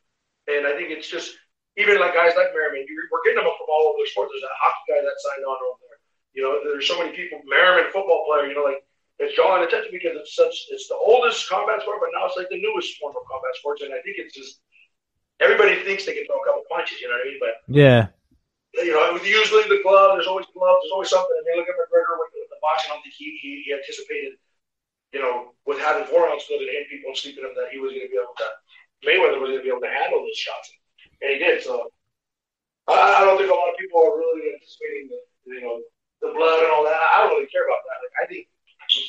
And 0.46 0.66
I 0.66 0.74
think 0.74 0.90
it's 0.90 1.10
just 1.10 1.38
even 1.78 2.02
like 2.02 2.14
guys 2.14 2.34
like 2.34 2.50
Merriman, 2.50 2.82
we're 2.86 3.22
getting 3.22 3.38
them 3.38 3.46
up 3.46 3.58
from 3.58 3.70
all 3.70 3.94
over 3.94 4.02
the 4.02 4.10
sport. 4.10 4.30
There's 4.34 4.46
a 4.46 4.58
hockey 4.58 4.84
guy 4.90 5.00
that 5.02 5.22
signed 5.22 5.46
on 5.46 5.58
over 5.62 5.78
there. 5.86 5.98
You 6.34 6.42
know, 6.42 6.52
there's 6.66 6.90
so 6.90 6.98
many 6.98 7.14
people. 7.14 7.38
Merriman, 7.46 7.90
football 7.94 8.26
player. 8.26 8.50
You 8.50 8.58
know, 8.58 8.66
like 8.66 8.82
it's 9.18 9.34
drawing 9.34 9.66
attention 9.66 9.90
because 9.92 10.14
it's 10.14 10.34
such. 10.34 10.70
It's 10.70 10.86
the 10.88 10.96
oldest 10.96 11.48
combat 11.48 11.82
sport, 11.82 11.98
but 12.00 12.14
now 12.14 12.26
it's 12.26 12.36
like 12.38 12.50
the 12.50 12.60
newest 12.60 12.98
form 12.98 13.14
of 13.18 13.26
combat 13.26 13.54
sports. 13.58 13.82
And 13.82 13.92
I 13.92 14.00
think 14.02 14.18
it's 14.18 14.34
just 14.34 14.62
everybody 15.40 15.74
thinks 15.82 16.06
they 16.06 16.14
can 16.14 16.26
throw 16.26 16.38
a 16.38 16.46
couple 16.46 16.62
punches. 16.70 17.00
You 17.00 17.10
know 17.10 17.18
what 17.18 17.26
I 17.26 17.30
mean? 17.30 17.40
But 17.42 17.54
yeah. 17.66 18.14
You 18.78 18.94
know, 18.94 19.10
with 19.16 19.26
usually 19.26 19.66
the 19.66 19.82
glove, 19.82 20.14
there's 20.14 20.28
always 20.28 20.46
gloves, 20.54 20.84
there's 20.84 20.94
always 20.94 21.10
something. 21.10 21.34
I 21.34 21.42
mean, 21.42 21.58
look 21.58 21.66
at 21.66 21.74
McGregor 21.74 22.20
with 22.20 22.30
the, 22.36 22.46
boxing. 22.62 22.90
I 22.90 22.98
don't 22.98 23.02
think 23.02 23.16
he, 23.16 23.38
he, 23.40 23.62
he 23.64 23.72
anticipated, 23.72 24.34
you 25.14 25.22
know, 25.22 25.54
with 25.62 25.78
having 25.78 26.04
four 26.10 26.28
ounce 26.28 26.46
gloves 26.46 26.62
and 26.62 26.70
hitting 26.70 26.90
people 26.90 27.10
and 27.10 27.18
sleeping 27.18 27.46
them 27.46 27.54
that 27.54 27.72
he 27.72 27.78
was 27.78 27.94
going 27.96 28.06
to 28.06 28.12
be 28.12 28.18
able 28.18 28.34
to 28.34 28.50
Mayweather 29.06 29.38
was 29.38 29.54
going 29.54 29.62
to 29.62 29.66
be 29.66 29.70
able 29.70 29.86
to 29.86 29.94
handle 29.94 30.26
those 30.26 30.38
shots, 30.38 30.74
and 31.22 31.30
he 31.30 31.38
did. 31.38 31.62
So 31.62 31.90
I, 32.90 33.22
I 33.22 33.24
don't 33.24 33.38
think 33.38 33.50
a 33.50 33.54
lot 33.54 33.70
of 33.70 33.78
people 33.78 34.02
are 34.02 34.18
really 34.18 34.58
anticipating 34.58 35.06
the 35.10 35.20
you 35.54 35.62
know 35.62 35.78
the 36.18 36.34
blood 36.34 36.66
and 36.66 36.72
all 36.74 36.82
that. 36.82 36.98
I 36.98 37.22
don't 37.22 37.38
really 37.38 37.46
care 37.46 37.66
about 37.66 37.82
that. 37.86 38.02
Like 38.02 38.16
I 38.18 38.24
think 38.26 38.50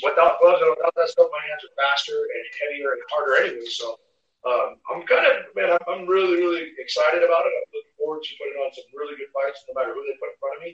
without 0.04 0.39
gloves 0.39 0.62
and 0.62 0.71
without 0.73 0.93
that 0.95 1.10
stuff, 1.10 1.32
my 1.32 1.43
hands 1.45 1.65
are 1.65 1.75
faster 1.78 2.17
and 2.17 2.43
heavier 2.62 2.93
and 2.97 3.02
harder 3.10 3.36
anyway. 3.43 3.69
So 3.69 3.99
um, 4.47 4.80
I'm 4.88 5.04
kind 5.04 5.25
of 5.28 5.52
man, 5.56 5.75
I'm, 5.75 5.84
I'm 5.88 6.04
really 6.08 6.39
really 6.39 6.71
excited 6.80 7.21
about 7.21 7.43
it. 7.47 7.54
I'm 7.54 7.69
looking 7.73 7.95
forward 7.99 8.23
to 8.23 8.32
putting 8.39 8.60
on 8.62 8.71
some 8.71 8.88
really 8.95 9.19
good 9.19 9.32
fights, 9.36 9.65
no 9.67 9.75
matter 9.75 9.93
who 9.93 10.04
they 10.06 10.15
put 10.19 10.34
in 10.34 10.39
front 10.39 10.58
of 10.58 10.62
me. 10.63 10.71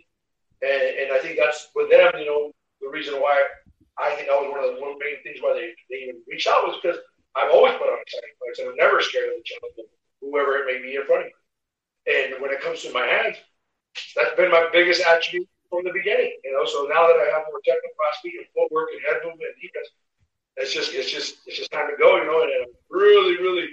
And, 0.64 0.84
and 1.02 1.10
I 1.12 1.20
think 1.20 1.36
that's 1.36 1.70
with 1.76 1.92
them, 1.92 2.14
you 2.18 2.30
know, 2.30 2.54
the 2.82 2.90
reason 2.90 3.20
why 3.20 3.36
I 3.98 4.16
think 4.16 4.28
that 4.28 4.40
was 4.40 4.52
one 4.52 4.64
of 4.64 4.76
the 4.76 4.82
one 4.82 5.00
main 5.00 5.20
things 5.24 5.40
why 5.40 5.56
they, 5.56 5.72
they 5.90 6.08
even 6.08 6.22
reached 6.28 6.48
out 6.48 6.68
was 6.68 6.80
because 6.82 7.00
I've 7.36 7.52
always 7.52 7.76
put 7.76 7.92
on 7.92 8.00
exciting 8.00 8.36
fights, 8.40 8.60
and 8.60 8.70
I'm 8.70 8.80
never 8.80 9.02
scared 9.02 9.30
of 9.30 9.40
the 9.40 9.44
challenge, 9.44 9.92
whoever 10.22 10.58
it 10.60 10.68
may 10.68 10.80
be 10.82 10.96
in 10.96 11.06
front 11.06 11.28
of 11.28 11.32
me. 11.32 11.36
And 12.08 12.42
when 12.42 12.52
it 12.52 12.62
comes 12.62 12.82
to 12.84 12.94
my 12.94 13.06
hands, 13.06 13.38
that's 14.16 14.36
been 14.36 14.52
my 14.52 14.70
biggest 14.72 15.02
attribute 15.04 15.48
from 15.70 15.84
the 15.84 15.94
beginning. 15.94 16.36
You 16.44 16.54
know, 16.54 16.66
so 16.66 16.88
now 16.90 17.08
that 17.08 17.18
I 17.18 17.30
have 17.34 17.48
more 17.50 17.62
technical 17.64 17.96
speed 18.20 18.40
and 18.40 18.50
footwork 18.54 18.90
and 18.94 19.02
head 19.06 19.24
movement 19.24 19.56
and 19.56 19.60
defense, 19.62 19.90
it's 20.58 20.74
just 20.74 20.94
it's 20.94 21.12
just 21.12 21.44
it's 21.46 21.58
just 21.58 21.72
time 21.72 21.88
to 21.90 21.98
go. 21.98 22.18
You 22.18 22.28
know, 22.28 22.42
and 22.44 22.52
I'm 22.52 22.72
really 22.90 23.38
really, 23.38 23.70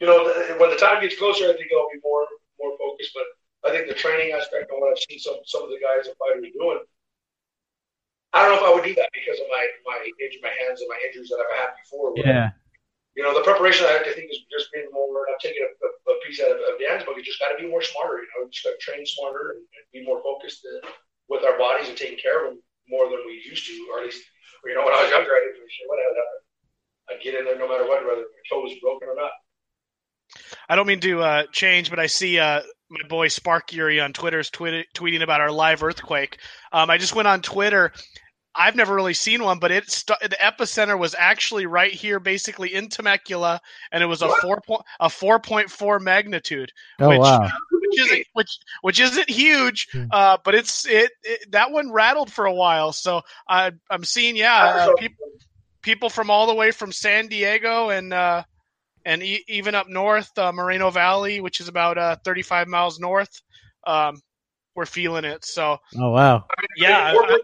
you 0.00 0.06
know, 0.06 0.28
when 0.58 0.70
the 0.70 0.80
time 0.80 1.00
gets 1.00 1.18
closer, 1.18 1.48
I 1.48 1.54
think 1.54 1.70
I'll 1.72 1.92
be 1.92 2.00
more 2.02 2.24
more 2.58 2.76
focused. 2.78 3.12
But 3.14 3.26
I 3.66 3.74
think 3.74 3.88
the 3.88 3.98
training 3.98 4.32
aspect 4.32 4.70
and 4.70 4.80
what 4.80 4.92
I've 4.92 5.02
seen 5.04 5.18
some 5.18 5.40
some 5.44 5.62
of 5.62 5.70
the 5.70 5.80
guys 5.82 6.06
and 6.06 6.16
fighters 6.16 6.46
doing 6.54 6.80
I 8.36 8.44
don't 8.44 8.52
know 8.52 8.60
if 8.60 8.68
I 8.68 8.74
would 8.74 8.84
do 8.84 8.94
that 9.00 9.08
because 9.16 9.40
of 9.40 9.46
my 9.48 9.64
my 9.88 9.96
injury, 10.20 10.40
my 10.42 10.52
hands 10.60 10.80
and 10.80 10.88
my 10.92 11.00
injuries 11.06 11.30
that 11.30 11.40
I've 11.40 11.56
had 11.56 11.70
before. 11.80 12.12
Yeah. 12.16 12.50
You 13.16 13.24
know, 13.24 13.32
the 13.32 13.42
preparation 13.42 13.88
I, 13.88 14.04
think 14.04 14.28
is 14.28 14.44
just 14.52 14.68
being 14.76 14.92
more. 14.92 15.24
I'm 15.24 15.40
taking 15.40 15.64
a, 15.64 15.72
a, 15.72 15.88
a 16.12 16.14
piece 16.20 16.36
out 16.44 16.52
of, 16.52 16.60
of 16.60 16.76
Dan's 16.76 17.02
book. 17.02 17.16
You 17.16 17.24
just 17.24 17.40
got 17.40 17.48
to 17.48 17.58
be 17.58 17.64
more 17.64 17.80
smarter. 17.80 18.20
You 18.20 18.28
know, 18.36 18.44
you 18.44 18.52
just 18.52 18.64
got 18.64 18.76
to 18.76 18.82
train 18.84 19.08
smarter 19.08 19.56
and, 19.56 19.64
and 19.64 19.84
be 19.92 20.04
more 20.04 20.20
focused 20.20 20.68
uh, 20.68 20.84
with 21.32 21.40
our 21.42 21.56
bodies 21.56 21.88
and 21.88 21.96
taking 21.96 22.20
care 22.20 22.44
of 22.44 22.52
them 22.52 22.62
more 22.92 23.08
than 23.08 23.24
we 23.26 23.40
used 23.40 23.66
to, 23.66 23.74
or 23.90 24.00
at 24.00 24.06
least, 24.06 24.22
you 24.64 24.76
know, 24.76 24.84
when 24.84 24.94
I 24.94 25.02
was 25.02 25.10
younger, 25.10 25.32
I 25.32 25.42
didn't 25.48 25.64
what 25.88 25.98
I'd 27.10 27.22
get 27.22 27.34
in 27.34 27.44
there 27.44 27.58
no 27.58 27.68
matter 27.68 27.86
what, 27.88 28.04
whether 28.04 28.20
my 28.20 28.42
toe 28.50 28.62
was 28.62 28.72
broken 28.82 29.08
or 29.08 29.14
not. 29.14 29.30
I 30.68 30.76
don't 30.76 30.86
mean 30.86 31.00
to 31.00 31.22
uh, 31.22 31.42
change, 31.52 31.90
but 31.90 31.98
I 31.98 32.06
see 32.06 32.38
uh, 32.38 32.60
my 32.90 33.08
boy 33.08 33.28
Spark 33.28 33.72
Yuri 33.72 34.00
on 34.00 34.12
Twitter 34.12 34.40
is 34.40 34.50
tweet- 34.50 34.86
tweeting 34.94 35.22
about 35.22 35.40
our 35.40 35.50
live 35.50 35.82
earthquake. 35.82 36.38
Um, 36.72 36.90
I 36.90 36.98
just 36.98 37.14
went 37.14 37.28
on 37.28 37.42
Twitter 37.42 37.92
I've 38.56 38.76
never 38.76 38.94
really 38.94 39.14
seen 39.14 39.42
one, 39.42 39.58
but 39.58 39.70
it 39.70 39.90
st- 39.90 40.18
the 40.20 40.36
epicenter 40.42 40.98
was 40.98 41.14
actually 41.18 41.66
right 41.66 41.92
here, 41.92 42.18
basically 42.18 42.74
in 42.74 42.88
Temecula, 42.88 43.60
and 43.92 44.02
it 44.02 44.06
was 44.06 44.22
a 44.22 44.28
four 44.40 44.60
point 44.60 44.82
a 45.00 45.10
four 45.10 45.38
point 45.38 45.70
four 45.70 45.98
magnitude. 45.98 46.72
Oh 46.98 47.10
which, 47.10 47.20
wow! 47.20 47.48
Which 47.70 48.00
isn't 48.00 48.26
which 48.32 48.58
which 48.82 49.00
isn't 49.00 49.28
huge, 49.28 49.88
hmm. 49.92 50.06
uh, 50.10 50.38
but 50.44 50.54
it's 50.54 50.86
it, 50.86 51.10
it, 51.22 51.52
that 51.52 51.70
one 51.70 51.92
rattled 51.92 52.32
for 52.32 52.46
a 52.46 52.54
while. 52.54 52.92
So 52.92 53.22
I 53.48 53.72
I'm 53.90 54.04
seeing 54.04 54.36
yeah 54.36 54.88
uh, 54.88 54.94
people 54.96 55.26
people 55.82 56.10
from 56.10 56.30
all 56.30 56.46
the 56.46 56.54
way 56.54 56.70
from 56.70 56.92
San 56.92 57.28
Diego 57.28 57.90
and 57.90 58.12
uh, 58.12 58.42
and 59.04 59.22
e- 59.22 59.44
even 59.48 59.74
up 59.74 59.88
north 59.88 60.36
uh, 60.38 60.52
Moreno 60.52 60.90
Valley, 60.90 61.40
which 61.40 61.60
is 61.60 61.68
about 61.68 61.98
uh, 61.98 62.16
35 62.24 62.68
miles 62.68 62.98
north. 62.98 63.42
Um, 63.86 64.20
we're 64.74 64.86
feeling 64.86 65.24
it. 65.24 65.44
So 65.44 65.78
oh 65.98 66.10
wow, 66.10 66.44
yeah. 66.76 67.14
I, 67.16 67.40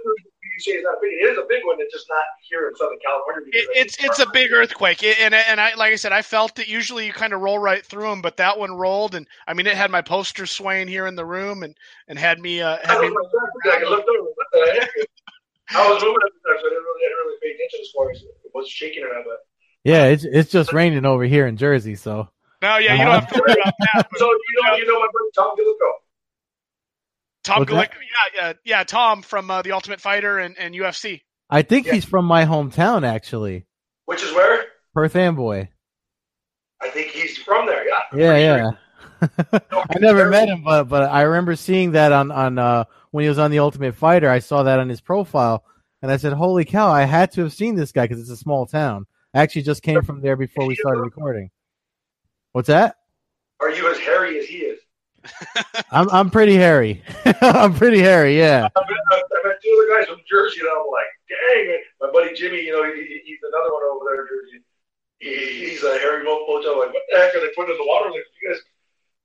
say 0.60 0.72
it's 0.72 0.84
not 0.84 1.00
big. 1.00 1.12
It 1.12 1.30
is 1.32 1.38
a 1.38 1.46
big 1.48 1.64
one. 1.64 1.76
It's 1.80 1.92
just 1.92 2.06
not 2.08 2.24
here 2.42 2.68
in 2.68 2.76
Southern 2.76 2.98
California. 3.04 3.48
It, 3.52 3.68
it's 3.74 3.96
it's 4.02 4.18
a 4.18 4.26
big 4.32 4.52
earthquake, 4.52 5.02
it, 5.02 5.18
and 5.20 5.34
and 5.34 5.60
I 5.60 5.74
like 5.74 5.92
I 5.92 5.96
said, 5.96 6.12
I 6.12 6.22
felt 6.22 6.58
it. 6.58 6.68
Usually, 6.68 7.06
you 7.06 7.12
kind 7.12 7.32
of 7.32 7.40
roll 7.40 7.58
right 7.58 7.84
through 7.84 8.08
them, 8.08 8.22
but 8.22 8.36
that 8.36 8.58
one 8.58 8.72
rolled, 8.72 9.14
and 9.14 9.26
I 9.46 9.54
mean, 9.54 9.66
it 9.66 9.76
had 9.76 9.90
my 9.90 10.02
poster 10.02 10.46
swaying 10.46 10.88
here 10.88 11.06
in 11.06 11.14
the 11.14 11.24
room, 11.24 11.62
and 11.62 11.76
and 12.08 12.18
had 12.18 12.38
me. 12.38 12.60
Uh, 12.60 12.76
had 12.84 12.98
I, 12.98 13.08
me... 13.08 13.16
I 13.64 13.82
looked 13.84 14.08
over. 14.08 14.28
What 14.34 14.46
the 14.52 14.80
heck? 14.80 14.90
I 15.74 15.88
was 15.88 16.02
moving 16.02 16.16
up 16.16 16.32
there, 16.44 16.58
so 16.60 16.66
I 16.66 16.70
didn't 16.70 16.84
really, 16.84 17.02
I 17.04 17.08
didn't 17.08 17.26
really 17.26 17.38
pay 17.42 17.50
attention 17.54 17.80
as 17.80 17.90
far 17.96 18.10
as 18.10 18.22
it 18.22 18.50
was 18.54 18.68
shaking 18.68 19.04
or 19.04 19.14
not. 19.14 19.24
But 19.24 19.38
yeah, 19.84 20.06
it's 20.06 20.24
it's 20.24 20.50
just 20.50 20.72
raining 20.72 21.06
over 21.06 21.24
here 21.24 21.46
in 21.46 21.56
Jersey, 21.56 21.94
so. 21.94 22.28
No, 22.60 22.76
yeah, 22.76 22.94
you 22.94 23.04
don't 23.04 23.18
have 23.18 23.26
to 23.26 23.40
worry 23.40 23.58
about 23.60 23.74
that. 23.80 24.08
so 24.16 24.26
you 24.26 24.62
know, 24.62 24.76
you 24.76 24.86
know 24.86 25.00
my 25.00 25.06
buddy 25.06 25.30
Tom 25.34 25.56
Gallicchio. 25.56 26.01
Tom 27.44 27.64
Galick, 27.64 27.90
yeah, 27.92 28.40
yeah, 28.40 28.52
yeah, 28.64 28.84
Tom 28.84 29.22
from 29.22 29.50
uh, 29.50 29.62
the 29.62 29.72
Ultimate 29.72 30.00
Fighter 30.00 30.38
and, 30.38 30.56
and 30.58 30.74
UFC. 30.74 31.22
I 31.50 31.62
think 31.62 31.86
yeah. 31.86 31.94
he's 31.94 32.04
from 32.04 32.24
my 32.24 32.44
hometown, 32.44 33.06
actually. 33.06 33.66
Which 34.06 34.22
is 34.22 34.32
where? 34.32 34.64
Perth 34.94 35.16
Amboy. 35.16 35.68
I 36.80 36.88
think 36.90 37.08
he's 37.08 37.38
from 37.38 37.66
there. 37.66 37.86
Yeah. 37.86 38.00
Yeah, 38.14 38.36
yeah. 38.36 38.70
I 39.72 39.98
never 40.00 40.28
met 40.28 40.48
him, 40.48 40.62
but 40.64 40.84
but 40.84 41.10
I 41.10 41.22
remember 41.22 41.54
seeing 41.54 41.92
that 41.92 42.10
on 42.10 42.30
on 42.32 42.58
uh, 42.58 42.84
when 43.12 43.22
he 43.22 43.28
was 43.28 43.38
on 43.38 43.50
the 43.50 43.60
Ultimate 43.60 43.94
Fighter. 43.94 44.28
I 44.28 44.40
saw 44.40 44.64
that 44.64 44.80
on 44.80 44.88
his 44.88 45.00
profile, 45.00 45.64
and 46.00 46.10
I 46.10 46.16
said, 46.16 46.32
"Holy 46.32 46.64
cow! 46.64 46.90
I 46.90 47.04
had 47.04 47.30
to 47.32 47.42
have 47.42 47.52
seen 47.52 47.76
this 47.76 47.92
guy 47.92 48.04
because 48.04 48.20
it's 48.20 48.30
a 48.30 48.36
small 48.36 48.66
town." 48.66 49.06
I 49.32 49.42
actually 49.42 49.62
just 49.62 49.82
came 49.82 50.02
from 50.02 50.20
there 50.20 50.36
before 50.36 50.66
we 50.66 50.74
started 50.74 51.00
recording. 51.00 51.50
What's 52.52 52.68
that? 52.68 52.96
Are 53.60 53.70
you 53.70 53.90
as 53.90 53.98
hairy 53.98 54.38
as 54.38 54.46
he 54.46 54.58
is? 54.58 54.80
I'm 55.90 56.08
I'm 56.10 56.30
pretty 56.30 56.56
hairy. 56.56 57.02
I'm 57.40 57.74
pretty 57.74 58.00
hairy. 58.00 58.38
Yeah. 58.38 58.68
I 58.74 58.80
met, 58.80 59.22
I 59.32 59.48
met 59.48 59.56
two 59.62 59.86
other 59.88 60.00
guys 60.00 60.08
from 60.08 60.20
Jersey, 60.28 60.60
and 60.60 60.68
I'm 60.68 60.86
like, 60.90 61.12
dang 61.28 61.74
it. 61.74 61.80
My 62.00 62.10
buddy 62.12 62.34
Jimmy, 62.34 62.64
you 62.64 62.72
know, 62.72 62.84
he, 62.84 63.20
he's 63.24 63.38
another 63.42 63.72
one 63.72 63.82
over 63.84 64.04
there 64.06 64.22
in 64.22 64.28
Jersey. 64.28 64.64
He, 65.18 65.70
he's 65.70 65.82
a 65.84 65.98
hairy 65.98 66.24
mojo. 66.24 66.78
Like, 66.78 66.92
what 66.92 67.02
the 67.10 67.18
heck 67.18 67.34
are 67.34 67.40
they 67.40 67.50
putting 67.54 67.72
in 67.72 67.78
the 67.78 67.86
water? 67.86 68.10
Like, 68.10 68.24
you 68.40 68.50
guys, 68.50 68.60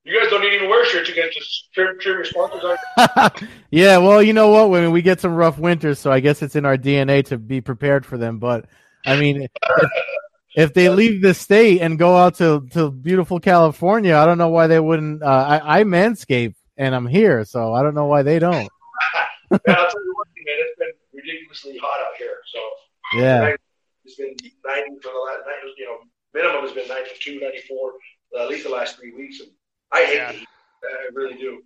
you 0.04 0.20
guys 0.20 0.30
don't 0.30 0.44
even 0.44 0.70
wear 0.70 0.86
shirts. 0.86 1.10
You 1.10 1.16
guys 1.16 1.34
just 1.34 1.74
trim, 1.74 2.00
trim 2.00 2.18
your 2.18 2.26
sponsors 2.26 2.64
on. 2.64 3.32
yeah. 3.72 3.98
Well, 3.98 4.22
you 4.22 4.34
know 4.34 4.50
what? 4.50 4.70
When 4.70 4.92
we 4.92 5.02
get 5.02 5.22
some 5.22 5.34
rough 5.34 5.58
winters, 5.58 6.00
so 6.00 6.12
I 6.12 6.20
guess 6.20 6.42
it's 6.42 6.56
in 6.56 6.66
our 6.66 6.78
DNA 6.78 7.26
to 7.26 7.38
be 7.38 7.62
prepared 7.62 8.06
for 8.06 8.18
them. 8.18 8.40
But 8.40 8.66
I 9.06 9.20
mean. 9.20 9.48
If, 10.58 10.70
if 10.70 10.74
they 10.74 10.89
leave 10.89 11.22
the 11.22 11.36
state 11.36 11.82
and 11.82 12.00
go 12.00 12.17
out 12.17 12.36
to, 12.36 12.67
to 12.72 12.89
beautiful 12.89 13.39
California, 13.39 14.15
I 14.15 14.26
don't 14.26 14.39
know 14.39 14.50
why 14.50 14.65
they 14.65 14.80
wouldn't. 14.80 15.22
Uh, 15.22 15.62
I, 15.63 15.82
I 15.82 15.84
manscape 15.84 16.56
and 16.76 16.96
I'm 16.96 17.06
here, 17.06 17.46
so 17.46 17.74
I 17.74 17.84
don't 17.84 17.93
know 17.93 18.08
why 18.08 18.24
they 18.24 18.39
don't. 18.39 18.54
yeah, 19.52 19.58
I'll 19.67 19.89
tell 19.89 20.04
you 20.04 20.13
one 20.15 20.28
thing, 20.34 20.43
man. 20.46 20.56
It's 20.60 20.80
been 20.80 20.91
ridiculously 21.13 21.78
hot 21.78 22.00
out 22.08 22.17
here. 22.17 22.39
So 22.52 22.60
yeah, 23.20 23.56
it's 24.04 24.15
been 24.15 24.36
90 24.65 25.00
for 25.04 25.12
the 25.12 25.20
last, 25.20 25.41
you 25.78 25.86
know, 25.86 25.98
minimum 26.34 26.63
has 26.63 26.72
been 26.72 26.88
92, 26.88 27.39
94, 27.39 27.91
uh, 28.36 28.43
at 28.43 28.50
least 28.50 28.63
the 28.63 28.72
last 28.72 28.98
three 28.98 29.13
weeks. 29.13 29.39
And 29.41 29.52
I 29.91 30.06
hate 30.06 30.15
yeah. 30.15 30.32
the 30.32 30.38
heat. 30.39 30.48
I 30.84 31.10
really 31.13 31.38
do. 31.38 31.62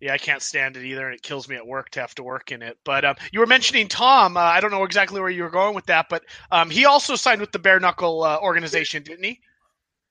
Yeah, 0.00 0.14
I 0.14 0.18
can't 0.18 0.40
stand 0.40 0.78
it 0.78 0.84
either, 0.84 1.04
and 1.06 1.14
it 1.14 1.22
kills 1.22 1.46
me 1.46 1.56
at 1.56 1.66
work 1.66 1.90
to 1.90 2.00
have 2.00 2.14
to 2.14 2.22
work 2.22 2.52
in 2.52 2.62
it. 2.62 2.78
But 2.84 3.04
um, 3.04 3.16
you 3.32 3.40
were 3.40 3.46
mentioning 3.46 3.86
Tom. 3.86 4.36
Uh, 4.36 4.40
I 4.40 4.60
don't 4.60 4.70
know 4.70 4.84
exactly 4.84 5.20
where 5.20 5.28
you 5.28 5.42
were 5.42 5.50
going 5.50 5.74
with 5.74 5.86
that, 5.86 6.06
but 6.08 6.24
um, 6.50 6.70
he 6.70 6.86
also 6.86 7.16
signed 7.16 7.40
with 7.40 7.52
the 7.52 7.58
Bare 7.58 7.80
Knuckle 7.80 8.24
uh, 8.24 8.38
organization, 8.40 9.02
didn't 9.02 9.24
he? 9.24 9.40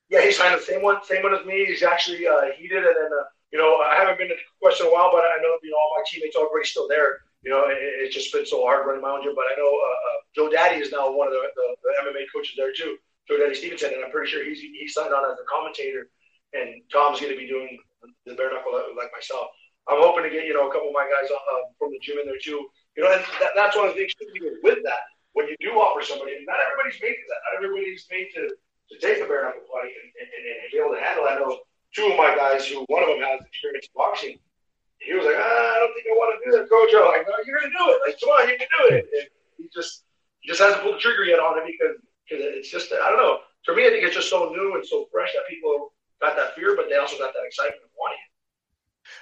Yeah, 0.10 0.22
he 0.22 0.32
signed 0.32 0.60
the 0.60 0.64
same 0.64 0.84
one, 0.84 1.04
same 1.04 1.24
one 1.24 1.34
as 1.34 1.46
me. 1.46 1.66
He's 1.66 1.82
actually 1.82 2.26
uh, 2.28 2.54
he 2.56 2.68
did 2.68 2.84
it, 2.84 2.98
and 2.98 3.14
uh, 3.14 3.26
you 3.52 3.58
know 3.58 3.78
I 3.78 3.96
haven't 3.96 4.18
been 4.18 4.30
to 4.30 4.36
Quest 4.62 4.82
in 4.82 4.88
a 4.88 4.94
while, 4.94 5.10
but 5.12 5.26
I 5.26 5.42
know 5.42 5.58
you 5.62 5.72
know 5.72 5.78
all 5.78 5.98
my 5.98 6.04
teammates, 6.06 6.36
everybody's 6.38 6.70
still 6.70 6.88
there. 6.88 7.22
You 7.42 7.50
know, 7.50 7.66
it, 7.66 7.78
it's 8.06 8.14
just 8.14 8.32
been 8.34 8.46
so 8.46 8.62
hard 8.62 8.86
running 8.86 9.02
Mountain 9.02 9.26
Gym. 9.26 9.34
But 9.34 9.50
I 9.50 9.58
know 9.58 9.70
uh, 9.70 9.98
uh, 10.06 10.18
Joe 10.36 10.50
Daddy 10.54 10.82
is 10.82 10.92
now 10.92 11.10
one 11.10 11.28
of 11.28 11.34
the, 11.34 11.42
the, 11.56 11.66
the 11.82 11.92
MMA 12.06 12.26
coaches 12.34 12.54
there 12.58 12.74
too, 12.74 12.98
Joe 13.28 13.38
Daddy 13.38 13.56
Stevenson, 13.56 13.94
and 13.94 14.06
I'm 14.06 14.12
pretty 14.12 14.30
sure 14.30 14.46
he's 14.46 14.62
he 14.62 14.88
signed 14.88 15.14
on 15.14 15.26
as 15.26 15.38
a 15.42 15.50
commentator, 15.50 16.10
and 16.54 16.78
Tom's 16.94 17.22
going 17.22 17.34
to 17.34 17.40
be 17.40 17.48
doing 17.48 17.78
the 18.26 18.34
bare 18.34 18.54
knuckle 18.54 18.74
like 18.94 19.10
myself. 19.14 19.50
I'm 19.90 20.02
hoping 20.06 20.24
to 20.24 20.30
get 20.30 20.46
you 20.46 20.54
know 20.54 20.70
a 20.70 20.72
couple 20.72 20.94
of 20.94 20.96
my 20.96 21.10
guys 21.10 21.30
uh, 21.34 21.66
from 21.82 21.90
the 21.90 22.00
gym 22.00 22.22
in 22.22 22.30
there 22.30 22.38
too. 22.38 22.70
You 22.94 23.04
know, 23.04 23.10
and 23.10 23.26
that, 23.42 23.58
that's 23.58 23.74
one 23.74 23.90
of 23.90 23.98
the 23.98 24.00
things 24.00 24.14
with 24.62 24.80
that. 24.86 25.04
When 25.34 25.50
you 25.50 25.58
do 25.62 25.78
offer 25.78 26.06
somebody, 26.06 26.38
not 26.46 26.62
everybody's 26.62 27.02
made 27.02 27.18
for 27.18 27.28
that. 27.34 27.42
Not 27.48 27.54
everybody's 27.62 28.06
made 28.10 28.30
to, 28.38 28.50
to 28.50 28.96
take 28.98 29.22
a 29.22 29.28
bare 29.30 29.46
knuckle 29.46 29.66
fight 29.70 29.94
and, 29.94 30.08
and, 30.20 30.30
and, 30.30 30.44
and 30.66 30.70
be 30.74 30.78
able 30.82 30.98
to 30.98 31.02
handle. 31.02 31.26
I 31.26 31.38
know 31.38 31.64
two 31.94 32.12
of 32.12 32.18
my 32.18 32.34
guys 32.34 32.66
who 32.66 32.86
one 32.90 33.06
of 33.06 33.10
them 33.10 33.22
has 33.22 33.42
experience 33.46 33.90
in 33.90 33.96
boxing. 33.98 34.36
He 35.00 35.16
was 35.16 35.24
like, 35.26 35.40
ah, 35.40 35.68
I 35.74 35.78
don't 35.80 35.94
think 35.96 36.06
I 36.12 36.14
want 36.18 36.32
to 36.36 36.40
do 36.44 36.50
that, 36.60 36.68
coach. 36.68 36.92
I'm 36.92 37.08
like, 37.08 37.24
no, 37.24 37.34
you're 37.48 37.58
gonna 37.58 37.72
do 37.72 37.86
it. 37.96 38.00
Like, 38.04 38.16
come 38.20 38.30
on, 38.36 38.50
you 38.52 38.58
can 38.60 38.70
do 38.70 38.84
it. 38.94 39.06
And 39.10 39.26
he 39.58 39.66
just 39.72 40.04
he 40.44 40.50
just 40.50 40.60
hasn't 40.60 40.84
pulled 40.84 41.00
the 41.00 41.04
trigger 41.04 41.24
yet 41.24 41.40
on 41.40 41.58
it 41.58 41.66
because 41.66 41.98
because 42.28 42.46
it's 42.46 42.70
just 42.70 42.92
I 42.92 43.10
don't 43.10 43.22
know. 43.22 43.42
For 43.64 43.74
me, 43.74 43.88
I 43.88 43.90
think 43.90 44.04
it's 44.04 44.16
just 44.16 44.30
so 44.30 44.52
new 44.52 44.76
and 44.76 44.86
so 44.86 45.08
fresh 45.12 45.32
that 45.34 45.48
people 45.48 45.94
got 46.22 46.36
that 46.36 46.56
fear, 46.56 46.76
but 46.76 46.88
they 46.90 46.98
also 47.00 47.18
got 47.18 47.34
that 47.34 47.46
excitement 47.46 47.84
of 47.84 47.92
wanting 47.96 48.20
it. 48.20 48.29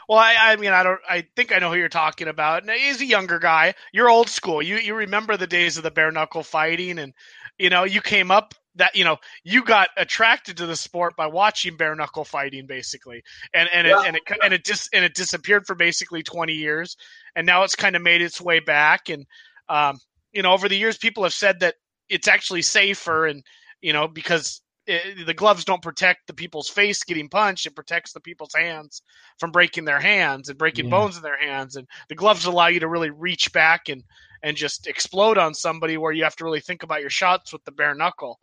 Well, 0.07 0.17
I, 0.17 0.35
I 0.37 0.55
mean, 0.55 0.71
I 0.71 0.83
don't. 0.83 0.99
I 1.09 1.27
think 1.35 1.53
I 1.53 1.59
know 1.59 1.71
who 1.71 1.77
you're 1.77 1.89
talking 1.89 2.27
about. 2.27 2.65
Now, 2.65 2.73
he's 2.73 3.01
a 3.01 3.05
younger 3.05 3.39
guy. 3.39 3.73
You're 3.91 4.09
old 4.09 4.29
school. 4.29 4.61
You 4.61 4.77
you 4.77 4.95
remember 4.95 5.37
the 5.37 5.47
days 5.47 5.77
of 5.77 5.83
the 5.83 5.91
bare 5.91 6.11
knuckle 6.11 6.43
fighting, 6.43 6.99
and 6.99 7.13
you 7.57 7.69
know 7.69 7.83
you 7.83 8.01
came 8.01 8.31
up 8.31 8.53
that 8.75 8.95
you 8.95 9.03
know 9.03 9.17
you 9.43 9.63
got 9.63 9.89
attracted 9.97 10.57
to 10.57 10.65
the 10.65 10.75
sport 10.75 11.15
by 11.15 11.27
watching 11.27 11.75
bare 11.75 11.95
knuckle 11.95 12.25
fighting, 12.25 12.65
basically, 12.67 13.23
and 13.53 13.69
and 13.73 13.87
yeah. 13.87 14.01
it, 14.01 14.07
and 14.07 14.15
it 14.15 14.23
and 14.43 14.53
it 14.53 14.65
just 14.65 14.89
and 14.93 15.03
it 15.03 15.13
disappeared 15.13 15.65
for 15.65 15.75
basically 15.75 16.23
20 16.23 16.53
years, 16.53 16.95
and 17.35 17.45
now 17.45 17.63
it's 17.63 17.75
kind 17.75 17.95
of 17.95 18.01
made 18.01 18.21
its 18.21 18.39
way 18.39 18.59
back. 18.59 19.09
And 19.09 19.25
um, 19.69 19.99
you 20.31 20.41
know, 20.41 20.53
over 20.53 20.69
the 20.69 20.77
years, 20.77 20.97
people 20.97 21.23
have 21.23 21.33
said 21.33 21.59
that 21.59 21.75
it's 22.09 22.27
actually 22.27 22.61
safer, 22.61 23.25
and 23.25 23.43
you 23.81 23.93
know, 23.93 24.07
because 24.07 24.61
it, 24.87 25.25
the 25.25 25.33
gloves 25.33 25.65
don't 25.65 25.81
protect 25.81 26.27
the 26.27 26.33
people's 26.33 26.69
face 26.69 27.03
getting 27.03 27.29
punched. 27.29 27.65
It 27.65 27.75
protects 27.75 28.13
the 28.13 28.21
people's 28.21 28.53
hands 28.55 29.01
from 29.37 29.51
breaking 29.51 29.85
their 29.85 29.99
hands 29.99 30.49
and 30.49 30.57
breaking 30.57 30.85
yeah. 30.85 30.91
bones 30.91 31.17
in 31.17 31.23
their 31.23 31.37
hands. 31.37 31.75
And 31.75 31.87
the 32.09 32.15
gloves 32.15 32.45
allow 32.45 32.67
you 32.67 32.79
to 32.79 32.87
really 32.87 33.09
reach 33.09 33.51
back 33.51 33.89
and 33.89 34.03
and 34.43 34.55
just 34.55 34.87
explode 34.87 35.37
on 35.37 35.53
somebody 35.53 35.97
where 35.97 36.11
you 36.11 36.23
have 36.23 36.35
to 36.37 36.45
really 36.45 36.61
think 36.61 36.83
about 36.83 37.01
your 37.01 37.09
shots 37.09 37.51
with 37.51 37.63
the 37.65 37.71
bare 37.71 37.95
knuckle. 37.95 38.39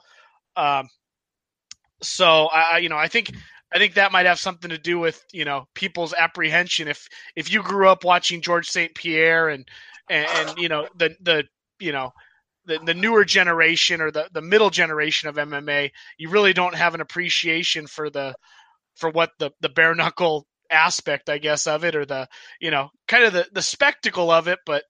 Um, 0.57 0.88
so 2.02 2.46
I, 2.46 2.78
you 2.78 2.88
know, 2.88 2.98
I 2.98 3.09
think 3.09 3.33
I 3.72 3.78
think 3.78 3.94
that 3.94 4.12
might 4.12 4.26
have 4.26 4.38
something 4.38 4.70
to 4.70 4.78
do 4.78 4.98
with 4.98 5.24
you 5.33 5.44
know 5.44 5.66
people's 5.74 6.14
apprehension. 6.14 6.88
If 6.88 7.09
if 7.35 7.52
you 7.52 7.62
grew 7.62 7.88
up 7.88 8.04
watching 8.04 8.42
George 8.42 8.68
St. 8.68 8.94
Pierre 8.94 9.48
and, 9.48 9.66
and 10.11 10.26
and 10.28 10.59
you 10.59 10.68
know 10.68 10.88
the 10.96 11.16
the 11.20 11.44
you 11.78 11.92
know 11.92 12.12
the, 12.66 12.79
the 12.85 12.94
newer 12.94 13.24
generation 13.24 14.00
or 14.00 14.11
the, 14.11 14.29
the 14.33 14.42
middle 14.42 14.70
generation 14.70 15.29
of 15.29 15.37
MMA, 15.37 15.90
you 16.18 16.31
really 16.31 16.53
don't 16.53 16.74
have 16.74 16.94
an 16.94 17.00
appreciation 17.00 17.87
for 17.87 18.11
the 18.11 18.35
for 18.96 19.11
what 19.11 19.31
the, 19.38 19.50
the 19.61 19.68
bare 19.68 19.94
knuckle 19.94 20.46
aspect, 20.70 21.29
I 21.29 21.38
guess, 21.38 21.66
of 21.66 21.85
it, 21.85 21.96
or 21.96 22.05
the 22.05 22.29
you 22.61 22.70
know 22.70 22.90
kind 23.09 23.24
of 23.24 23.33
the, 23.33 23.46
the 23.53 23.62
spectacle 23.62 24.31
of 24.31 24.48
it. 24.48 24.59
But 24.64 24.85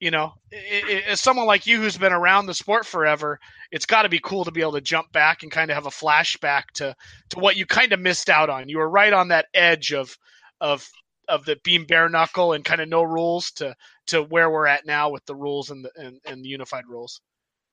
you 0.00 0.10
know, 0.10 0.32
it, 0.50 0.88
it, 0.88 1.04
as 1.06 1.20
someone 1.20 1.46
like 1.46 1.66
you 1.66 1.78
who's 1.78 1.98
been 1.98 2.12
around 2.12 2.46
the 2.46 2.54
sport 2.54 2.86
forever, 2.86 3.38
it's 3.70 3.86
got 3.86 4.02
to 4.02 4.08
be 4.08 4.20
cool 4.20 4.44
to 4.44 4.50
be 4.50 4.62
able 4.62 4.72
to 4.72 4.80
jump 4.80 5.12
back 5.12 5.42
and 5.42 5.52
kind 5.52 5.70
of 5.70 5.74
have 5.74 5.86
a 5.86 5.90
flashback 5.90 6.64
to 6.74 6.94
to 7.30 7.38
what 7.38 7.56
you 7.56 7.66
kind 7.66 7.92
of 7.92 8.00
missed 8.00 8.30
out 8.30 8.50
on. 8.50 8.68
You 8.68 8.78
were 8.78 8.90
right 8.90 9.12
on 9.12 9.28
that 9.28 9.46
edge 9.54 9.92
of 9.92 10.16
of 10.60 10.88
of 11.28 11.44
the 11.44 11.56
being 11.62 11.84
bare 11.84 12.08
knuckle 12.08 12.52
and 12.52 12.64
kind 12.64 12.80
of 12.80 12.88
no 12.88 13.02
rules 13.02 13.52
to 13.52 13.74
to 14.10 14.22
where 14.24 14.50
we're 14.50 14.66
at 14.66 14.86
now 14.86 15.08
with 15.08 15.24
the 15.26 15.34
rules 15.34 15.70
and 15.70 15.84
the 15.84 15.90
and, 15.96 16.20
and 16.26 16.44
the 16.44 16.48
unified 16.48 16.84
rules. 16.88 17.20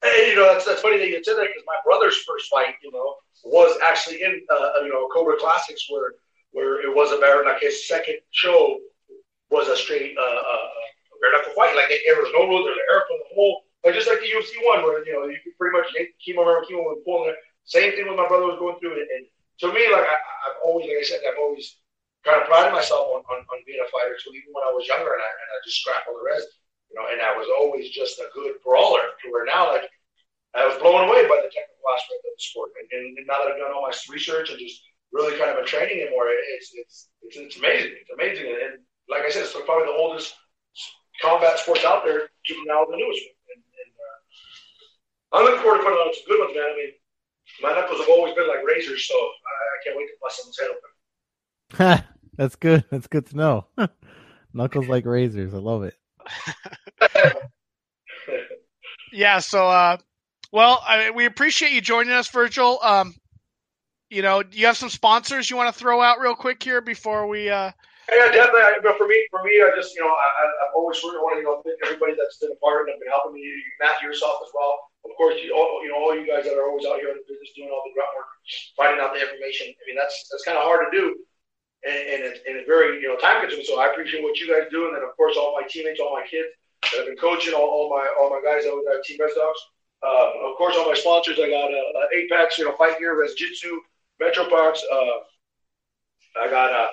Hey, 0.03 0.29
you 0.29 0.35
know 0.35 0.53
that's, 0.53 0.65
that's 0.65 0.81
funny 0.81 0.97
that 0.99 1.07
you 1.07 1.23
said 1.23 1.37
that 1.37 1.49
because 1.49 1.65
my 1.65 1.77
brother's 1.83 2.17
first 2.27 2.49
fight, 2.49 2.75
you 2.83 2.91
know, 2.91 3.15
was 3.43 3.77
actually 3.83 4.21
in 4.21 4.41
uh, 4.49 4.83
you 4.83 4.89
know 4.89 5.07
Cobra 5.13 5.35
Classics 5.39 5.87
where 5.89 6.13
where 6.51 6.81
it 6.81 6.93
was 6.93 7.11
a 7.11 7.19
bare 7.19 7.43
like 7.45 7.61
his 7.61 7.87
second 7.87 8.17
show 8.31 8.79
was 9.49 9.67
a 9.67 9.75
straight 9.75 10.15
uh, 10.17 10.21
uh, 10.21 10.67
bare 11.21 11.33
knuckle 11.33 11.53
fight. 11.53 11.75
Like 11.75 11.89
there 11.89 12.21
was 12.21 12.29
no 12.33 12.45
rules, 12.45 12.65
there 12.65 12.77
was 12.77 12.85
air 12.93 13.01
from 13.07 13.17
the 13.17 13.35
whole 13.35 13.63
like 13.83 13.95
just 13.95 14.07
like 14.07 14.19
the 14.19 14.29
UFC 14.29 14.53
one 14.65 14.83
where 14.83 15.05
you 15.05 15.13
know 15.13 15.25
you 15.25 15.37
could 15.43 15.57
pretty 15.57 15.75
much 15.75 15.89
Kimo 16.23 16.45
Kimo 16.67 16.81
was 16.81 17.01
pulling 17.05 17.29
it. 17.29 17.37
Same 17.65 17.91
thing 17.91 18.07
with 18.07 18.15
my 18.15 18.27
brother 18.27 18.45
was 18.45 18.59
going 18.59 18.79
through 18.79 19.01
it, 19.01 19.09
and 19.11 19.25
to 19.59 19.73
me, 19.73 19.91
like 19.91 20.05
I, 20.05 20.13
I've 20.13 20.59
always, 20.63 20.87
like 20.87 21.01
I 21.01 21.03
said, 21.03 21.19
I've 21.27 21.39
always 21.41 21.77
kind 22.27 22.43
of 22.43 22.51
prided 22.51 22.75
myself 22.75 23.07
on, 23.15 23.23
on, 23.31 23.39
on 23.47 23.63
being 23.63 23.79
a 23.79 23.87
fighter. 23.87 24.19
So 24.19 24.35
even 24.35 24.51
when 24.51 24.67
I 24.67 24.75
was 24.75 24.83
younger 24.83 25.15
and 25.15 25.23
I, 25.23 25.31
and 25.31 25.49
I 25.55 25.63
just 25.63 25.79
scrap 25.79 26.03
all 26.03 26.19
the 26.19 26.27
rest, 26.27 26.51
you 26.91 26.99
know, 26.99 27.07
and 27.07 27.23
I 27.23 27.31
was 27.39 27.47
always 27.55 27.87
just 27.95 28.19
a 28.19 28.27
good 28.35 28.59
brawler. 28.59 29.15
To 29.23 29.25
where 29.31 29.47
now, 29.47 29.71
like, 29.71 29.87
I 30.51 30.67
was 30.67 30.75
blown 30.83 31.07
away 31.07 31.23
by 31.23 31.39
the 31.39 31.47
technical 31.47 31.87
aspect 31.87 32.27
of 32.27 32.35
the 32.35 32.43
sport. 32.43 32.75
And, 32.75 33.15
and 33.15 33.23
now 33.23 33.39
that 33.39 33.55
I've 33.55 33.59
done 33.63 33.71
all 33.71 33.87
my 33.87 33.95
research 34.11 34.51
and 34.51 34.59
just 34.59 34.83
really 35.15 35.39
kind 35.39 35.47
of 35.47 35.63
been 35.63 35.69
training 35.71 36.03
it 36.03 36.11
more, 36.11 36.27
it's 36.27 36.75
it's 36.75 37.07
it's, 37.23 37.39
it's 37.39 37.57
amazing. 37.57 37.95
It's 37.95 38.11
amazing. 38.11 38.51
And, 38.51 38.59
and 38.59 38.73
like 39.07 39.23
I 39.23 39.31
said, 39.31 39.47
it's 39.47 39.55
probably 39.55 39.87
the 39.87 39.95
oldest 39.95 40.35
combat 41.23 41.59
sports 41.59 41.87
out 41.87 42.03
there, 42.03 42.27
keeping 42.43 42.67
now 42.67 42.83
the 42.83 42.99
newest 42.99 43.23
one. 43.23 43.39
And, 43.55 43.61
and 43.63 43.91
uh, 43.95 44.17
I'm 45.31 45.43
looking 45.47 45.63
forward 45.63 45.79
to 45.79 45.83
putting 45.87 45.99
on 46.03 46.11
some 46.11 46.27
good 46.27 46.39
ones, 46.43 46.55
man. 46.55 46.67
I 46.67 46.75
mean, 46.75 46.91
my 47.63 47.71
knuckles 47.71 48.03
have 48.03 48.11
always 48.11 48.35
been 48.35 48.47
like 48.47 48.67
razors, 48.67 49.07
so 49.07 49.15
I, 49.15 49.53
I 49.71 49.77
can't 49.83 49.97
wait 49.97 50.07
to 50.07 50.19
bust 50.21 50.43
someone's 50.43 50.59
head 50.59 50.71
open. 50.75 50.91
That's 52.37 52.55
good. 52.55 52.85
That's 52.91 53.07
good 53.07 53.25
to 53.27 53.35
know. 53.35 53.65
Knuckles 54.53 54.87
like 54.87 55.05
razors. 55.05 55.53
I 55.53 55.57
love 55.57 55.83
it. 55.83 55.95
yeah. 59.11 59.39
So, 59.39 59.67
uh, 59.67 59.97
well, 60.51 60.81
I, 60.85 61.11
we 61.11 61.25
appreciate 61.25 61.71
you 61.71 61.81
joining 61.81 62.13
us, 62.13 62.29
Virgil. 62.29 62.79
Um, 62.83 63.15
you 64.09 64.21
know, 64.21 64.43
do 64.43 64.57
you 64.57 64.67
have 64.67 64.77
some 64.77 64.89
sponsors 64.89 65.49
you 65.49 65.57
want 65.57 65.73
to 65.73 65.77
throw 65.77 66.01
out 66.01 66.19
real 66.19 66.35
quick 66.35 66.61
here 66.61 66.79
before 66.79 67.27
we? 67.27 67.49
Uh... 67.49 67.71
Yeah, 68.07 68.31
definitely. 68.31 68.61
I, 68.61 68.79
but 68.81 68.97
for 68.97 69.07
me, 69.07 69.19
for 69.29 69.43
me, 69.43 69.59
I 69.59 69.75
just 69.75 69.93
you 69.95 70.01
know, 70.01 70.07
I, 70.07 70.27
I've 70.63 70.75
always 70.77 71.01
sort 71.01 71.15
of 71.15 71.21
want 71.21 71.35
to 71.35 71.39
you 71.41 71.43
know 71.43 71.59
thank 71.65 71.75
everybody 71.83 72.13
that's 72.15 72.37
been 72.37 72.53
a 72.53 72.59
part 72.63 72.87
and 72.87 72.99
been 73.01 73.09
helping 73.09 73.33
me. 73.33 73.43
Matt, 73.81 74.01
yourself 74.01 74.39
as 74.45 74.51
well. 74.53 74.79
Of 75.03 75.11
course, 75.17 75.35
you 75.43 75.51
all, 75.51 75.83
you 75.83 75.89
know 75.89 75.99
all 75.99 76.15
you 76.15 76.23
guys 76.23 76.45
that 76.45 76.55
are 76.55 76.69
always 76.69 76.85
out 76.85 77.03
here 77.03 77.11
in 77.11 77.19
the 77.19 77.27
business 77.27 77.51
doing 77.55 77.67
all 77.67 77.83
the 77.83 77.91
grunt 77.91 78.13
work, 78.15 78.31
finding 78.79 79.03
out 79.03 79.11
the 79.11 79.19
information. 79.19 79.75
I 79.75 79.83
mean, 79.89 79.99
that's 79.99 80.15
that's 80.31 80.45
kind 80.47 80.55
of 80.55 80.63
hard 80.63 80.87
to 80.87 80.91
do 80.95 81.19
and, 81.85 81.93
and, 81.93 82.19
it's, 82.23 82.39
and 82.47 82.57
it's 82.57 82.67
very 82.67 83.01
you 83.01 83.07
know 83.07 83.17
time 83.17 83.41
consuming. 83.41 83.65
So 83.65 83.79
I 83.79 83.91
appreciate 83.91 84.23
what 84.23 84.37
you 84.37 84.47
guys 84.47 84.67
do, 84.71 84.87
and 84.87 84.95
then 84.95 85.03
of 85.03 85.15
course 85.15 85.35
all 85.37 85.57
my 85.59 85.67
teammates, 85.67 85.99
all 85.99 86.13
my 86.13 86.25
kids 86.25 86.47
that 86.91 86.97
have 86.97 87.07
been 87.07 87.17
coaching, 87.17 87.53
all, 87.53 87.67
all 87.67 87.89
my 87.89 88.07
all 88.19 88.29
my 88.29 88.41
guys 88.43 88.63
that 88.63 88.71
was 88.71 88.85
Team 89.05 89.17
Res 89.19 89.33
Dogs. 89.35 89.59
Uh, 90.03 90.49
of 90.51 90.57
course, 90.57 90.75
all 90.77 90.85
my 90.85 90.93
sponsors. 90.93 91.39
I 91.39 91.49
got 91.49 91.73
uh, 91.73 91.99
uh, 91.99 92.07
Apex, 92.15 92.57
you 92.57 92.65
know, 92.65 92.75
Fight 92.77 92.99
Gear, 92.99 93.19
Res 93.19 93.33
Jitsu, 93.33 93.79
Metro 94.19 94.49
Box. 94.49 94.83
Uh, 94.91 95.25
I 96.39 96.49
got 96.49 96.71
uh, 96.71 96.89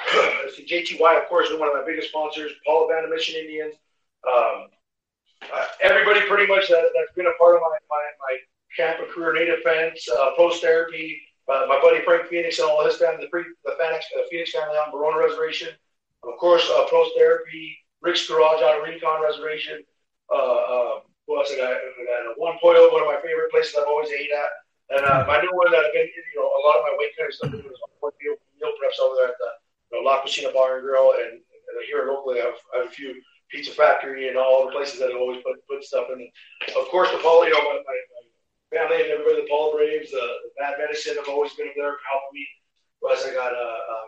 JTY, 0.68 1.22
of 1.22 1.28
course, 1.28 1.48
one 1.52 1.68
of 1.68 1.74
my 1.74 1.84
biggest 1.86 2.08
sponsors. 2.08 2.50
Pala 2.66 2.88
Band 2.88 3.04
of 3.04 3.10
Mission 3.10 3.36
Indians. 3.36 3.74
Um, 4.26 4.66
uh, 5.52 5.66
everybody 5.82 6.26
pretty 6.26 6.46
much 6.46 6.68
that, 6.68 6.82
has 6.82 7.14
been 7.14 7.26
a 7.26 7.38
part 7.38 7.54
of 7.54 7.62
my 7.62 7.78
my, 7.88 8.04
my 8.20 8.36
camp 8.76 9.00
and 9.00 9.08
career, 9.10 9.32
native 9.32 9.60
fence, 9.60 10.08
uh, 10.08 10.30
post 10.36 10.60
therapy, 10.60 11.20
uh, 11.48 11.66
my 11.68 11.78
buddy 11.80 12.00
Frank 12.04 12.26
Phoenix 12.28 12.58
and 12.58 12.68
all 12.68 12.84
his 12.84 12.96
family, 12.96 13.28
the, 13.30 13.44
the 13.64 13.76
Phoenix, 13.76 14.06
uh, 14.16 14.22
Phoenix 14.30 14.52
family 14.52 14.76
on 14.76 14.92
Barona 14.92 15.18
Reservation. 15.18 15.68
Of 16.22 16.38
course, 16.38 16.64
uh, 16.72 16.88
Pros 16.88 17.08
Therapy, 17.16 17.76
Rick's 18.00 18.26
Garage 18.26 18.62
out 18.62 18.80
of 18.80 18.82
Rincon 18.84 19.20
Reservation. 19.22 19.84
Uh, 20.32 20.36
uh, 20.36 20.94
who 21.26 21.36
else 21.36 21.52
I 21.52 21.56
got? 21.56 21.72
I 21.72 22.00
got 22.04 22.36
one 22.36 22.56
Pollo, 22.60 22.92
one 22.92 23.04
of 23.04 23.08
my 23.08 23.20
favorite 23.20 23.50
places 23.50 23.76
I've 23.76 23.88
always 23.88 24.08
ate 24.10 24.32
at. 24.32 24.52
And 24.96 25.04
uh, 25.04 25.24
my 25.26 25.40
new 25.40 25.52
one 25.52 25.72
that 25.72 25.80
I've 25.80 25.92
been, 25.92 26.08
you 26.08 26.36
know, 26.36 26.48
a 26.48 26.60
lot 26.64 26.80
of 26.80 26.84
my 26.84 26.94
weight 27.00 27.16
cutting 27.16 27.32
stuff 27.32 27.52
is 27.56 27.64
on 27.64 28.12
meal, 28.20 28.36
meal 28.60 28.72
preps 28.76 29.00
over 29.00 29.16
there 29.16 29.32
at 29.32 29.40
the 29.40 29.50
you 29.92 29.92
know, 29.96 30.04
La 30.04 30.20
Cucina 30.20 30.52
Bar 30.52 30.80
and 30.80 30.84
Grill. 30.84 31.16
And, 31.16 31.40
and 31.40 31.74
here 31.88 32.04
locally, 32.08 32.40
I 32.40 32.52
have, 32.52 32.60
I 32.72 32.74
have 32.84 32.88
a 32.88 32.90
few 32.92 33.16
Pizza 33.48 33.72
Factory 33.72 34.28
and 34.28 34.36
all 34.36 34.66
the 34.66 34.72
places 34.72 35.00
that 35.00 35.12
I 35.12 35.16
always 35.16 35.40
put, 35.40 35.56
put 35.68 35.84
stuff 35.84 36.12
in. 36.12 36.28
Of 36.76 36.88
course, 36.92 37.10
the 37.12 37.18
Pollo, 37.24 37.48
my, 37.48 37.80
my, 37.80 37.80
my 37.80 38.24
family 38.74 39.06
and 39.06 39.14
everybody, 39.14 39.46
the 39.46 39.46
Paul 39.46 39.70
Braves, 39.70 40.10
uh, 40.10 40.18
the 40.18 40.50
Bad 40.58 40.82
Medicine 40.82 41.14
have 41.14 41.30
always 41.30 41.54
been 41.54 41.70
there 41.78 41.94
helping 42.10 42.34
me. 42.34 42.44
Plus, 42.98 43.22
I 43.22 43.30
got 43.30 43.54
uh, 43.54 43.80
uh, 43.86 44.06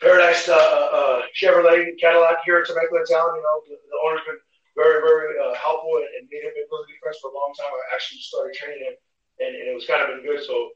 Paradise 0.00 0.48
uh, 0.48 0.56
uh, 0.56 1.18
Chevrolet 1.36 1.92
Cadillac 2.00 2.40
here 2.48 2.62
in 2.62 2.64
Temecula 2.64 3.04
town. 3.04 3.36
You 3.36 3.44
know, 3.44 3.56
the, 3.68 3.76
the 3.76 3.98
owner's 4.08 4.24
been 4.24 4.40
very, 4.72 5.04
very 5.04 5.36
helpful 5.60 6.00
and, 6.00 6.08
and 6.16 6.24
me 6.32 6.40
him 6.40 6.54
been 6.56 6.64
really 6.72 6.88
good 6.88 7.00
friends 7.04 7.20
for 7.20 7.28
a 7.28 7.36
long 7.36 7.52
time. 7.60 7.68
I 7.68 7.92
actually 7.92 8.24
started 8.24 8.56
training 8.56 8.88
him, 8.88 8.96
and, 9.44 9.52
and 9.52 9.66
it 9.68 9.76
was 9.76 9.84
kind 9.84 10.00
of 10.00 10.16
been 10.16 10.24
good. 10.24 10.40
So, 10.46 10.72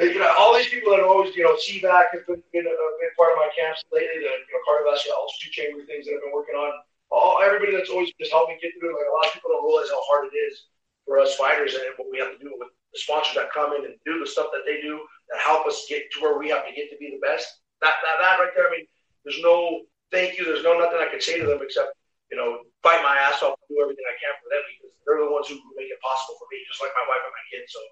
you 0.00 0.18
know, 0.18 0.32
all 0.34 0.56
these 0.56 0.72
people 0.72 0.90
that 0.96 1.04
always, 1.04 1.36
you 1.36 1.44
know, 1.44 1.54
CVAC 1.54 2.16
has 2.16 2.24
been, 2.26 2.42
been, 2.50 2.66
uh, 2.66 2.90
been 2.98 3.12
part 3.14 3.36
of 3.36 3.38
my 3.38 3.52
camps 3.54 3.84
lately, 3.92 4.18
the 4.18 4.32
you 4.32 4.52
know, 4.56 4.62
cardiovascular 4.66 5.14
altitude 5.14 5.52
chamber 5.54 5.84
things 5.86 6.08
that 6.08 6.18
I've 6.18 6.24
been 6.24 6.34
working 6.34 6.56
on. 6.58 6.72
All 7.12 7.42
everybody 7.42 7.74
that's 7.74 7.90
always 7.90 8.08
just 8.16 8.32
helped 8.32 8.54
me 8.54 8.56
get 8.62 8.72
through 8.80 8.94
it. 8.94 8.96
Like 8.96 9.10
a 9.10 9.14
lot 9.14 9.26
of 9.28 9.34
people 9.36 9.50
don't 9.52 9.66
realize 9.66 9.90
how 9.92 10.00
hard 10.08 10.30
it 10.30 10.34
is 10.34 10.70
for 11.10 11.18
us 11.18 11.34
fighters 11.34 11.74
and 11.74 11.82
what 11.98 12.06
we 12.06 12.22
have 12.22 12.30
to 12.30 12.38
do 12.38 12.54
with 12.54 12.70
the 12.94 12.98
sponsors 13.02 13.34
that 13.34 13.50
come 13.50 13.74
in 13.74 13.82
and 13.82 13.98
do 14.06 14.22
the 14.22 14.30
stuff 14.30 14.54
that 14.54 14.62
they 14.62 14.78
do 14.78 14.94
that 15.26 15.42
help 15.42 15.66
us 15.66 15.90
get 15.90 16.06
to 16.14 16.22
where 16.22 16.38
we 16.38 16.46
have 16.46 16.62
to 16.62 16.70
get 16.70 16.86
to 16.86 16.98
be 17.02 17.10
the 17.10 17.18
best. 17.18 17.50
That 17.82 17.98
that, 18.06 18.22
that 18.22 18.38
right 18.38 18.54
there. 18.54 18.70
I 18.70 18.78
mean, 18.78 18.86
there's 19.26 19.42
no 19.42 19.82
thank 20.14 20.38
you. 20.38 20.46
There's 20.46 20.62
no 20.62 20.78
nothing 20.78 21.02
I 21.02 21.10
could 21.10 21.18
say 21.18 21.42
to 21.42 21.46
them 21.50 21.58
except 21.66 21.98
you 22.30 22.38
know 22.38 22.62
fight 22.86 23.02
my 23.02 23.18
ass 23.18 23.42
off 23.42 23.58
and 23.58 23.74
do 23.74 23.82
everything 23.82 24.06
I 24.06 24.14
can 24.22 24.38
for 24.38 24.54
them 24.54 24.62
because 24.70 24.94
they're 25.02 25.18
the 25.18 25.34
ones 25.34 25.50
who 25.50 25.58
make 25.74 25.90
it 25.90 25.98
possible 25.98 26.38
for 26.38 26.46
me, 26.54 26.62
just 26.70 26.78
like 26.78 26.94
my 26.94 27.02
wife 27.10 27.26
and 27.26 27.34
my 27.34 27.46
kids. 27.50 27.74
So 27.74 27.82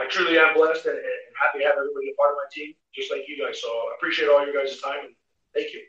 I 0.00 0.08
truly 0.08 0.40
am 0.40 0.56
blessed 0.56 0.88
and, 0.88 0.96
and 0.96 1.20
happy 1.36 1.60
to 1.60 1.68
have 1.68 1.76
everybody 1.76 2.08
a 2.08 2.16
part 2.16 2.32
of 2.32 2.40
my 2.40 2.48
team, 2.48 2.72
just 2.96 3.12
like 3.12 3.28
you 3.28 3.36
guys. 3.36 3.60
So 3.60 3.68
I 3.68 4.00
appreciate 4.00 4.32
all 4.32 4.40
your 4.40 4.56
guys' 4.56 4.80
time 4.80 5.04
and 5.04 5.14
thank 5.52 5.76
you. 5.76 5.84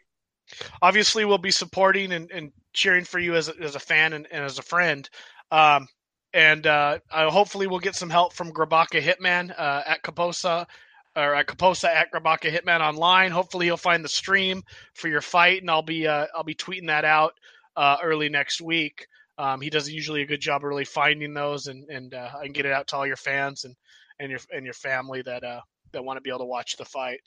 Obviously, 0.84 1.24
we'll 1.24 1.40
be 1.40 1.56
supporting 1.56 2.12
and, 2.12 2.28
and 2.36 2.52
cheering 2.76 3.08
for 3.08 3.18
you 3.18 3.34
as 3.40 3.48
a, 3.48 3.56
as 3.64 3.80
a 3.80 3.82
fan 3.82 4.12
and, 4.12 4.28
and 4.30 4.44
as 4.44 4.60
a 4.60 4.62
friend. 4.62 5.08
Um, 5.50 5.88
and 6.36 6.68
uh, 6.68 7.00
uh, 7.12 7.32
hopefully 7.32 7.66
we'll 7.66 7.80
get 7.80 7.96
some 7.96 8.10
help 8.10 8.34
from 8.34 8.52
Grabaka 8.52 9.02
Hitman 9.02 9.58
uh, 9.58 9.84
at 9.88 10.04
Kaposa 10.04 10.66
or 11.16 11.34
at 11.34 11.48
Kaposa 11.48 11.86
at 11.86 12.12
Grabaka 12.12 12.52
Hitman 12.52 12.82
online. 12.82 13.32
Hopefully 13.32 13.68
he'll 13.68 13.78
find 13.78 14.04
the 14.04 14.10
stream 14.10 14.62
for 14.94 15.08
your 15.08 15.22
fight, 15.22 15.62
and 15.62 15.72
I'll 15.72 15.82
be 15.82 16.06
uh, 16.06 16.28
I'll 16.36 16.44
be 16.44 16.54
tweeting 16.54 16.88
that 16.88 17.06
out 17.06 17.36
uh, 17.78 17.98
early 18.04 18.28
next 18.28 18.60
week. 18.60 19.08
Um, 19.38 19.62
he 19.62 19.70
does 19.70 19.90
usually 19.90 20.24
a 20.24 20.26
good 20.26 20.42
job 20.42 20.58
of 20.58 20.68
really 20.68 20.84
finding 20.84 21.34
those, 21.34 21.68
and 21.68 21.90
and 21.90 22.14
uh, 22.14 22.32
I 22.38 22.44
can 22.44 22.52
get 22.52 22.66
it 22.66 22.74
out 22.74 22.88
to 22.90 22.98
all 22.98 23.08
your 23.08 23.16
fans 23.16 23.64
and 23.64 23.74
and 24.20 24.30
your 24.30 24.42
and 24.54 24.66
your 24.66 24.74
family 24.74 25.22
that 25.22 25.42
that 25.94 26.04
want 26.04 26.18
to 26.18 26.22
be 26.22 26.32
able 26.32 26.40
to 26.40 26.46
watch 26.46 26.76
the 26.76 26.86
fight. 26.86 27.22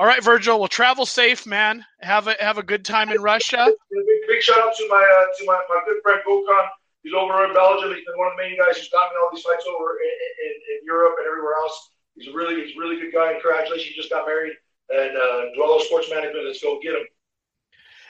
All 0.00 0.08
right, 0.08 0.24
Virgil. 0.24 0.58
Well, 0.58 0.66
travel 0.66 1.06
safe, 1.06 1.46
man. 1.46 1.84
Have 2.00 2.26
a 2.26 2.34
have 2.40 2.58
a 2.58 2.64
good 2.64 2.84
time 2.84 3.10
in 3.10 3.22
Russia. 3.22 3.72
Big, 3.92 4.04
big 4.26 4.42
shout 4.42 4.58
out 4.58 4.74
to 4.76 4.88
my 4.90 5.26
to 5.38 5.44
my, 5.46 5.60
my 5.68 5.82
good 5.86 6.02
friend 6.02 6.20
Gokhan 6.26 6.66
He's 7.04 7.12
over 7.12 7.44
in 7.44 7.52
Belgium. 7.52 7.92
He's 7.94 8.04
been 8.04 8.16
one 8.16 8.32
of 8.32 8.36
the 8.36 8.42
main 8.42 8.56
guys 8.56 8.80
who's 8.80 8.88
got 8.88 9.12
all 9.20 9.28
these 9.28 9.44
fights 9.44 9.68
over 9.68 10.00
in, 10.00 10.08
in, 10.08 10.52
in 10.56 10.78
Europe 10.88 11.20
and 11.20 11.28
everywhere 11.28 11.52
else. 11.60 11.92
He's 12.16 12.32
a 12.32 12.32
really, 12.32 12.64
he's 12.64 12.74
a 12.74 12.80
really 12.80 12.96
good 12.96 13.12
guy. 13.12 13.36
Congratulations, 13.36 13.92
he 13.92 13.94
just 13.94 14.08
got 14.08 14.26
married. 14.26 14.56
And 14.88 15.16
uh, 15.16 15.52
Duello 15.52 15.80
Sports 15.84 16.08
Management, 16.08 16.46
let's 16.46 16.62
go 16.62 16.80
get 16.82 16.94
him. 16.94 17.04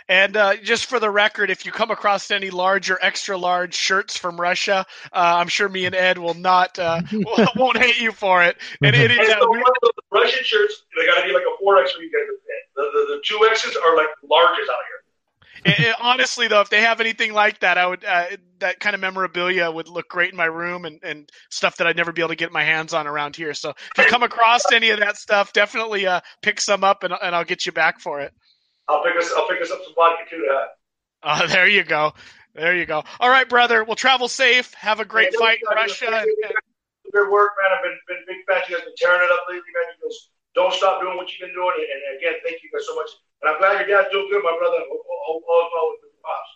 And 0.09 0.37
uh, 0.37 0.57
just 0.57 0.87
for 0.87 1.01
the 1.01 1.11
record, 1.11 1.51
if 1.51 1.65
you 1.65 1.73
come 1.73 1.91
across 1.91 2.31
any 2.31 2.51
large 2.51 2.91
or 2.91 2.99
extra 3.01 3.37
large 3.37 3.75
shirts 3.75 4.17
from 4.17 4.39
Russia, 4.39 4.85
uh, 5.13 5.41
I'm 5.41 5.49
sure 5.49 5.69
me 5.69 5.87
and 5.87 5.95
Ed 5.95 6.19
will 6.19 6.35
not 6.35 6.79
uh, 6.79 7.01
won't 7.57 7.79
hate 7.79 7.99
you 7.99 8.13
for 8.13 8.45
it. 8.45 8.59
And 8.83 8.95
it 8.95 9.11
is 9.11 9.19
uh, 9.19 9.41
the 9.41 9.93
Russian 10.13 10.45
shirts. 10.45 10.85
They 10.97 11.07
got 11.07 11.23
to 11.23 11.27
be 11.27 11.33
like 11.33 11.43
a 11.43 11.57
four 11.59 11.81
X 11.81 11.93
for 11.93 12.03
you 12.03 12.13
guys. 12.13 12.29
The, 12.77 12.83
the, 12.83 13.15
the 13.17 13.23
two 13.25 13.49
X's 13.51 13.77
are 13.77 13.97
like 13.97 14.09
largest 14.23 14.71
out 14.71 14.77
here 14.87 15.04
it, 15.65 15.81
it, 15.81 15.97
honestly, 16.01 16.49
though, 16.49 16.61
if 16.61 16.71
they 16.71 16.81
have 16.81 17.01
anything 17.01 17.33
like 17.33 17.61
that, 17.61 17.79
I 17.79 17.87
would 17.87 18.05
uh, 18.05 18.27
that 18.61 18.81
kind 18.81 18.95
of 18.95 19.01
memorabilia 19.01 19.71
would 19.71 19.89
look 19.89 20.09
great 20.09 20.31
in 20.31 20.37
my 20.37 20.47
room 20.47 20.85
and, 20.85 21.01
and 21.03 21.31
stuff 21.51 21.77
that 21.79 21.87
I'd 21.87 21.97
never 21.97 22.13
be 22.13 22.23
able 22.23 22.31
to 22.31 22.37
get 22.37 22.53
my 22.53 22.65
hands 22.65 22.95
on 22.95 23.07
around 23.07 23.37
here. 23.37 23.55
So 23.55 23.71
if 23.71 23.99
you 23.99 24.05
come 24.11 24.23
across 24.23 24.71
any 24.73 24.91
of 24.91 25.01
that 25.01 25.17
stuff, 25.17 25.53
definitely 25.53 26.07
uh, 26.07 26.21
pick 26.43 26.61
some 26.61 26.85
up 26.85 27.03
and, 27.03 27.15
and 27.21 27.35
I'll 27.35 27.45
get 27.45 27.67
you 27.67 27.73
back 27.73 28.01
for 28.01 28.21
it. 28.21 28.33
I'll 28.89 29.03
pick 29.03 29.17
us 29.17 29.33
I'll 29.37 29.49
pick 29.49 29.61
us 29.61 29.71
up 29.71 29.81
some 29.85 29.95
vodka 29.95 30.25
too. 30.31 30.47
Uh, 31.23 31.47
there 31.49 31.69
you 31.69 31.85
go. 31.85 32.13
There 32.55 32.77
you 32.77 32.87
go. 32.87 33.03
All 33.19 33.31
right, 33.31 33.49
brother. 33.49 33.83
We'll 33.83 33.97
travel 33.97 34.29
safe. 34.29 34.73
Have 34.75 35.01
a 35.01 35.05
great 35.05 35.35
fight 35.35 35.59
in 35.59 35.75
Russia. 35.75 36.07
And, 36.07 36.15
and... 36.17 36.55
Good 37.13 37.31
work, 37.31 37.53
man. 37.59 37.77
I've 37.77 37.83
been, 37.83 37.99
been 38.07 38.25
big 38.29 38.47
fan. 38.47 38.63
You 38.69 38.77
guys 38.77 38.85
been 38.85 38.95
tearing 38.97 39.25
it 39.25 39.33
up 39.33 39.43
lately, 39.49 39.67
man. 39.75 39.91
You 39.99 40.09
guys 40.09 40.31
don't 40.55 40.73
stop 40.73 41.01
doing 41.01 41.17
what 41.17 41.27
you've 41.33 41.49
been 41.49 41.57
doing. 41.57 41.75
And 41.79 42.19
again, 42.19 42.39
thank 42.45 42.63
you 42.63 42.71
guys 42.71 42.87
so 42.87 42.95
much. 42.95 43.11
And 43.45 43.53
I'm 43.53 43.59
glad 43.59 43.87
your 43.87 43.99
dad's 43.99 44.11
doing 44.11 44.27
good, 44.31 44.43
my 44.43 44.57
brother. 44.59 44.79
All, 44.91 45.43
all, 45.47 45.69
all, 45.79 45.91
with 45.91 46.01
the 46.01 46.23
pops. 46.23 46.49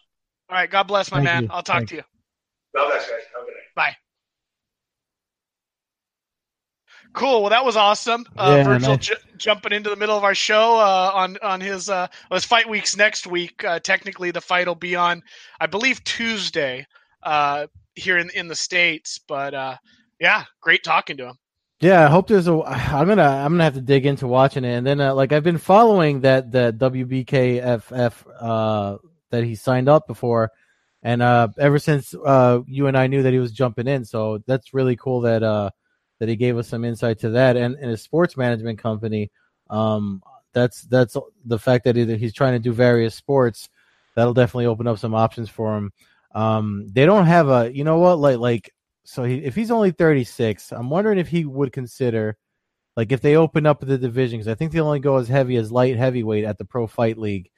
All 0.48 0.56
right. 0.56 0.70
God 0.70 0.84
bless, 0.84 1.10
my 1.10 1.18
Thank 1.18 1.26
man. 1.26 1.42
You. 1.42 1.48
I'll 1.50 1.62
talk 1.62 1.76
Thank 1.78 1.90
to 1.90 1.96
you. 1.96 2.02
God 2.74 2.88
bless, 2.88 3.02
guys. 3.10 3.20
Have 3.34 3.42
a 3.42 3.44
good 3.44 3.52
night. 3.52 3.74
Bye. 3.74 3.96
Cool. 7.12 7.42
Well, 7.42 7.50
that 7.50 7.64
was 7.64 7.76
awesome. 7.76 8.24
Uh, 8.38 8.54
yeah, 8.56 8.64
Virgil 8.64 8.94
nice. 8.94 9.06
j- 9.06 9.14
jumping 9.36 9.72
into 9.72 9.90
the 9.90 9.96
middle 9.96 10.16
of 10.16 10.24
our 10.24 10.34
show 10.34 10.78
uh, 10.78 11.10
on 11.12 11.36
on 11.42 11.60
his 11.60 11.90
uh, 11.90 12.06
well, 12.30 12.36
his 12.36 12.44
fight 12.44 12.68
weeks 12.68 12.96
next 12.96 13.26
week. 13.26 13.62
Uh, 13.64 13.80
technically, 13.80 14.30
the 14.30 14.40
fight 14.40 14.66
will 14.66 14.74
be 14.74 14.96
on, 14.96 15.22
I 15.60 15.66
believe, 15.66 16.02
Tuesday 16.04 16.86
uh, 17.22 17.66
here 17.96 18.16
in 18.16 18.30
in 18.30 18.48
the 18.48 18.54
states. 18.54 19.18
But 19.26 19.52
uh, 19.52 19.76
yeah, 20.20 20.44
great 20.62 20.84
talking 20.84 21.18
to 21.18 21.28
him. 21.28 21.38
Yeah, 21.80 22.04
I 22.04 22.08
hope 22.10 22.26
there's 22.26 22.48
a. 22.48 22.60
I'm 22.64 23.06
gonna 23.06 23.22
I'm 23.22 23.52
gonna 23.52 23.64
have 23.64 23.74
to 23.74 23.80
dig 23.80 24.04
into 24.04 24.26
watching 24.26 24.64
it, 24.64 24.74
and 24.74 24.86
then 24.86 25.00
uh, 25.00 25.14
like 25.14 25.32
I've 25.32 25.44
been 25.44 25.58
following 25.58 26.22
that 26.22 26.50
that 26.52 26.78
WBKFF 26.78 28.12
uh, 28.40 28.98
that 29.30 29.44
he 29.44 29.54
signed 29.54 29.88
up 29.88 30.08
before, 30.08 30.50
and 31.04 31.22
uh, 31.22 31.48
ever 31.56 31.78
since 31.78 32.14
uh, 32.14 32.60
you 32.66 32.88
and 32.88 32.96
I 32.98 33.06
knew 33.06 33.22
that 33.22 33.32
he 33.32 33.38
was 33.38 33.52
jumping 33.52 33.86
in, 33.86 34.04
so 34.04 34.42
that's 34.46 34.74
really 34.74 34.96
cool 34.96 35.20
that 35.20 35.44
uh, 35.44 35.70
that 36.18 36.28
he 36.28 36.34
gave 36.34 36.58
us 36.58 36.66
some 36.66 36.84
insight 36.84 37.20
to 37.20 37.30
that, 37.30 37.56
and 37.56 37.76
in 37.78 37.90
a 37.90 37.96
sports 37.96 38.36
management 38.36 38.80
company, 38.80 39.30
um, 39.70 40.20
that's 40.52 40.82
that's 40.82 41.16
the 41.44 41.60
fact 41.60 41.84
that 41.84 41.94
he's 41.94 42.34
trying 42.34 42.54
to 42.54 42.58
do 42.58 42.72
various 42.72 43.14
sports, 43.14 43.68
that'll 44.16 44.34
definitely 44.34 44.66
open 44.66 44.88
up 44.88 44.98
some 44.98 45.14
options 45.14 45.48
for 45.48 45.76
him. 45.76 45.92
Um, 46.34 46.88
they 46.92 47.06
don't 47.06 47.26
have 47.26 47.48
a, 47.48 47.72
you 47.72 47.84
know 47.84 47.98
what, 47.98 48.18
like 48.18 48.38
like 48.38 48.74
so 49.08 49.24
he, 49.24 49.36
if 49.36 49.54
he's 49.54 49.70
only 49.70 49.90
36, 49.90 50.70
I'm 50.70 50.90
wondering 50.90 51.18
if 51.18 51.28
he 51.28 51.46
would 51.46 51.72
consider, 51.72 52.36
like, 52.94 53.10
if 53.10 53.22
they 53.22 53.36
open 53.36 53.64
up 53.64 53.80
the 53.80 53.96
division, 53.96 54.38
because 54.38 54.52
I 54.52 54.54
think 54.54 54.70
they 54.70 54.80
only 54.80 55.00
go 55.00 55.16
as 55.16 55.28
heavy 55.28 55.56
as 55.56 55.72
light 55.72 55.96
heavyweight 55.96 56.44
at 56.44 56.58
the 56.58 56.66
Pro 56.66 56.86
Fight 56.86 57.16
League. 57.16 57.50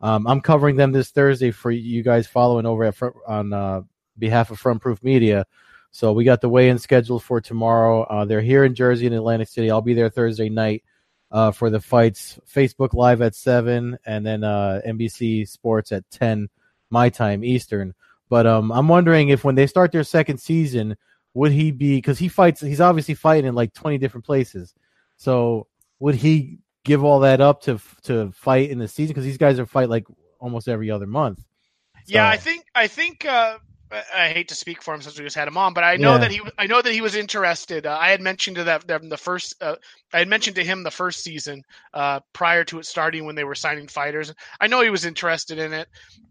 Um, 0.00 0.26
I'm 0.26 0.40
covering 0.40 0.74
them 0.74 0.90
this 0.90 1.10
Thursday 1.10 1.52
for 1.52 1.70
you 1.70 2.02
guys 2.02 2.26
following 2.26 2.66
over 2.66 2.82
at 2.82 2.96
front, 2.96 3.14
on 3.28 3.52
uh, 3.52 3.82
behalf 4.18 4.50
of 4.50 4.58
Front 4.58 4.82
Proof 4.82 5.00
Media. 5.04 5.46
So 5.92 6.12
we 6.12 6.24
got 6.24 6.40
the 6.40 6.48
weigh-in 6.48 6.80
scheduled 6.80 7.22
for 7.22 7.40
tomorrow. 7.40 8.02
Uh, 8.02 8.24
they're 8.24 8.40
here 8.40 8.64
in 8.64 8.74
Jersey 8.74 9.06
and 9.06 9.14
Atlantic 9.14 9.46
City. 9.46 9.70
I'll 9.70 9.80
be 9.80 9.94
there 9.94 10.10
Thursday 10.10 10.48
night 10.48 10.82
uh, 11.30 11.52
for 11.52 11.70
the 11.70 11.80
fights. 11.80 12.40
Facebook 12.52 12.92
Live 12.92 13.22
at 13.22 13.36
seven, 13.36 13.98
and 14.04 14.26
then 14.26 14.42
uh, 14.42 14.80
NBC 14.84 15.48
Sports 15.48 15.92
at 15.92 16.10
ten 16.10 16.48
my 16.90 17.08
time 17.08 17.44
Eastern. 17.44 17.94
But 18.28 18.46
um, 18.46 18.70
I'm 18.72 18.88
wondering 18.88 19.30
if 19.30 19.44
when 19.44 19.54
they 19.54 19.66
start 19.66 19.92
their 19.92 20.04
second 20.04 20.38
season, 20.38 20.96
would 21.34 21.52
he 21.52 21.70
be 21.70 21.96
because 21.96 22.18
he 22.18 22.28
fights? 22.28 22.60
He's 22.60 22.80
obviously 22.80 23.14
fighting 23.14 23.46
in 23.46 23.54
like 23.54 23.72
20 23.74 23.98
different 23.98 24.26
places. 24.26 24.74
So 25.16 25.66
would 25.98 26.14
he 26.14 26.58
give 26.84 27.04
all 27.04 27.20
that 27.20 27.40
up 27.40 27.62
to 27.62 27.80
to 28.04 28.32
fight 28.32 28.70
in 28.70 28.78
the 28.78 28.88
season? 28.88 29.12
Because 29.12 29.24
these 29.24 29.38
guys 29.38 29.58
are 29.58 29.66
fight 29.66 29.88
like 29.88 30.06
almost 30.38 30.68
every 30.68 30.90
other 30.90 31.06
month. 31.06 31.38
So. 31.38 32.14
Yeah, 32.14 32.28
I 32.28 32.36
think 32.36 32.64
I 32.74 32.86
think 32.86 33.24
uh, 33.24 33.58
I 33.90 34.28
hate 34.28 34.48
to 34.48 34.54
speak 34.54 34.82
for 34.82 34.94
him 34.94 35.00
since 35.00 35.18
we 35.18 35.24
just 35.24 35.36
had 35.36 35.48
him 35.48 35.56
on, 35.56 35.72
but 35.72 35.84
I 35.84 35.96
know 35.96 36.12
yeah. 36.12 36.18
that 36.18 36.30
he 36.30 36.40
I 36.58 36.66
know 36.66 36.82
that 36.82 36.92
he 36.92 37.00
was 37.00 37.14
interested. 37.14 37.86
Uh, 37.86 37.96
I 37.98 38.10
had 38.10 38.20
mentioned 38.20 38.56
to 38.56 38.64
that 38.64 38.86
them 38.86 39.08
the 39.08 39.16
first 39.16 39.54
uh, 39.62 39.76
I 40.12 40.18
had 40.18 40.28
mentioned 40.28 40.56
to 40.56 40.64
him 40.64 40.82
the 40.82 40.90
first 40.90 41.22
season 41.22 41.62
uh, 41.94 42.20
prior 42.32 42.64
to 42.64 42.78
it 42.78 42.86
starting 42.86 43.24
when 43.24 43.34
they 43.34 43.44
were 43.44 43.54
signing 43.54 43.88
fighters. 43.88 44.32
I 44.60 44.66
know 44.66 44.82
he 44.82 44.90
was 44.90 45.04
interested 45.04 45.58
in 45.58 45.72
it. 45.72 45.88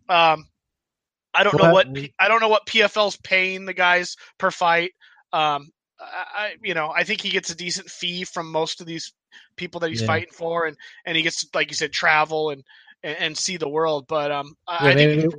Um, 0.09 0.47
I 1.37 1.43
don't 1.43 1.61
know 1.61 1.71
what 1.71 1.87
I 2.19 2.27
don't 2.27 2.41
know 2.41 2.47
what 2.47 2.65
PFL's 2.65 3.17
paying 3.17 3.65
the 3.65 3.73
guys 3.73 4.15
per 4.37 4.51
fight. 4.51 4.91
Um, 5.33 5.69
I, 5.99 6.55
you 6.63 6.73
know, 6.73 6.91
I 6.95 7.03
think 7.03 7.21
he 7.21 7.29
gets 7.29 7.49
a 7.49 7.55
decent 7.55 7.89
fee 7.89 8.23
from 8.23 8.51
most 8.51 8.81
of 8.81 8.87
these 8.87 9.13
people 9.55 9.79
that 9.81 9.89
he's 9.89 10.01
yeah. 10.01 10.07
fighting 10.07 10.33
for, 10.33 10.65
and 10.65 10.77
and 11.05 11.15
he 11.15 11.23
gets 11.23 11.45
like 11.53 11.69
you 11.69 11.75
said, 11.75 11.91
travel 11.91 12.49
and 12.49 12.63
and, 13.03 13.17
and 13.17 13.37
see 13.37 13.57
the 13.57 13.69
world. 13.69 14.05
But 14.07 14.31
um, 14.31 14.55
yeah, 14.67 14.77
I 14.87 14.95
think 14.95 15.33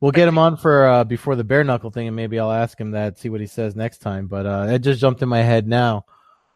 we'll 0.00 0.12
get 0.12 0.28
him 0.28 0.38
on 0.38 0.56
for 0.56 0.86
uh, 0.86 1.04
before 1.04 1.36
the 1.36 1.44
bare 1.44 1.64
knuckle 1.64 1.90
thing, 1.90 2.06
and 2.06 2.16
maybe 2.16 2.38
I'll 2.38 2.52
ask 2.52 2.80
him 2.80 2.92
that, 2.92 3.18
see 3.18 3.28
what 3.28 3.40
he 3.40 3.46
says 3.46 3.76
next 3.76 3.98
time. 3.98 4.26
But 4.26 4.46
uh, 4.46 4.66
it 4.70 4.80
just 4.80 5.00
jumped 5.00 5.22
in 5.22 5.28
my 5.28 5.42
head 5.42 5.66
now. 5.66 6.06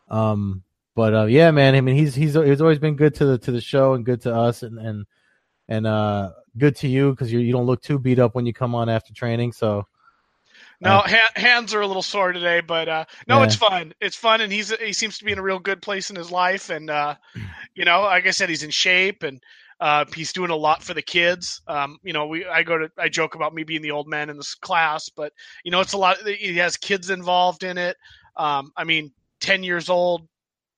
Um, 0.08 0.62
but 0.94 1.14
uh, 1.14 1.24
yeah, 1.24 1.50
man. 1.50 1.74
I 1.74 1.80
mean, 1.80 1.96
he's 1.96 2.14
he's 2.14 2.34
he's 2.34 2.60
always 2.60 2.78
been 2.78 2.96
good 2.96 3.14
to 3.16 3.26
the 3.26 3.38
to 3.38 3.52
the 3.52 3.60
show 3.60 3.94
and 3.94 4.04
good 4.04 4.22
to 4.22 4.34
us, 4.34 4.62
and 4.62 4.78
and 4.78 5.06
and 5.68 5.86
uh, 5.86 6.32
good 6.58 6.76
to 6.76 6.88
you 6.88 7.10
because 7.10 7.32
you 7.32 7.38
you 7.40 7.52
don't 7.52 7.66
look 7.66 7.82
too 7.82 7.98
beat 7.98 8.18
up 8.18 8.34
when 8.34 8.46
you 8.46 8.52
come 8.52 8.74
on 8.74 8.88
after 8.88 9.12
training. 9.12 9.52
So 9.52 9.86
no, 10.80 10.98
uh, 10.98 11.08
ha- 11.08 11.32
hands 11.36 11.74
are 11.74 11.80
a 11.80 11.86
little 11.86 12.02
sore 12.02 12.32
today, 12.32 12.60
but 12.60 12.88
uh, 12.88 13.04
no, 13.28 13.38
yeah. 13.38 13.44
it's 13.44 13.54
fun. 13.56 13.92
It's 14.00 14.16
fun, 14.16 14.40
and 14.40 14.52
he's 14.52 14.74
he 14.78 14.92
seems 14.92 15.18
to 15.18 15.24
be 15.24 15.32
in 15.32 15.38
a 15.38 15.42
real 15.42 15.58
good 15.58 15.80
place 15.82 16.10
in 16.10 16.16
his 16.16 16.30
life, 16.30 16.70
and 16.70 16.90
uh, 16.90 17.14
you 17.74 17.84
know, 17.84 18.02
like 18.02 18.26
I 18.26 18.30
said, 18.30 18.48
he's 18.48 18.62
in 18.62 18.70
shape, 18.70 19.22
and 19.22 19.42
uh, 19.80 20.04
he's 20.14 20.32
doing 20.32 20.50
a 20.50 20.56
lot 20.56 20.82
for 20.82 20.94
the 20.94 21.02
kids. 21.02 21.60
Um, 21.66 21.98
you 22.02 22.12
know, 22.12 22.26
we 22.26 22.44
I 22.44 22.62
go 22.62 22.78
to 22.78 22.90
I 22.98 23.08
joke 23.08 23.34
about 23.34 23.54
me 23.54 23.64
being 23.64 23.82
the 23.82 23.92
old 23.92 24.08
man 24.08 24.30
in 24.30 24.36
this 24.36 24.54
class, 24.54 25.08
but 25.08 25.32
you 25.64 25.70
know, 25.70 25.80
it's 25.80 25.92
a 25.92 25.98
lot. 25.98 26.18
He 26.26 26.56
has 26.56 26.76
kids 26.76 27.10
involved 27.10 27.62
in 27.62 27.78
it. 27.78 27.96
Um, 28.36 28.72
I 28.76 28.84
mean, 28.84 29.12
ten 29.40 29.62
years 29.62 29.88
old, 29.88 30.28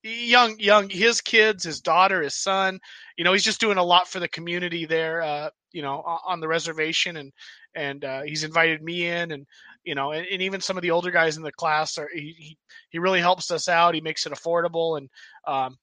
young, 0.07 0.59
young, 0.59 0.89
his 0.89 1.21
kids, 1.21 1.65
his 1.65 1.81
daughter, 1.81 2.23
his 2.23 2.35
son. 2.35 2.79
You 3.17 3.25
know, 3.25 3.33
he's 3.33 3.45
just 3.45 3.61
doing 3.61 3.79
a 3.79 3.85
lot 3.85 4.09
for 4.09 4.21
the 4.21 4.29
community 4.29 4.87
there. 4.87 5.23
Uh, 5.23 5.51
you 5.73 5.83
know, 5.83 6.03
on 6.27 6.41
the 6.41 6.49
reservation, 6.49 7.17
and 7.17 7.33
and 7.75 8.05
uh, 8.05 8.23
he's 8.23 8.45
invited 8.45 8.83
me 8.83 9.07
in, 9.07 9.33
and 9.33 9.47
you 9.85 9.95
know, 9.95 10.13
and, 10.13 10.27
and, 10.27 10.43
even 10.43 10.61
some 10.61 10.77
of 10.77 10.83
the 10.83 10.91
older 10.91 11.11
guys 11.11 11.37
in 11.37 11.43
the 11.43 11.53
class 11.53 11.99
are 11.99 12.09
he, 12.13 12.35
he, 12.39 12.59
he 12.91 12.99
really 12.99 13.21
helps 13.21 13.51
us 13.51 13.69
out. 13.69 13.95
He 13.95 14.01
makes 14.01 14.27
it 14.27 14.33
affordable, 14.33 14.97
and 14.97 15.11
um, 15.47 15.77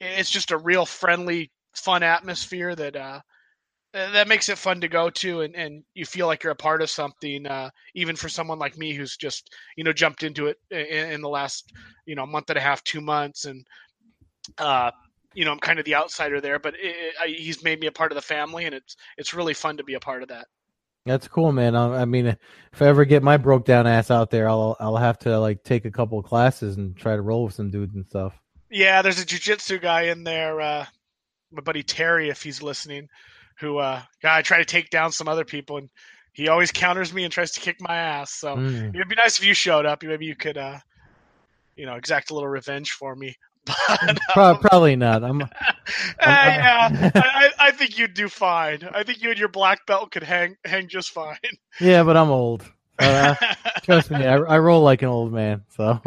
it's 0.00 0.30
just 0.30 0.50
a 0.50 0.58
real 0.58 0.84
friendly, 0.84 1.50
fun 1.74 2.02
atmosphere 2.02 2.74
that 2.74 2.96
uh, 2.96 3.20
that 3.92 4.28
makes 4.28 4.48
it 4.48 4.58
fun 4.58 4.80
to 4.80 4.88
go 4.88 5.10
to, 5.10 5.40
and, 5.40 5.54
and 5.54 5.82
you 5.94 6.04
feel 6.04 6.26
like 6.26 6.42
you're 6.42 6.52
a 6.52 6.56
part 6.56 6.82
of 6.82 6.90
something. 6.90 7.46
Uh, 7.46 7.70
even 7.94 8.16
for 8.16 8.28
someone 8.28 8.58
like 8.58 8.78
me 8.78 8.92
who's 8.94 9.16
just 9.16 9.50
you 9.76 9.84
know 9.84 9.92
jumped 9.92 10.22
into 10.22 10.46
it 10.46 10.58
in, 10.70 11.10
in 11.12 11.20
the 11.20 11.28
last 11.28 11.72
you 12.06 12.14
know 12.14 12.26
month 12.26 12.50
and 12.50 12.58
a 12.58 12.62
half, 12.62 12.84
two 12.84 13.00
months, 13.00 13.44
and 13.44 13.66
uh, 14.58 14.90
you 15.34 15.44
know 15.44 15.52
I'm 15.52 15.58
kind 15.58 15.78
of 15.78 15.84
the 15.84 15.96
outsider 15.96 16.40
there, 16.40 16.58
but 16.58 16.74
it, 16.78 17.14
I, 17.20 17.28
he's 17.28 17.64
made 17.64 17.80
me 17.80 17.86
a 17.86 17.92
part 17.92 18.12
of 18.12 18.16
the 18.16 18.22
family, 18.22 18.64
and 18.64 18.74
it's 18.74 18.96
it's 19.16 19.34
really 19.34 19.54
fun 19.54 19.76
to 19.78 19.84
be 19.84 19.94
a 19.94 20.00
part 20.00 20.22
of 20.22 20.28
that. 20.28 20.46
That's 21.06 21.28
cool, 21.28 21.50
man. 21.50 21.74
I, 21.74 22.02
I 22.02 22.04
mean, 22.04 22.26
if 22.26 22.82
I 22.82 22.86
ever 22.86 23.04
get 23.04 23.22
my 23.22 23.38
broke 23.38 23.64
down 23.64 23.86
ass 23.86 24.10
out 24.10 24.30
there, 24.30 24.48
I'll 24.48 24.76
I'll 24.78 24.96
have 24.96 25.18
to 25.20 25.40
like 25.40 25.64
take 25.64 25.84
a 25.84 25.90
couple 25.90 26.18
of 26.18 26.26
classes 26.26 26.76
and 26.76 26.96
try 26.96 27.16
to 27.16 27.22
roll 27.22 27.44
with 27.44 27.54
some 27.54 27.70
dudes 27.70 27.94
and 27.94 28.06
stuff. 28.06 28.34
Yeah, 28.70 29.02
there's 29.02 29.20
a 29.20 29.26
jujitsu 29.26 29.82
guy 29.82 30.02
in 30.02 30.22
there, 30.22 30.60
uh, 30.60 30.86
my 31.50 31.60
buddy 31.60 31.82
Terry, 31.82 32.28
if 32.28 32.42
he's 32.42 32.62
listening, 32.62 33.08
who 33.60 33.78
uh, 33.78 34.00
I 34.24 34.42
try 34.42 34.58
to 34.58 34.64
take 34.64 34.90
down 34.90 35.12
some 35.12 35.28
other 35.28 35.44
people, 35.44 35.76
and 35.76 35.88
he 36.32 36.48
always 36.48 36.72
counters 36.72 37.12
me 37.12 37.24
and 37.24 37.32
tries 37.32 37.52
to 37.52 37.60
kick 37.60 37.76
my 37.80 37.94
ass. 37.94 38.32
So 38.32 38.56
mm. 38.56 38.94
it'd 38.94 39.08
be 39.08 39.14
nice 39.14 39.38
if 39.38 39.44
you 39.44 39.54
showed 39.54 39.86
up. 39.86 40.02
Maybe 40.02 40.24
you 40.24 40.34
could, 40.34 40.56
uh, 40.56 40.78
you 41.76 41.86
know, 41.86 41.94
exact 41.94 42.30
a 42.30 42.34
little 42.34 42.48
revenge 42.48 42.90
for 42.92 43.14
me. 43.14 43.36
But, 43.86 44.18
um, 44.36 44.58
probably 44.58 44.96
not. 44.96 45.22
I'm. 45.22 45.42
uh, 45.42 45.46
yeah, 46.18 47.10
I, 47.14 47.50
I 47.58 47.70
think 47.72 47.98
you'd 47.98 48.14
do 48.14 48.28
fine. 48.28 48.88
I 48.92 49.02
think 49.02 49.22
you 49.22 49.30
and 49.30 49.38
your 49.38 49.48
black 49.48 49.84
belt 49.86 50.10
could 50.10 50.22
hang 50.22 50.56
hang 50.64 50.88
just 50.88 51.10
fine. 51.10 51.36
Yeah, 51.78 52.02
but 52.02 52.16
I'm 52.16 52.30
old. 52.30 52.64
Uh, 52.98 53.34
trust 53.82 54.10
me, 54.10 54.26
I, 54.26 54.36
I 54.36 54.58
roll 54.58 54.82
like 54.82 55.02
an 55.02 55.08
old 55.08 55.32
man. 55.32 55.62
So. 55.76 56.00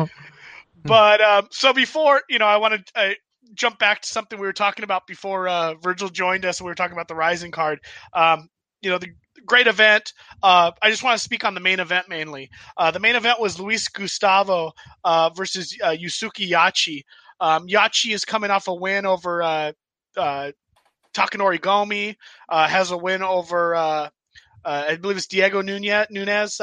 but 0.83 1.21
um, 1.21 1.47
so 1.51 1.73
before 1.73 2.21
you 2.27 2.39
know, 2.39 2.47
I 2.47 2.57
want 2.57 2.85
to 2.87 3.15
jump 3.53 3.79
back 3.79 4.01
to 4.01 4.07
something 4.07 4.39
we 4.39 4.47
were 4.47 4.53
talking 4.53 4.83
about 4.83 5.07
before 5.07 5.47
uh, 5.47 5.75
Virgil 5.75 6.09
joined 6.09 6.45
us. 6.45 6.61
We 6.61 6.65
were 6.65 6.75
talking 6.75 6.93
about 6.93 7.07
the 7.07 7.15
Rizin 7.15 7.51
card. 7.51 7.79
Um, 8.13 8.49
you 8.81 8.89
know, 8.89 8.97
the 8.97 9.09
great 9.45 9.67
event. 9.67 10.13
Uh, 10.41 10.71
I 10.81 10.89
just 10.89 11.03
want 11.03 11.17
to 11.17 11.23
speak 11.23 11.45
on 11.45 11.53
the 11.53 11.59
main 11.59 11.79
event 11.79 12.09
mainly. 12.09 12.49
Uh, 12.77 12.91
the 12.91 12.99
main 12.99 13.15
event 13.15 13.39
was 13.39 13.59
Luis 13.59 13.87
Gustavo 13.87 14.73
uh, 15.03 15.29
versus 15.29 15.77
uh, 15.81 15.89
Yusuke 15.89 16.47
Yachi. 16.49 17.03
Um, 17.39 17.67
Yachi 17.67 18.13
is 18.13 18.25
coming 18.25 18.51
off 18.51 18.67
a 18.67 18.73
win 18.73 19.05
over 19.05 19.41
uh, 19.41 19.71
Takanori 20.15 21.59
Gomi. 21.59 22.15
has 22.49 22.91
a 22.91 22.97
win 22.97 23.21
over, 23.21 23.75
I 23.75 24.95
believe 24.97 25.17
it's 25.17 25.27
Diego 25.27 25.61
Nunez, 25.61 26.07
Nunez 26.09 26.57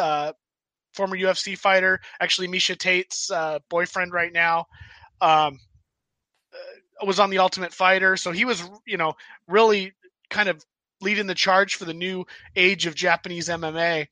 former 0.95 1.17
UFC 1.17 1.57
fighter. 1.57 2.01
Actually, 2.21 2.49
Miesha 2.49 2.77
Tate's 2.77 3.31
boyfriend 3.69 4.13
right 4.13 4.33
now. 4.33 4.67
Um, 5.21 5.59
was 7.07 7.21
on 7.21 7.31
the 7.31 7.39
Ultimate 7.39 7.73
Fighter, 7.73 8.17
so 8.17 8.33
he 8.33 8.45
was 8.45 8.63
you 8.87 8.97
know 8.97 9.15
really 9.49 9.93
kind 10.29 10.49
of 10.49 10.65
leading 11.01 11.27
the 11.27 11.35
charge 11.35 11.77
for 11.77 11.85
the 11.85 11.95
new 11.95 12.25
age 12.57 12.87
of 12.87 12.95
Japanese 12.95 13.49
MMA. 13.49 14.07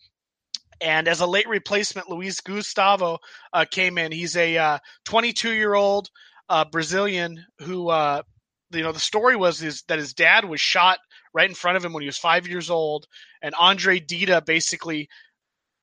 And 0.80 1.09
as 1.09 1.20
a 1.20 1.26
late 1.26 1.49
replacement, 1.49 2.09
Luis 2.09 2.41
Gustavo 2.41 3.18
uh, 3.53 3.64
came 3.70 3.99
in. 3.99 4.12
He's 4.12 4.36
a 4.36 4.80
22 5.05 5.49
uh, 5.49 5.53
year 5.53 5.74
old 5.74 6.11
uh, 6.49 6.64
Brazilian 6.64 7.45
who, 7.61 7.89
uh, 7.89 8.22
you 8.70 8.82
know, 8.82 8.93
the 8.93 9.01
story 9.01 9.36
was 9.36 9.62
is 9.62 9.82
that 9.89 9.99
his 9.99 10.14
dad 10.14 10.45
was 10.45 10.61
shot 10.61 10.99
right 11.34 11.49
in 11.49 11.55
front 11.55 11.76
of 11.76 11.84
him 11.84 11.93
when 11.93 12.03
he 12.03 12.09
was 12.09 12.18
five 12.18 12.47
years 12.47 12.70
old, 12.70 13.07
and 13.43 13.55
Andre 13.55 14.01
Dida 14.01 14.45
basically 14.45 15.09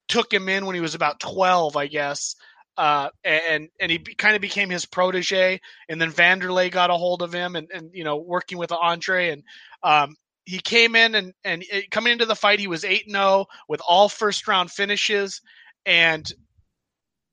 took 0.07 0.33
him 0.33 0.49
in 0.49 0.65
when 0.65 0.75
he 0.75 0.81
was 0.81 0.95
about 0.95 1.19
12, 1.19 1.75
I 1.75 1.87
guess, 1.87 2.35
uh, 2.77 3.09
and 3.23 3.69
and 3.79 3.91
he 3.91 3.99
kind 3.99 4.35
of 4.35 4.41
became 4.41 4.69
his 4.69 4.85
protege. 4.85 5.59
And 5.89 6.01
then 6.01 6.11
Wanderlei 6.11 6.71
got 6.71 6.89
a 6.89 6.95
hold 6.95 7.21
of 7.21 7.33
him, 7.33 7.55
and, 7.55 7.69
and 7.73 7.89
you 7.93 8.03
know 8.03 8.17
working 8.17 8.57
with 8.57 8.71
Andre, 8.71 9.29
and 9.29 9.43
um, 9.83 10.15
he 10.45 10.59
came 10.59 10.95
in 10.95 11.15
and 11.15 11.33
and 11.43 11.63
it, 11.71 11.91
coming 11.91 12.13
into 12.13 12.25
the 12.25 12.35
fight, 12.35 12.59
he 12.59 12.67
was 12.67 12.85
eight 12.85 13.09
zero 13.09 13.21
oh 13.23 13.45
with 13.67 13.81
all 13.87 14.09
first 14.09 14.47
round 14.47 14.71
finishes, 14.71 15.41
and 15.85 16.31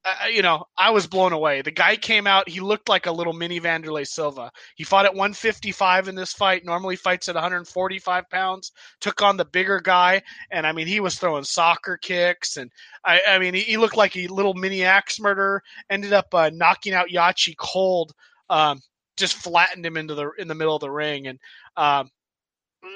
uh, 0.04 0.26
you 0.26 0.42
know, 0.42 0.64
I 0.76 0.90
was 0.90 1.06
blown 1.06 1.32
away. 1.32 1.62
The 1.62 1.70
guy 1.70 1.96
came 1.96 2.26
out, 2.26 2.48
he 2.48 2.60
looked 2.60 2.88
like 2.88 3.06
a 3.06 3.12
little 3.12 3.32
mini 3.32 3.60
Wanderlei 3.60 4.06
Silva. 4.06 4.50
He 4.74 4.84
fought 4.84 5.04
at 5.04 5.14
155 5.14 6.08
in 6.08 6.14
this 6.14 6.32
fight, 6.32 6.64
normally 6.64 6.96
fights 6.96 7.28
at 7.28 7.36
145 7.36 8.28
pounds, 8.28 8.72
took 9.00 9.22
on 9.22 9.36
the 9.36 9.44
bigger 9.44 9.80
guy, 9.80 10.22
and 10.50 10.66
I 10.66 10.72
mean, 10.72 10.88
he 10.88 11.00
was 11.00 11.16
throwing 11.16 11.44
soccer 11.44 11.96
kicks, 11.96 12.56
and 12.56 12.70
I, 13.04 13.20
I 13.28 13.38
mean, 13.38 13.54
he, 13.54 13.60
he, 13.60 13.76
looked 13.76 13.96
like 13.96 14.16
a 14.16 14.26
little 14.26 14.54
mini 14.54 14.84
axe 14.84 15.20
murderer, 15.20 15.62
ended 15.88 16.12
up 16.12 16.34
uh, 16.34 16.50
knocking 16.52 16.94
out 16.94 17.08
Yachi 17.08 17.56
cold, 17.56 18.12
um, 18.50 18.80
just 19.16 19.34
flattened 19.34 19.86
him 19.86 19.96
into 19.96 20.14
the 20.14 20.30
in 20.38 20.48
the 20.48 20.54
middle 20.54 20.74
of 20.74 20.80
the 20.80 20.90
ring, 20.90 21.28
and 21.28 21.38
um, 21.76 22.10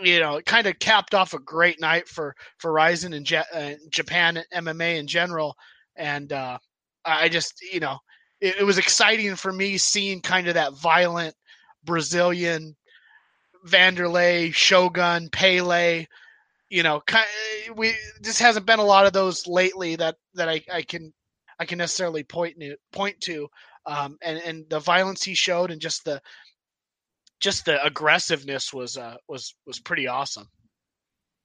you 0.02 0.18
know, 0.18 0.36
it 0.36 0.46
kind 0.46 0.66
of 0.66 0.78
capped 0.78 1.14
off 1.14 1.34
a 1.34 1.38
great 1.38 1.80
night 1.80 2.08
for 2.08 2.34
for 2.58 2.72
Rizin 2.72 3.12
and 3.12 3.24
Je- 3.24 3.42
uh, 3.54 3.74
Japan 3.90 4.42
MMA 4.52 4.98
in 4.98 5.06
general, 5.06 5.56
and 5.96 6.32
uh, 6.32 6.58
I 7.06 7.28
just, 7.28 7.54
you 7.72 7.80
know, 7.80 7.98
it, 8.40 8.56
it 8.60 8.64
was 8.64 8.78
exciting 8.78 9.36
for 9.36 9.52
me 9.52 9.78
seeing 9.78 10.20
kind 10.20 10.48
of 10.48 10.54
that 10.54 10.74
violent 10.74 11.34
Brazilian 11.84 12.76
Wanderlei, 13.66 14.52
Shogun, 14.52 15.28
Pele. 15.30 16.06
You 16.68 16.82
know, 16.82 17.00
kind 17.06 17.24
of, 17.68 17.78
we 17.78 17.94
just 18.22 18.40
hasn't 18.40 18.66
been 18.66 18.80
a 18.80 18.84
lot 18.84 19.06
of 19.06 19.12
those 19.12 19.46
lately 19.46 19.96
that 19.96 20.16
that 20.34 20.48
I, 20.48 20.62
I 20.72 20.82
can 20.82 21.12
I 21.58 21.64
can 21.64 21.78
necessarily 21.78 22.24
point 22.24 22.58
to, 22.60 22.76
point 22.92 23.20
to. 23.22 23.48
Um, 23.86 24.18
and 24.20 24.38
and 24.38 24.64
the 24.68 24.80
violence 24.80 25.22
he 25.22 25.34
showed 25.34 25.70
and 25.70 25.80
just 25.80 26.04
the 26.04 26.20
just 27.40 27.66
the 27.66 27.82
aggressiveness 27.84 28.72
was 28.72 28.96
uh, 28.96 29.16
was 29.28 29.54
was 29.66 29.78
pretty 29.78 30.08
awesome. 30.08 30.48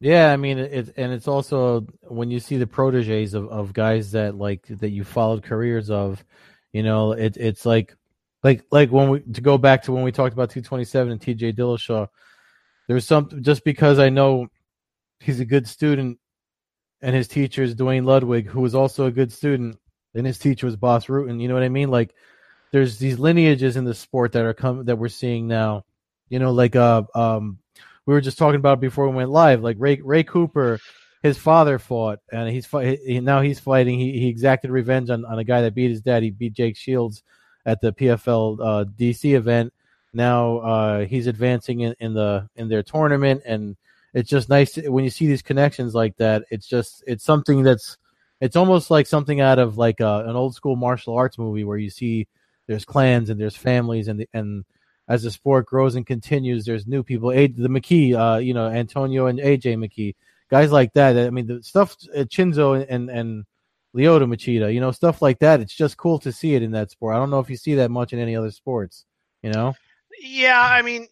Yeah, 0.01 0.33
I 0.33 0.37
mean 0.37 0.57
it, 0.57 0.93
and 0.97 1.13
it's 1.13 1.27
also 1.27 1.85
when 2.07 2.31
you 2.31 2.39
see 2.39 2.57
the 2.57 2.65
proteges 2.65 3.35
of, 3.35 3.47
of 3.49 3.71
guys 3.71 4.11
that 4.13 4.35
like 4.35 4.65
that 4.67 4.89
you 4.89 5.03
followed 5.03 5.43
careers 5.43 5.91
of, 5.91 6.25
you 6.73 6.81
know, 6.81 7.11
it 7.11 7.37
it's 7.37 7.67
like 7.67 7.95
like 8.43 8.63
like 8.71 8.91
when 8.91 9.09
we 9.11 9.19
to 9.19 9.41
go 9.41 9.59
back 9.59 9.83
to 9.83 9.91
when 9.91 10.03
we 10.03 10.11
talked 10.11 10.33
about 10.33 10.49
227 10.49 11.11
and 11.11 11.21
TJ 11.21 11.55
Dillashaw, 11.55 12.07
there's 12.87 13.05
some 13.05 13.29
just 13.43 13.63
because 13.63 13.99
I 13.99 14.09
know 14.09 14.47
he's 15.19 15.39
a 15.39 15.45
good 15.45 15.67
student 15.67 16.17
and 17.03 17.15
his 17.15 17.27
teacher 17.27 17.61
is 17.61 17.75
Duane 17.75 18.03
Ludwig, 18.05 18.47
who 18.47 18.61
was 18.61 18.73
also 18.73 19.05
a 19.05 19.11
good 19.11 19.31
student, 19.31 19.77
and 20.15 20.25
his 20.25 20.39
teacher 20.39 20.65
was 20.65 20.75
Bas 20.77 21.05
Rutten. 21.05 21.39
You 21.39 21.47
know 21.47 21.53
what 21.53 21.63
I 21.63 21.69
mean? 21.69 21.91
Like 21.91 22.15
there's 22.71 22.97
these 22.97 23.19
lineages 23.19 23.77
in 23.77 23.85
the 23.85 23.93
sport 23.93 24.31
that 24.31 24.45
are 24.45 24.53
come 24.55 24.85
that 24.85 24.97
we're 24.97 25.09
seeing 25.09 25.47
now. 25.47 25.85
You 26.29 26.39
know, 26.39 26.53
like 26.53 26.75
uh 26.75 27.03
um 27.13 27.59
we 28.05 28.13
were 28.13 28.21
just 28.21 28.37
talking 28.37 28.59
about 28.59 28.79
before 28.79 29.07
we 29.09 29.15
went 29.15 29.29
live. 29.29 29.61
Like 29.61 29.77
Ray 29.79 30.01
Ray 30.03 30.23
Cooper, 30.23 30.79
his 31.21 31.37
father 31.37 31.79
fought, 31.79 32.19
and 32.31 32.49
he's 32.49 32.67
he, 32.67 33.19
now 33.19 33.41
he's 33.41 33.59
fighting. 33.59 33.99
He 33.99 34.19
he 34.19 34.27
exacted 34.27 34.71
revenge 34.71 35.09
on, 35.09 35.25
on 35.25 35.39
a 35.39 35.43
guy 35.43 35.61
that 35.61 35.75
beat 35.75 35.91
his 35.91 36.01
dad. 36.01 36.23
He 36.23 36.31
beat 36.31 36.53
Jake 36.53 36.77
Shields 36.77 37.23
at 37.65 37.81
the 37.81 37.93
PFL 37.93 38.59
uh, 38.59 38.85
DC 38.97 39.33
event. 39.35 39.73
Now 40.13 40.57
uh, 40.57 41.05
he's 41.05 41.27
advancing 41.27 41.81
in, 41.81 41.95
in 41.99 42.13
the 42.13 42.49
in 42.55 42.69
their 42.69 42.83
tournament, 42.83 43.43
and 43.45 43.77
it's 44.13 44.29
just 44.29 44.49
nice 44.49 44.73
to, 44.73 44.89
when 44.89 45.03
you 45.03 45.09
see 45.09 45.27
these 45.27 45.41
connections 45.41 45.93
like 45.93 46.17
that. 46.17 46.43
It's 46.49 46.67
just 46.67 47.03
it's 47.07 47.23
something 47.23 47.63
that's 47.63 47.97
it's 48.41 48.55
almost 48.55 48.89
like 48.89 49.05
something 49.05 49.39
out 49.39 49.59
of 49.59 49.77
like 49.77 49.99
a, 49.99 50.07
uh, 50.07 50.23
an 50.25 50.35
old 50.35 50.55
school 50.55 50.75
martial 50.75 51.15
arts 51.15 51.37
movie 51.37 51.63
where 51.63 51.77
you 51.77 51.89
see 51.89 52.27
there's 52.67 52.85
clans 52.85 53.29
and 53.29 53.39
there's 53.39 53.55
families 53.55 54.07
and 54.07 54.25
and 54.33 54.65
as 55.11 55.23
the 55.23 55.31
sport 55.31 55.65
grows 55.65 55.95
and 55.95 56.05
continues, 56.05 56.63
there's 56.63 56.87
new 56.87 57.03
people. 57.03 57.31
A, 57.31 57.47
the 57.47 57.67
McKee, 57.67 58.15
uh, 58.15 58.37
you 58.37 58.53
know, 58.53 58.67
Antonio 58.67 59.27
and 59.27 59.39
AJ 59.39 59.75
McKee, 59.77 60.15
guys 60.49 60.71
like 60.71 60.93
that. 60.93 61.17
I 61.17 61.29
mean, 61.29 61.47
the 61.47 61.61
stuff 61.63 61.97
uh, 62.15 62.19
Chinzo 62.19 62.85
and 62.87 63.09
and 63.09 63.45
Lyoto 63.93 64.23
Machida, 64.23 64.73
you 64.73 64.79
know, 64.79 64.91
stuff 64.91 65.21
like 65.21 65.39
that. 65.39 65.59
It's 65.59 65.75
just 65.75 65.97
cool 65.97 66.19
to 66.19 66.31
see 66.31 66.55
it 66.55 66.63
in 66.63 66.71
that 66.71 66.91
sport. 66.91 67.15
I 67.15 67.19
don't 67.19 67.29
know 67.29 67.39
if 67.39 67.49
you 67.49 67.57
see 67.57 67.75
that 67.75 67.91
much 67.91 68.13
in 68.13 68.19
any 68.19 68.37
other 68.37 68.51
sports. 68.51 69.05
You 69.43 69.51
know? 69.51 69.73
Yeah, 70.21 70.59
I 70.59 70.81
mean, 70.81 71.07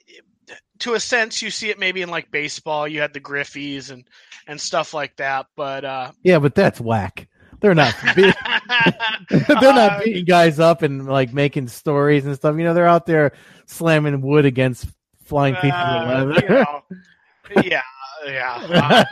to 0.80 0.94
a 0.94 1.00
sense, 1.00 1.42
you 1.42 1.50
see 1.50 1.70
it 1.70 1.80
maybe 1.80 2.02
in 2.02 2.10
like 2.10 2.32
baseball. 2.32 2.88
You 2.88 3.02
had 3.02 3.14
the 3.14 3.20
Griffeys 3.20 3.92
and 3.92 4.06
and 4.48 4.62
stuff 4.62 4.94
like 4.94 5.18
that, 5.18 5.48
but 5.56 5.84
uh 5.84 6.12
yeah, 6.24 6.40
but 6.40 6.56
that's 6.56 6.80
whack. 6.80 7.28
They're 7.60 7.76
not 7.76 7.94
they're 9.30 9.74
not 9.74 9.94
uh, 9.94 10.02
beating 10.04 10.26
guys 10.26 10.60
up 10.60 10.82
and 10.82 11.06
like 11.06 11.34
making 11.34 11.68
stories 11.68 12.26
and 12.26 12.36
stuff. 12.36 12.56
You 12.58 12.64
know, 12.64 12.74
they're 12.74 12.88
out 12.88 13.06
there 13.06 13.34
slamming 13.66 14.22
wood 14.22 14.46
against 14.46 14.88
flying 15.24 15.56
pieces 15.56 15.72
uh. 15.74 16.34
You 16.42 16.50
know, 16.50 16.84
yeah, 17.64 17.82
yeah. 18.26 19.04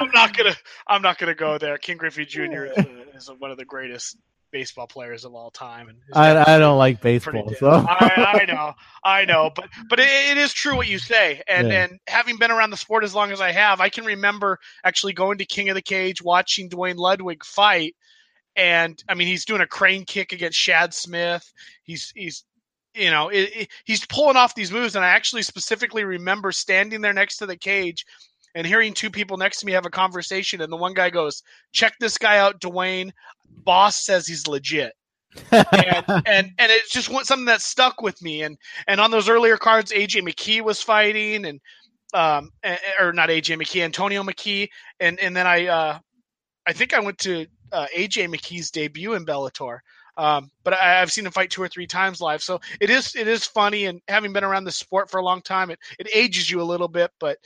I'm 0.00 0.10
not 0.14 0.36
gonna. 0.36 0.56
I'm 0.86 1.02
not 1.02 1.18
gonna 1.18 1.34
go 1.34 1.58
there. 1.58 1.78
Ken 1.78 1.96
Griffey 1.96 2.24
Jr. 2.24 2.64
is, 2.64 2.86
is 3.14 3.30
one 3.38 3.50
of 3.50 3.58
the 3.58 3.64
greatest 3.64 4.16
baseball 4.50 4.86
players 4.86 5.24
of 5.24 5.34
all 5.34 5.50
time. 5.50 5.88
And 5.88 5.98
I, 6.12 6.54
I 6.54 6.58
don't 6.58 6.78
like 6.78 7.00
baseball, 7.00 7.52
so 7.58 7.68
I, 7.68 8.40
I, 8.40 8.44
know, 8.46 8.74
I 9.04 9.24
know, 9.24 9.50
but 9.54 9.68
but 9.88 10.00
it, 10.00 10.08
it 10.08 10.38
is 10.38 10.52
true 10.52 10.76
what 10.76 10.88
you 10.88 10.98
say, 10.98 11.42
and 11.48 11.68
yeah. 11.68 11.84
and 11.84 11.98
having 12.06 12.38
been 12.38 12.50
around 12.50 12.70
the 12.70 12.76
sport 12.76 13.04
as 13.04 13.14
long 13.14 13.32
as 13.32 13.40
I 13.40 13.52
have, 13.52 13.80
I 13.80 13.88
can 13.88 14.04
remember 14.04 14.58
actually 14.84 15.12
going 15.12 15.38
to 15.38 15.44
King 15.44 15.68
of 15.68 15.74
the 15.74 15.82
Cage, 15.82 16.22
watching 16.22 16.68
Duane 16.68 16.96
Ludwig 16.96 17.44
fight, 17.44 17.94
and 18.56 19.02
I 19.08 19.14
mean 19.14 19.28
he's 19.28 19.44
doing 19.44 19.60
a 19.60 19.66
crane 19.66 20.04
kick 20.04 20.32
against 20.32 20.58
Shad 20.58 20.94
Smith. 20.94 21.52
He's 21.84 22.12
he's 22.16 22.44
you 22.94 23.10
know 23.10 23.28
it, 23.28 23.50
it, 23.54 23.68
he's 23.84 24.04
pulling 24.06 24.36
off 24.36 24.54
these 24.54 24.72
moves, 24.72 24.96
and 24.96 25.04
I 25.04 25.08
actually 25.08 25.42
specifically 25.42 26.04
remember 26.04 26.52
standing 26.52 27.00
there 27.00 27.12
next 27.12 27.36
to 27.38 27.46
the 27.46 27.56
cage 27.56 28.04
and 28.54 28.66
hearing 28.66 28.94
two 28.94 29.10
people 29.10 29.36
next 29.36 29.60
to 29.60 29.66
me 29.66 29.72
have 29.72 29.86
a 29.86 29.90
conversation, 29.90 30.62
and 30.62 30.72
the 30.72 30.76
one 30.76 30.94
guy 30.94 31.10
goes, 31.10 31.42
"Check 31.72 31.94
this 32.00 32.16
guy 32.16 32.38
out, 32.38 32.58
Duane. 32.58 33.12
Bas 33.64 34.04
says 34.04 34.26
he's 34.26 34.46
legit." 34.46 34.94
and, 35.52 36.04
and 36.26 36.50
and 36.58 36.72
it's 36.72 36.90
just 36.90 37.10
something 37.26 37.44
that 37.44 37.60
stuck 37.60 38.00
with 38.00 38.20
me. 38.22 38.42
And 38.42 38.56
and 38.88 39.00
on 39.00 39.10
those 39.10 39.28
earlier 39.28 39.58
cards, 39.58 39.92
AJ 39.92 40.26
McKee 40.26 40.62
was 40.62 40.80
fighting, 40.80 41.44
and 41.44 41.60
um, 42.14 42.50
or 42.98 43.12
not 43.12 43.28
AJ 43.28 43.60
McKee, 43.60 43.84
Antonio 43.84 44.22
McKee, 44.22 44.68
and 45.00 45.20
and 45.20 45.36
then 45.36 45.46
I 45.46 45.66
uh, 45.66 45.98
I 46.66 46.72
think 46.72 46.94
I 46.94 47.00
went 47.00 47.18
to 47.18 47.46
uh, 47.72 47.86
AJ 47.96 48.34
McKee's 48.34 48.70
debut 48.70 49.14
in 49.14 49.26
Bellator. 49.26 49.80
Um, 50.18 50.50
but 50.64 50.72
I, 50.72 51.00
have 51.00 51.12
seen 51.12 51.26
him 51.26 51.32
fight 51.32 51.50
two 51.50 51.62
or 51.62 51.68
three 51.68 51.86
times 51.86 52.22
live, 52.22 52.42
so 52.42 52.60
it 52.80 52.88
is 52.88 53.14
it 53.14 53.28
is 53.28 53.44
funny. 53.44 53.84
And 53.84 54.00
having 54.08 54.32
been 54.32 54.44
around 54.44 54.64
the 54.64 54.72
sport 54.72 55.10
for 55.10 55.18
a 55.18 55.24
long 55.24 55.42
time, 55.42 55.70
it, 55.70 55.78
it 55.98 56.08
ages 56.12 56.50
you 56.50 56.62
a 56.62 56.64
little 56.64 56.88
bit. 56.88 57.10
But 57.20 57.38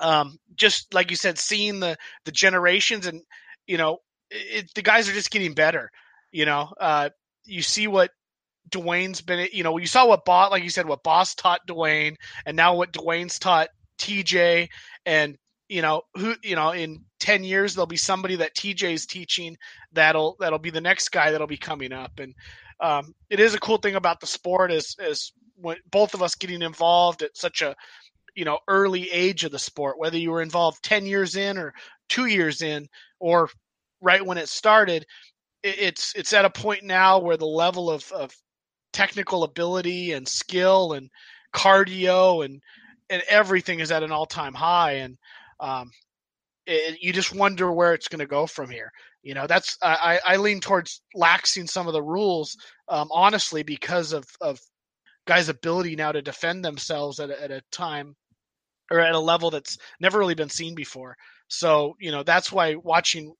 um, 0.00 0.38
just 0.56 0.92
like 0.92 1.10
you 1.10 1.16
said, 1.16 1.38
seeing 1.38 1.78
the 1.78 1.96
the 2.24 2.32
generations 2.32 3.06
and 3.06 3.22
you 3.68 3.78
know 3.78 3.98
it, 4.30 4.72
the 4.74 4.82
guys 4.82 5.08
are 5.08 5.12
just 5.12 5.30
getting 5.30 5.54
better. 5.54 5.90
You 6.32 6.46
know, 6.46 6.72
uh, 6.80 7.10
you 7.44 7.62
see 7.62 7.86
what 7.86 8.10
Duane's 8.68 9.20
been. 9.20 9.48
You 9.52 9.62
know, 9.62 9.78
you 9.78 9.86
saw 9.86 10.06
what 10.06 10.24
Bas, 10.24 10.50
like 10.50 10.64
you 10.64 10.70
said, 10.70 10.86
what 10.86 11.02
Bas 11.02 11.34
taught 11.34 11.66
Duane, 11.66 12.16
and 12.44 12.56
now 12.56 12.74
what 12.74 12.92
Duane's 12.92 13.38
taught 13.38 13.68
TJ, 13.98 14.68
and 15.04 15.36
you 15.68 15.82
know 15.82 16.02
who 16.16 16.34
you 16.42 16.56
know 16.56 16.70
in 16.70 17.04
10 17.20 17.44
years 17.44 17.74
there'll 17.74 17.86
be 17.86 17.96
somebody 17.96 18.36
that 18.36 18.54
TJ's 18.54 19.06
teaching 19.06 19.56
that'll 19.92 20.36
that'll 20.40 20.58
be 20.58 20.70
the 20.70 20.80
next 20.80 21.10
guy 21.10 21.30
that'll 21.30 21.46
be 21.46 21.56
coming 21.56 21.92
up. 21.92 22.18
And 22.18 22.34
um, 22.80 23.14
it 23.30 23.40
is 23.40 23.54
a 23.54 23.60
cool 23.60 23.78
thing 23.78 23.94
about 23.94 24.20
the 24.20 24.26
sport 24.26 24.72
is 24.72 24.96
is 24.98 25.32
when 25.56 25.76
both 25.90 26.14
of 26.14 26.22
us 26.22 26.34
getting 26.34 26.62
involved 26.62 27.22
at 27.22 27.36
such 27.36 27.62
a 27.62 27.74
you 28.34 28.44
know 28.44 28.58
early 28.68 29.10
age 29.10 29.44
of 29.44 29.52
the 29.52 29.58
sport 29.58 29.98
whether 29.98 30.18
you 30.18 30.30
were 30.30 30.42
involved 30.42 30.82
10 30.82 31.06
years 31.06 31.36
in 31.36 31.56
or 31.56 31.72
2 32.10 32.26
years 32.26 32.60
in 32.60 32.86
or 33.18 33.48
right 34.02 34.24
when 34.24 34.36
it 34.36 34.48
started 34.48 35.06
it's 35.62 36.12
it's 36.14 36.34
at 36.34 36.44
a 36.44 36.50
point 36.50 36.84
now 36.84 37.18
where 37.18 37.38
the 37.38 37.46
level 37.46 37.90
of, 37.90 38.12
of 38.12 38.30
technical 38.92 39.42
ability 39.42 40.12
and 40.12 40.28
skill 40.28 40.92
and 40.92 41.10
cardio 41.54 42.44
and 42.44 42.60
and 43.08 43.22
everything 43.28 43.80
is 43.80 43.90
at 43.90 44.02
an 44.02 44.12
all-time 44.12 44.54
high. 44.54 44.92
And 44.92 45.16
um, 45.60 45.90
it, 46.66 46.98
you 47.00 47.12
just 47.12 47.34
wonder 47.34 47.72
where 47.72 47.94
it's 47.94 48.08
going 48.08 48.20
to 48.20 48.26
go 48.26 48.46
from 48.46 48.70
here 48.70 48.90
you 49.22 49.34
know 49.34 49.46
that's 49.46 49.76
I, 49.82 50.20
I 50.24 50.36
lean 50.36 50.60
towards 50.60 51.02
laxing 51.16 51.68
some 51.68 51.86
of 51.86 51.92
the 51.92 52.02
rules 52.02 52.56
um, 52.88 53.08
honestly 53.10 53.62
because 53.62 54.12
of 54.12 54.24
of 54.40 54.60
guys 55.26 55.48
ability 55.48 55.96
now 55.96 56.12
to 56.12 56.22
defend 56.22 56.64
themselves 56.64 57.20
at 57.20 57.30
a, 57.30 57.42
at 57.42 57.50
a 57.50 57.62
time 57.72 58.16
or 58.90 59.00
at 59.00 59.14
a 59.14 59.18
level 59.18 59.50
that's 59.50 59.78
never 60.00 60.18
really 60.18 60.34
been 60.34 60.48
seen 60.48 60.74
before. 60.74 61.16
So, 61.48 61.96
you 62.00 62.10
know, 62.10 62.22
that's 62.22 62.50
why 62.50 62.76
watching 62.76 63.34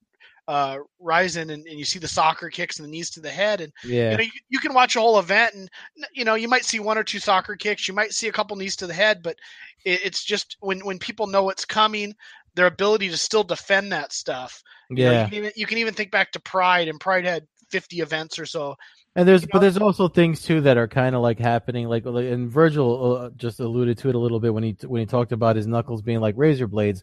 uh, 0.48 0.78
Rizin 1.00 1.50
and, 1.50 1.66
and, 1.66 1.78
you 1.78 1.84
see 1.84 1.98
the 1.98 2.06
soccer 2.06 2.48
kicks 2.50 2.78
and 2.78 2.86
the 2.86 2.90
knees 2.90 3.10
to 3.10 3.20
the 3.20 3.30
head 3.30 3.60
and 3.60 3.72
yeah. 3.84 4.12
you, 4.12 4.16
know, 4.16 4.22
you, 4.22 4.30
you, 4.48 4.58
can 4.60 4.74
watch 4.74 4.94
a 4.94 5.00
whole 5.00 5.18
event 5.18 5.54
and 5.54 5.68
you 6.12 6.24
know 6.24 6.36
you 6.36 6.46
might 6.46 6.64
see 6.64 6.78
one 6.78 6.96
or 6.96 7.02
two 7.02 7.18
soccer 7.18 7.56
kicks 7.56 7.88
you 7.88 7.94
might 7.94 8.12
see 8.12 8.28
a 8.28 8.32
couple 8.32 8.54
knees 8.54 8.76
to 8.76 8.86
the 8.86 8.94
head 8.94 9.24
but 9.24 9.36
it, 9.84 10.02
it's 10.04 10.22
just 10.22 10.56
when 10.60 10.78
when 10.84 11.00
people 11.00 11.26
know 11.26 11.42
what's 11.42 11.64
coming 11.64 12.14
their 12.56 12.66
ability 12.66 13.08
to 13.08 13.16
still 13.16 13.44
defend 13.44 13.92
that 13.92 14.12
stuff 14.12 14.62
yeah 14.90 14.96
you, 14.96 15.04
know, 15.04 15.20
you, 15.20 15.28
can, 15.28 15.34
even, 15.34 15.52
you 15.56 15.66
can 15.66 15.78
even 15.78 15.94
think 15.94 16.10
back 16.10 16.32
to 16.32 16.40
pride 16.40 16.88
and 16.88 16.98
pride 16.98 17.24
had 17.24 17.46
50 17.70 18.00
events 18.00 18.38
or 18.38 18.46
so 18.46 18.76
and 19.16 19.26
there's, 19.26 19.42
you 19.42 19.46
know? 19.46 19.50
but 19.54 19.58
there's 19.60 19.78
also 19.78 20.08
things 20.08 20.42
too 20.42 20.60
that 20.60 20.76
are 20.76 20.86
kind 20.86 21.16
of 21.16 21.22
like 21.22 21.38
happening, 21.38 21.88
like, 21.88 22.04
and 22.04 22.50
Virgil 22.50 23.16
uh, 23.16 23.30
just 23.30 23.60
alluded 23.60 23.96
to 23.98 24.10
it 24.10 24.14
a 24.14 24.18
little 24.18 24.40
bit 24.40 24.52
when 24.52 24.62
he 24.62 24.76
when 24.86 25.00
he 25.00 25.06
talked 25.06 25.32
about 25.32 25.56
his 25.56 25.66
knuckles 25.66 26.02
being 26.02 26.20
like 26.20 26.34
razor 26.36 26.66
blades, 26.66 27.02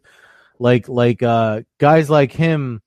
like 0.60 0.88
like 0.88 1.24
uh 1.24 1.64
guys 1.80 2.12
like 2.12 2.32
him, 2.32 2.84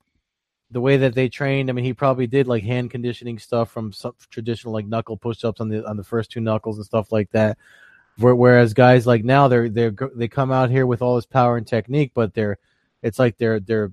the 0.71 0.79
way 0.79 0.95
that 0.97 1.13
they 1.13 1.27
trained. 1.27 1.69
I 1.69 1.73
mean, 1.73 1.83
he 1.83 1.93
probably 1.93 2.25
did 2.25 2.47
like 2.47 2.63
hand 2.63 2.89
conditioning 2.89 3.37
stuff 3.37 3.69
from 3.69 3.91
some 3.91 4.15
traditional 4.29 4.73
like 4.73 4.87
knuckle 4.87 5.17
push 5.17 5.43
ups 5.43 5.59
on 5.59 5.67
the 5.67 5.85
on 5.85 5.97
the 5.97 6.05
first 6.05 6.31
two 6.31 6.39
knuckles 6.39 6.77
and 6.77 6.85
stuff 6.85 7.11
like 7.11 7.29
that. 7.31 7.57
Whereas 8.19 8.73
guys 8.73 9.05
like 9.05 9.23
now 9.23 9.47
they're 9.47 9.69
they're 9.69 9.93
they 10.15 10.27
come 10.27 10.51
out 10.51 10.71
here 10.71 10.87
with 10.87 11.03
all 11.03 11.15
this 11.15 11.27
power 11.27 11.55
and 11.55 11.67
technique, 11.67 12.11
but 12.15 12.33
they're 12.33 12.57
it's 13.03 13.19
like 13.19 13.37
they're 13.37 13.59
they're 13.59 13.91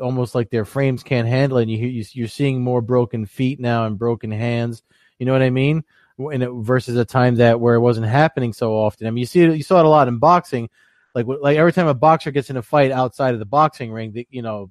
almost 0.00 0.34
like 0.34 0.50
their 0.50 0.66
frames 0.66 1.02
can't 1.02 1.28
handle 1.28 1.58
it. 1.58 1.62
And 1.62 1.70
you, 1.70 2.04
you're 2.12 2.28
seeing 2.28 2.62
more 2.62 2.82
broken 2.82 3.24
feet 3.24 3.58
now 3.58 3.86
and 3.86 3.98
broken 3.98 4.30
hands. 4.30 4.82
You 5.18 5.24
know 5.24 5.32
what 5.32 5.42
I 5.42 5.50
mean? 5.50 5.84
And 6.18 6.42
it, 6.42 6.50
versus 6.50 6.96
a 6.96 7.04
time 7.04 7.36
that 7.36 7.60
where 7.60 7.74
it 7.74 7.80
wasn't 7.80 8.06
happening 8.06 8.52
so 8.52 8.74
often. 8.74 9.06
I 9.06 9.10
mean, 9.10 9.20
you 9.20 9.26
see 9.26 9.40
you 9.40 9.62
saw 9.62 9.78
it 9.78 9.86
a 9.86 9.88
lot 9.88 10.08
in 10.08 10.18
boxing. 10.18 10.68
Like 11.14 11.26
like 11.26 11.56
every 11.56 11.72
time 11.72 11.86
a 11.86 11.94
boxer 11.94 12.30
gets 12.30 12.50
in 12.50 12.58
a 12.58 12.62
fight 12.62 12.90
outside 12.90 13.32
of 13.32 13.40
the 13.40 13.46
boxing 13.46 13.90
ring, 13.90 14.12
they, 14.12 14.26
you 14.28 14.42
know, 14.42 14.70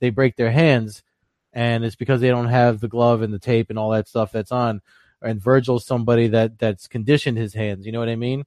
they 0.00 0.10
break 0.10 0.36
their 0.36 0.50
hands, 0.50 1.02
and 1.54 1.84
it's 1.84 1.96
because 1.96 2.20
they 2.20 2.28
don't 2.28 2.48
have 2.48 2.80
the 2.80 2.88
glove 2.88 3.22
and 3.22 3.32
the 3.32 3.38
tape 3.38 3.70
and 3.70 3.78
all 3.78 3.90
that 3.90 4.08
stuff 4.08 4.30
that's 4.30 4.52
on. 4.52 4.82
And 5.26 5.42
Virgil's 5.42 5.86
somebody 5.86 6.28
that 6.28 6.58
that's 6.58 6.88
conditioned 6.88 7.38
his 7.38 7.54
hands. 7.54 7.84
You 7.84 7.92
know 7.92 7.98
what 7.98 8.08
I 8.08 8.16
mean? 8.16 8.44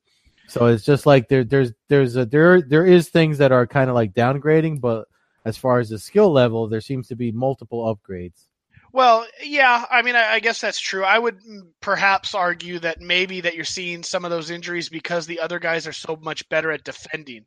So 0.48 0.66
it's 0.66 0.84
just 0.84 1.06
like 1.06 1.28
there 1.30 1.44
there's 1.44 1.72
there's 1.90 2.16
a 2.16 2.26
there 2.26 2.62
there 2.62 2.86
is 2.86 3.10
things 3.10 3.38
that 3.38 3.52
are 3.52 3.68
kind 3.68 3.90
of 3.90 3.96
like 3.96 4.14
downgrading, 4.14 4.82
but 4.82 5.08
as 5.46 5.58
far 5.58 5.80
as 5.80 5.90
the 5.90 6.00
skill 6.00 6.32
level, 6.32 6.68
there 6.68 6.82
seems 6.82 7.08
to 7.10 7.16
be 7.16 7.32
multiple 7.32 7.96
upgrades. 7.96 8.46
Well, 8.92 9.28
yeah, 9.44 9.86
I 9.92 10.02
mean, 10.02 10.16
I, 10.16 10.34
I, 10.34 10.40
guess 10.40 10.60
that's 10.60 10.80
true. 10.80 11.04
I 11.04 11.20
would 11.20 11.40
perhaps 11.80 12.34
argue 12.34 12.80
that 12.80 13.00
maybe 13.00 13.42
that 13.42 13.54
you're 13.54 13.64
seeing 13.64 14.02
some 14.02 14.26
of 14.26 14.32
those 14.32 14.50
injuries 14.50 14.90
because 14.90 15.28
the 15.28 15.42
other 15.42 15.60
guys 15.60 15.86
are 15.86 15.94
so 15.94 16.18
much 16.20 16.50
better 16.50 16.72
at 16.72 16.84
defending, 16.84 17.46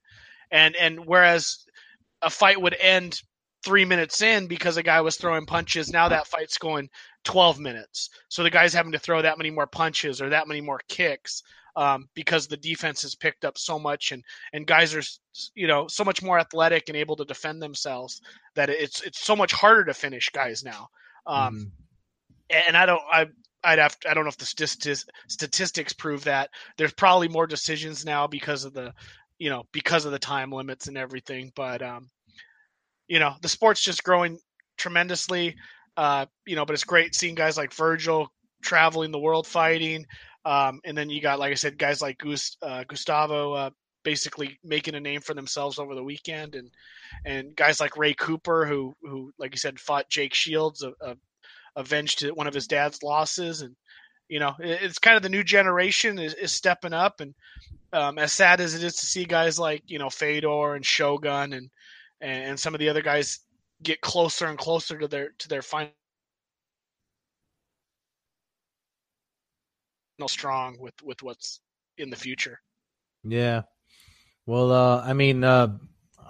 and 0.53 0.77
and 0.77 1.05
whereas 1.05 1.65
a 2.23 2.31
fight 2.31 2.61
would 2.61 2.77
end 2.79 3.21
three 3.65 3.85
minutes 3.85 4.23
in 4.23 4.47
because 4.47 4.77
a 4.77 4.83
guy 4.83 5.01
was 5.01 5.17
throwing 5.17 5.47
punches, 5.47 5.93
now 5.93 6.09
that 6.09 6.27
fight's 6.27 6.59
going 6.59 6.89
twelve 7.25 7.59
minutes. 7.59 8.11
So 8.29 8.43
the 8.43 8.51
guy's 8.51 8.75
having 8.75 8.93
to 8.93 8.99
throw 8.99 9.23
that 9.23 9.39
many 9.39 9.51
more 9.51 9.67
punches 9.67 10.21
or 10.21 10.29
that 10.31 10.49
many 10.49 10.61
more 10.61 10.81
kicks 10.89 11.43
um, 11.77 12.09
because 12.15 12.47
the 12.47 12.57
defense 12.57 13.03
has 13.03 13.15
picked 13.15 13.45
up 13.45 13.57
so 13.57 13.79
much 13.79 14.13
and 14.13 14.23
and 14.53 14.67
guys 14.67 14.95
are 14.95 15.03
you 15.55 15.67
know 15.67 15.87
so 15.89 16.05
much 16.05 16.23
more 16.23 16.39
athletic 16.39 16.89
and 16.89 16.97
able 16.97 17.17
to 17.17 17.25
defend 17.25 17.63
themselves 17.63 18.21
that 18.55 18.69
it's 18.69 19.01
it's 19.03 19.25
so 19.25 19.35
much 19.35 19.53
harder 19.53 19.85
to 19.85 19.95
finish 19.95 20.29
guys 20.31 20.63
now. 20.65 20.89
Um, 21.27 21.55
mm-hmm. 21.55 22.63
And 22.69 22.77
I 22.77 22.87
don't 22.87 23.03
I. 23.11 23.27
I'd 23.65 23.79
have 23.79 23.97
to, 24.01 24.11
I 24.11 24.15
don't 24.15 24.25
know 24.25 24.29
if 24.29 24.39
the 24.39 24.45
statistics 24.45 25.07
statistics 25.29 25.93
prove 25.93 26.25
that 26.25 26.51
there's 26.79 26.93
probably 26.95 27.29
more 27.29 27.47
decisions 27.47 28.05
now 28.05 28.27
because 28.27 28.65
of 28.65 28.75
the 28.75 28.93
you 29.39 29.51
know 29.51 29.63
because 29.71 30.05
of 30.05 30.11
the 30.11 30.19
time 30.19 30.51
limits 30.51 30.89
and 30.89 30.99
everything 30.99 31.53
but 31.55 31.81
um 31.81 32.11
you 33.09 33.19
know 33.19 33.35
the 33.43 33.49
sport's 33.49 33.83
just 33.83 34.05
growing 34.05 34.39
tremendously 34.79 35.55
uh 35.97 36.27
you 36.47 36.57
know 36.57 36.65
but 36.65 36.75
it's 36.75 36.85
great 36.85 37.15
seeing 37.15 37.35
guys 37.35 37.57
like 37.57 37.73
Virgil 37.73 38.33
traveling 38.63 39.11
the 39.11 39.19
world 39.19 39.47
fighting 39.47 40.07
um, 40.45 40.81
and 40.85 40.97
then 40.97 41.11
you 41.11 41.21
got, 41.21 41.39
like 41.39 41.53
I 41.53 41.55
said, 41.57 41.79
guys 41.79 42.03
like 42.03 42.19
Gust- 42.19 42.59
uh, 42.63 42.85
Gustavo 42.85 43.53
uh, 43.53 43.71
basically 44.03 44.59
making 44.65 44.95
a 44.95 45.01
name 45.01 45.21
for 45.21 45.35
themselves 45.35 45.79
over 45.79 45.95
the 45.95 46.03
weekend, 46.03 46.55
and 46.55 46.71
and 47.25 47.55
guys 47.55 47.79
like 47.79 47.97
Ray 47.97 48.15
Cooper, 48.15 48.67
who 48.67 48.95
who 49.03 49.33
like 49.39 49.53
you 49.53 49.59
said 49.59 49.79
fought 49.79 50.09
Jake 50.09 50.35
Shields, 50.35 50.85
avenged 51.77 52.29
one 52.31 52.47
of 52.47 52.55
his 52.55 52.67
dad's 52.67 53.03
losses, 53.03 53.63
and 53.63 53.77
you 54.29 54.41
know 54.41 54.55
it's 54.59 54.99
kind 54.99 55.17
of 55.17 55.23
the 55.23 55.29
new 55.29 55.45
generation 55.45 56.19
is, 56.19 56.35
is 56.35 56.53
stepping 56.53 56.93
up, 56.93 57.21
and 57.21 57.35
um, 57.93 58.19
as 58.19 58.33
sad 58.33 58.61
as 58.61 58.75
it 58.75 58.83
is 58.83 58.97
to 58.97 59.07
see 59.07 59.25
guys 59.25 59.61
like 59.61 59.85
you 59.87 60.01
know 60.01 60.11
Fedor 60.11 60.75
and 60.75 60.85
Shogun 60.85 61.53
and 61.53 61.71
and 62.23 62.59
some 62.59 62.75
of 62.75 62.79
the 62.79 62.89
other 62.89 63.03
guys 63.03 63.41
get 63.83 64.01
closer 64.01 64.47
and 64.47 64.59
closer 64.59 64.99
to 64.99 65.09
their 65.09 65.31
to 65.39 65.49
their 65.49 65.63
final 65.63 65.91
strong 70.27 70.77
with 70.79 70.95
with 71.03 71.23
what's 71.23 71.61
in 71.99 72.11
the 72.11 72.17
future. 72.17 72.61
Yeah. 73.25 73.63
Well, 74.47 74.73
uh, 74.73 75.03
I 75.03 75.13
mean, 75.13 75.45
uh, 75.45 75.77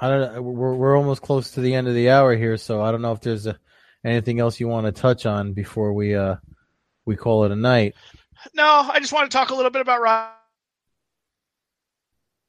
I 0.01 0.09
don't. 0.09 0.43
We're 0.43 0.75
we're 0.75 0.97
almost 0.97 1.23
close 1.23 1.53
to 1.53 1.61
the 1.61 1.75
end 1.75 1.89
of 1.89 1.95
the 1.95 2.11
hour 2.11 2.35
here, 2.37 2.57
so 2.57 2.83
I 2.83 2.91
don't 2.91 3.03
know 3.03 3.13
if 3.13 3.21
there's 3.21 3.47
a, 3.47 3.59
anything 4.05 4.41
else 4.41 4.59
you 4.59 4.69
want 4.69 4.87
to 4.87 4.93
touch 4.93 5.27
on 5.27 5.53
before 5.53 5.93
we 5.93 6.15
uh 6.15 6.37
we 7.05 7.17
call 7.17 7.45
it 7.45 7.53
a 7.53 7.57
night. 7.57 7.95
No, 8.55 8.65
I 8.65 8.99
just 8.99 9.13
want 9.13 9.31
to 9.31 9.37
talk 9.37 9.51
a 9.51 9.55
little 9.55 9.71
bit 9.71 9.83
about 9.83 10.35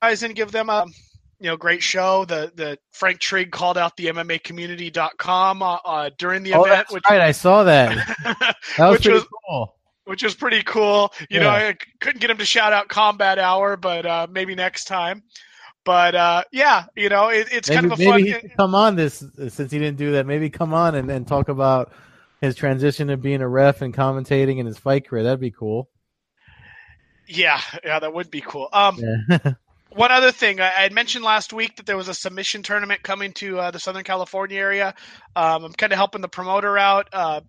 Rizin 0.04 0.34
give 0.34 0.52
them 0.52 0.70
a 0.70 0.86
you 1.44 1.50
know, 1.50 1.58
great 1.58 1.84
show. 1.84 2.24
The 2.24 2.54
the 2.56 2.80
Frank 2.92 3.20
Trigg 3.20 3.52
called 3.52 3.78
out 3.78 3.98
the 3.98 4.06
MMA 4.06 4.42
community.com 4.44 5.62
uh, 5.62 5.78
uh, 5.84 6.10
during 6.18 6.42
the 6.42 6.54
oh, 6.54 6.64
event. 6.64 6.78
That's 6.78 6.94
which, 6.94 7.04
right, 7.10 7.20
I 7.20 7.34
saw 7.34 7.64
that. 7.66 7.98
That 8.78 8.88
was 8.90 9.00
which 9.00 9.08
was 9.10 9.26
cool. 9.46 9.76
Which 10.06 10.24
was 10.24 10.36
pretty 10.36 10.64
cool. 10.64 11.14
You 11.30 11.40
yeah. 11.40 11.44
know, 11.44 11.50
I 11.50 11.78
couldn't 12.00 12.22
get 12.22 12.30
him 12.30 12.38
to 12.38 12.46
shout 12.46 12.72
out 12.72 12.88
Combat 12.88 13.40
Hour, 13.40 13.76
but 13.76 14.06
uh, 14.06 14.28
maybe 14.32 14.56
next 14.56 14.86
time. 14.86 15.22
But 15.84 16.16
uh, 16.16 16.44
yeah, 16.54 16.86
you 16.96 17.10
know, 17.10 17.28
it, 17.28 17.50
it's 17.52 17.70
maybe, 17.70 17.82
kind 17.82 17.92
of 17.92 18.00
a 18.00 18.04
maybe 18.04 18.32
fun. 18.32 18.42
He 18.42 18.50
come 18.56 18.74
on 18.74 18.96
this 18.96 19.22
since 19.50 19.70
he 19.70 19.80
didn't 19.80 19.98
do 19.98 20.14
that. 20.14 20.26
Maybe 20.26 20.50
come 20.50 20.74
on 20.74 20.96
and, 20.96 21.12
and 21.12 21.28
talk 21.28 21.50
about 21.50 21.92
his 22.40 22.56
transition 22.56 23.10
to 23.10 23.18
being 23.18 23.42
a 23.42 23.48
ref 23.50 23.82
and 23.82 23.94
commentating 23.94 24.60
in 24.60 24.66
his 24.66 24.78
fight 24.78 25.10
career. 25.10 25.24
That'd 25.24 25.42
be 25.42 25.52
cool. 25.52 25.90
Yeah, 27.28 27.60
yeah, 27.84 28.00
that 28.00 28.14
would 28.14 28.32
be 28.32 28.42
cool. 28.42 28.70
Um, 28.72 28.98
yeah. 29.30 29.54
one 29.96 30.12
other 30.12 30.32
thing, 30.32 30.60
I, 30.60 30.70
had 30.70 30.94
mentioned 30.94 31.24
last 31.24 31.54
week 31.54 31.78
that 31.78 31.86
there 31.86 31.98
was 31.98 32.08
a 32.08 32.14
submission 32.14 32.64
tournament 32.64 33.04
coming 33.04 33.34
to 33.34 33.60
uh, 33.60 33.72
the 33.72 33.80
Southern 33.80 34.04
California 34.04 34.58
area. 34.58 34.96
Um, 35.36 35.66
I'm 35.66 35.74
kind 35.74 35.92
of 35.92 35.98
helping 35.98 36.22
the 36.22 36.28
promoter 36.28 36.78
out. 36.78 37.10
Uh, 37.14 37.42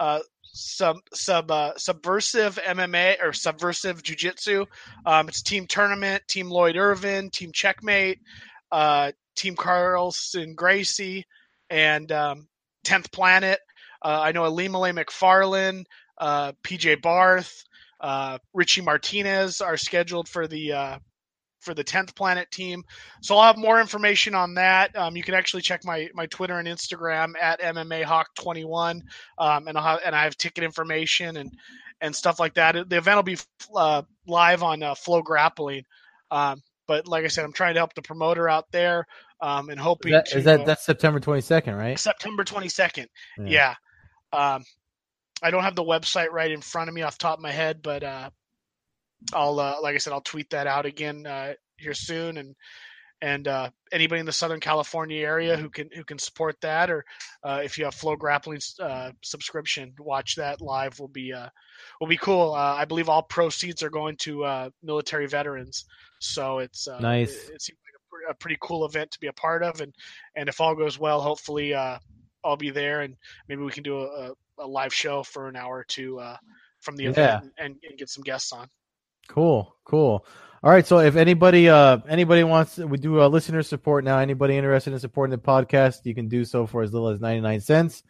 uh, 0.00 0.20
sub 0.42 0.98
sub 1.12 1.50
uh, 1.50 1.72
subversive 1.76 2.58
MMA 2.64 3.22
or 3.22 3.32
subversive 3.32 4.02
jiu-jitsu. 4.02 4.66
Um, 5.04 5.28
it's 5.28 5.42
team 5.42 5.66
tournament, 5.66 6.22
team 6.28 6.48
Lloyd 6.48 6.76
Irvin, 6.76 7.30
team 7.30 7.52
Checkmate, 7.52 8.20
uh, 8.72 9.12
team 9.36 9.56
Carlson 9.56 10.54
Gracie, 10.54 11.26
and 11.70 12.10
um, 12.12 12.48
10th 12.84 13.12
Planet. 13.12 13.58
Uh, 14.02 14.20
I 14.22 14.32
know 14.32 14.44
Alimale 14.44 14.92
McFarlane, 14.92 15.84
PJ 16.20 17.02
Barch, 17.02 18.40
Richie 18.52 18.82
Martinez 18.82 19.60
are 19.60 19.76
scheduled 19.76 20.28
for 20.28 20.46
the 20.46 21.00
for 21.64 21.74
the 21.74 21.84
10th 21.84 22.14
Planet 22.14 22.50
team. 22.50 22.84
So 23.22 23.36
I'll 23.36 23.46
have 23.46 23.56
more 23.56 23.80
information 23.80 24.34
on 24.34 24.54
that. 24.54 24.96
Um, 24.96 25.16
you 25.16 25.22
can 25.22 25.34
actually 25.34 25.62
check 25.62 25.84
my, 25.84 26.08
my 26.14 26.26
Twitter 26.26 26.58
and 26.58 26.68
Instagram 26.68 27.32
at 27.40 27.60
MMA 27.60 28.04
Hawk 28.04 28.28
21. 28.36 29.02
Um, 29.38 29.68
and 29.68 29.76
I'll 29.76 29.84
have, 29.84 30.00
and 30.04 30.14
I 30.14 30.24
have 30.24 30.36
ticket 30.36 30.64
information 30.64 31.36
and, 31.36 31.52
and 32.00 32.14
stuff 32.14 32.38
like 32.38 32.54
that. 32.54 32.88
The 32.88 32.96
event 32.96 33.16
will 33.16 33.22
be 33.22 33.38
uh, 33.74 34.02
live 34.26 34.62
on 34.62 34.82
uh, 34.82 34.94
FloGrappling. 34.94 35.84
Um, 36.30 36.60
but 36.86 37.08
like 37.08 37.24
I 37.24 37.28
said, 37.28 37.44
I'm 37.44 37.52
trying 37.52 37.74
to 37.74 37.80
help 37.80 37.94
the 37.94 38.02
promoter 38.02 38.48
out 38.48 38.66
there 38.70 39.06
um, 39.40 39.68
and 39.68 39.78
hoping 39.78 40.12
is 40.12 40.16
that, 40.16 40.26
to, 40.26 40.38
is 40.38 40.44
that 40.44 40.66
that's 40.66 40.84
September 40.84 41.20
22nd, 41.20 41.76
right? 41.76 41.98
September 41.98 42.44
22nd. 42.44 43.06
Yeah. 43.38 43.74
yeah. 44.32 44.54
Um, 44.54 44.64
I 45.42 45.50
don't 45.50 45.62
have 45.62 45.76
the 45.76 45.84
website 45.84 46.30
right 46.30 46.50
in 46.50 46.60
front 46.60 46.88
of 46.88 46.94
me 46.94 47.02
off 47.02 47.18
top 47.18 47.38
of 47.38 47.42
my 47.42 47.52
head, 47.52 47.82
but 47.82 48.02
uh, 48.02 48.30
I'll 49.32 49.58
uh, 49.58 49.76
like 49.82 49.94
I 49.94 49.98
said, 49.98 50.12
I'll 50.12 50.20
tweet 50.20 50.50
that 50.50 50.66
out 50.66 50.86
again 50.86 51.26
uh, 51.26 51.54
here 51.76 51.94
soon, 51.94 52.38
and 52.38 52.54
and 53.22 53.48
uh, 53.48 53.70
anybody 53.92 54.20
in 54.20 54.26
the 54.26 54.32
Southern 54.32 54.60
California 54.60 55.24
area 55.24 55.56
who 55.56 55.70
can 55.70 55.88
who 55.94 56.04
can 56.04 56.18
support 56.18 56.60
that, 56.60 56.90
or 56.90 57.04
uh, 57.42 57.60
if 57.64 57.78
you 57.78 57.84
have 57.84 57.94
FloGrappling 57.94 58.80
uh, 58.80 59.12
subscription, 59.22 59.94
watch 59.98 60.36
that 60.36 60.60
live 60.60 60.98
will 61.00 61.08
be 61.08 61.32
uh, 61.32 61.48
will 62.00 62.08
be 62.08 62.16
cool. 62.16 62.52
I 62.52 62.84
believe 62.84 63.08
all 63.08 63.22
proceeds 63.22 63.82
are 63.82 63.90
going 63.90 64.16
to 64.18 64.70
military 64.82 65.26
veterans, 65.26 65.84
so 66.18 66.58
it's 66.58 66.88
nice. 67.00 67.48
It, 67.48 67.54
it 67.54 67.62
seems 67.62 67.78
like 67.78 68.28
a, 68.28 68.32
a, 68.32 68.34
pretty 68.34 68.58
cool 68.60 68.84
event 68.84 69.10
to 69.12 69.20
be 69.20 69.28
a 69.28 69.32
part 69.32 69.62
of, 69.62 69.80
and 69.80 69.94
and 70.36 70.48
if 70.48 70.60
all 70.60 70.74
goes 70.74 70.98
well, 70.98 71.20
hopefully 71.20 71.74
I'll 72.44 72.56
be 72.56 72.70
there, 72.70 73.00
and 73.00 73.16
maybe 73.48 73.62
we 73.62 73.72
can 73.72 73.82
do 73.82 74.00
a, 74.00 74.32
a 74.58 74.66
live 74.66 74.92
show 74.92 75.22
for 75.22 75.48
an 75.48 75.56
hour 75.56 75.78
or 75.78 75.84
two 75.84 76.20
uh, 76.20 76.36
from 76.80 76.96
the 76.96 77.06
event 77.06 77.44
yeah. 77.58 77.64
and, 77.64 77.76
and, 77.88 77.98
get 77.98 78.10
some 78.10 78.22
guests 78.22 78.52
on. 78.52 78.68
Cool, 79.28 79.74
cool. 79.84 80.26
All 80.62 80.70
right, 80.70 80.86
so 80.86 80.98
if 81.00 81.16
anybody 81.16 81.68
uh 81.68 81.98
anybody 82.08 82.42
wants 82.42 82.78
we 82.78 82.96
do 82.96 83.22
a 83.22 83.26
listener 83.26 83.62
support 83.62 84.02
now. 84.04 84.18
Anybody 84.18 84.56
interested 84.56 84.92
in 84.92 84.98
supporting 84.98 85.30
the 85.30 85.38
podcast, 85.42 86.04
you 86.04 86.14
can 86.14 86.28
do 86.28 86.44
so 86.44 86.66
for 86.66 86.82
as 86.82 86.92
little 86.92 87.08
as 87.08 87.20
ninety 87.20 87.42
nine 87.42 87.60
cents, 87.60 88.02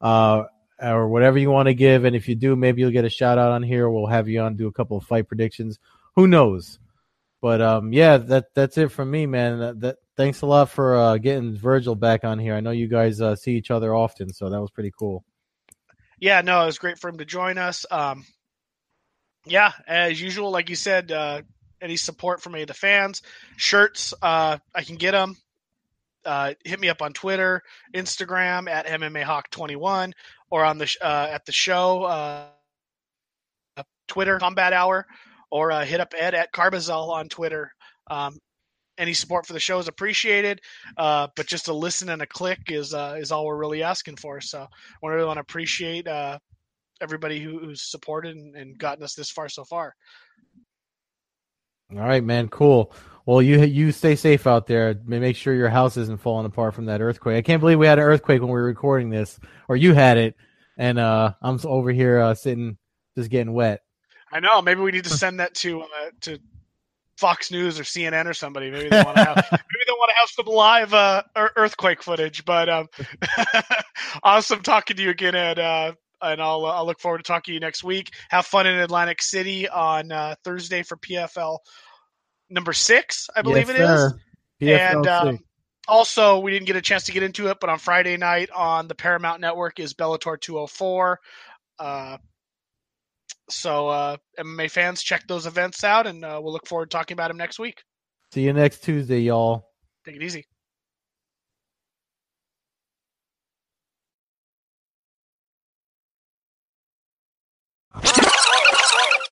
uh, 0.00 0.44
or 0.80 1.08
whatever 1.08 1.38
you 1.38 1.50
want 1.50 1.68
to 1.68 1.74
give. 1.74 2.04
And 2.04 2.16
if 2.16 2.28
you 2.28 2.34
do, 2.34 2.56
maybe 2.56 2.80
you'll 2.80 2.90
get 2.90 3.04
a 3.04 3.10
shout 3.10 3.38
out 3.38 3.52
on 3.52 3.62
here. 3.62 3.88
We'll 3.88 4.06
have 4.06 4.28
you 4.28 4.40
on 4.40 4.56
do 4.56 4.66
a 4.66 4.72
couple 4.72 4.96
of 4.96 5.04
fight 5.04 5.28
predictions. 5.28 5.78
Who 6.16 6.26
knows? 6.26 6.80
But 7.40 7.60
um, 7.60 7.92
yeah, 7.92 8.18
that 8.18 8.54
that's 8.54 8.78
it 8.78 8.90
from 8.90 9.10
me, 9.10 9.26
man. 9.26 9.58
That, 9.58 9.80
that 9.80 9.96
thanks 10.16 10.42
a 10.42 10.46
lot 10.46 10.70
for 10.70 10.96
uh, 10.96 11.18
getting 11.18 11.56
Virgil 11.56 11.94
back 11.94 12.24
on 12.24 12.38
here. 12.38 12.54
I 12.54 12.60
know 12.60 12.70
you 12.70 12.88
guys 12.88 13.20
uh, 13.20 13.36
see 13.36 13.56
each 13.56 13.70
other 13.70 13.94
often, 13.94 14.32
so 14.32 14.50
that 14.50 14.60
was 14.60 14.70
pretty 14.70 14.92
cool. 14.96 15.24
Yeah, 16.18 16.40
no, 16.40 16.62
it 16.62 16.66
was 16.66 16.78
great 16.78 16.98
for 16.98 17.08
him 17.08 17.18
to 17.18 17.24
join 17.24 17.58
us. 17.58 17.84
Um, 17.90 18.24
yeah, 19.46 19.72
as 19.86 20.20
usual, 20.20 20.50
like 20.50 20.70
you 20.70 20.76
said, 20.76 21.10
uh, 21.12 21.42
any 21.80 21.96
support 21.96 22.40
from 22.40 22.54
any 22.54 22.62
of 22.62 22.68
the 22.68 22.74
fans, 22.74 23.22
shirts, 23.56 24.14
uh, 24.22 24.58
I 24.74 24.82
can 24.82 24.96
get 24.96 25.12
them. 25.12 25.36
Uh, 26.24 26.54
hit 26.64 26.78
me 26.78 26.88
up 26.88 27.02
on 27.02 27.12
Twitter, 27.12 27.62
Instagram 27.94 28.70
at 28.70 28.86
MMA 28.86 29.24
Hawk 29.24 29.50
21 29.50 30.14
or 30.50 30.64
on 30.64 30.78
the 30.78 30.86
sh- 30.86 30.98
uh, 31.02 31.28
at 31.30 31.44
the 31.46 31.52
show 31.52 32.04
uh, 32.04 32.46
Twitter 34.06 34.38
Combat 34.38 34.72
Hour, 34.72 35.06
or 35.50 35.72
uh, 35.72 35.84
hit 35.84 35.98
up 36.00 36.12
Ed 36.16 36.34
at 36.34 36.52
Carbazell 36.52 37.08
on 37.08 37.28
Twitter. 37.28 37.72
Um, 38.08 38.38
any 38.98 39.14
support 39.14 39.46
for 39.46 39.54
the 39.54 39.60
show 39.60 39.78
is 39.78 39.88
appreciated, 39.88 40.60
uh, 40.98 41.28
but 41.34 41.46
just 41.46 41.68
a 41.68 41.72
listen 41.72 42.10
and 42.10 42.20
a 42.20 42.26
click 42.26 42.58
is 42.68 42.92
uh, 42.92 43.16
is 43.18 43.32
all 43.32 43.46
we're 43.46 43.56
really 43.56 43.82
asking 43.82 44.16
for. 44.16 44.40
So 44.40 44.66
I 45.02 45.06
really 45.06 45.26
want 45.26 45.38
to 45.38 45.40
appreciate 45.40 46.06
uh, 46.06 46.38
everybody 47.02 47.40
who, 47.40 47.58
who's 47.58 47.82
supported 47.82 48.36
and, 48.36 48.56
and, 48.56 48.78
gotten 48.78 49.02
us 49.04 49.14
this 49.14 49.30
far 49.30 49.48
so 49.48 49.64
far. 49.64 49.94
All 51.92 51.98
right, 51.98 52.24
man. 52.24 52.48
Cool. 52.48 52.94
Well, 53.26 53.42
you 53.42 53.62
you 53.62 53.92
stay 53.92 54.16
safe 54.16 54.46
out 54.46 54.66
there. 54.66 54.98
Make 55.04 55.36
sure 55.36 55.54
your 55.54 55.68
house 55.68 55.96
isn't 55.96 56.20
falling 56.20 56.46
apart 56.46 56.74
from 56.74 56.86
that 56.86 57.00
earthquake. 57.00 57.36
I 57.36 57.42
can't 57.42 57.60
believe 57.60 57.78
we 57.78 57.86
had 57.86 57.98
an 57.98 58.04
earthquake 58.04 58.40
when 58.40 58.50
we 58.50 58.54
were 58.54 58.64
recording 58.64 59.10
this, 59.10 59.38
or 59.68 59.76
you 59.76 59.94
had 59.94 60.16
it, 60.16 60.34
and 60.76 60.98
uh, 60.98 61.34
I'm 61.42 61.60
over 61.64 61.92
here 61.92 62.18
uh, 62.18 62.34
sitting 62.34 62.78
just 63.16 63.30
getting 63.30 63.52
wet. 63.52 63.82
I 64.32 64.40
know. 64.40 64.62
Maybe 64.62 64.80
we 64.80 64.90
need 64.90 65.04
to 65.04 65.10
send 65.10 65.38
that 65.40 65.54
to 65.56 65.82
uh, 65.82 65.86
to 66.22 66.38
Fox 67.16 67.52
News 67.52 67.78
or 67.78 67.84
CNN 67.84 68.26
or 68.26 68.34
somebody. 68.34 68.70
Maybe 68.70 68.88
they 68.88 69.02
want 69.02 69.16
to 69.16 69.24
have 69.24 69.36
maybe 69.52 69.84
they 69.86 69.92
want 69.92 70.10
to 70.10 70.16
have 70.18 70.28
some 70.28 70.46
live 70.46 70.94
uh, 70.94 71.22
earthquake 71.36 72.02
footage. 72.02 72.44
But 72.44 72.68
um, 72.68 72.88
awesome 74.22 74.62
talking 74.62 74.96
to 74.96 75.02
you 75.02 75.10
again, 75.10 75.34
Ed. 75.34 75.58
Uh, 75.58 75.92
and 76.22 76.40
I'll 76.40 76.64
uh, 76.64 76.70
I'll 76.70 76.86
look 76.86 77.00
forward 77.00 77.18
to 77.18 77.24
talking 77.24 77.52
to 77.52 77.54
you 77.54 77.60
next 77.60 77.82
week. 77.84 78.10
Have 78.30 78.46
fun 78.46 78.66
in 78.66 78.78
Atlantic 78.78 79.22
City 79.22 79.68
on 79.68 80.12
uh, 80.12 80.34
Thursday 80.44 80.82
for 80.82 80.96
PFL 80.96 81.58
number 82.52 82.72
six, 82.72 83.28
I 83.34 83.42
believe 83.42 83.68
yes, 83.68 83.78
it 83.78 83.82
is. 83.82 84.14
PFL 84.68 84.94
and 84.96 85.06
um, 85.06 85.38
also, 85.88 86.38
we 86.38 86.52
didn't 86.52 86.66
get 86.66 86.76
a 86.76 86.82
chance 86.82 87.04
to 87.04 87.12
get 87.12 87.22
into 87.22 87.48
it, 87.48 87.58
but 87.60 87.68
on 87.68 87.78
Friday 87.78 88.16
night 88.16 88.50
on 88.50 88.86
the 88.86 88.94
Paramount 88.94 89.40
Network 89.40 89.80
is 89.80 89.94
Bellator 89.94 90.40
204. 90.40 91.18
Uh, 91.78 92.18
so 93.50 93.88
uh, 93.88 94.16
MMA 94.38 94.70
fans, 94.70 95.02
check 95.02 95.26
those 95.26 95.46
events 95.46 95.82
out, 95.82 96.06
and 96.06 96.24
uh, 96.24 96.40
we'll 96.42 96.52
look 96.52 96.66
forward 96.66 96.90
to 96.90 96.96
talking 96.96 97.14
about 97.14 97.28
them 97.28 97.36
next 97.36 97.58
week. 97.58 97.82
See 98.32 98.42
you 98.42 98.52
next 98.52 98.84
Tuesday, 98.84 99.20
y'all. 99.20 99.68
Take 100.04 100.16
it 100.16 100.22
easy. 100.22 100.46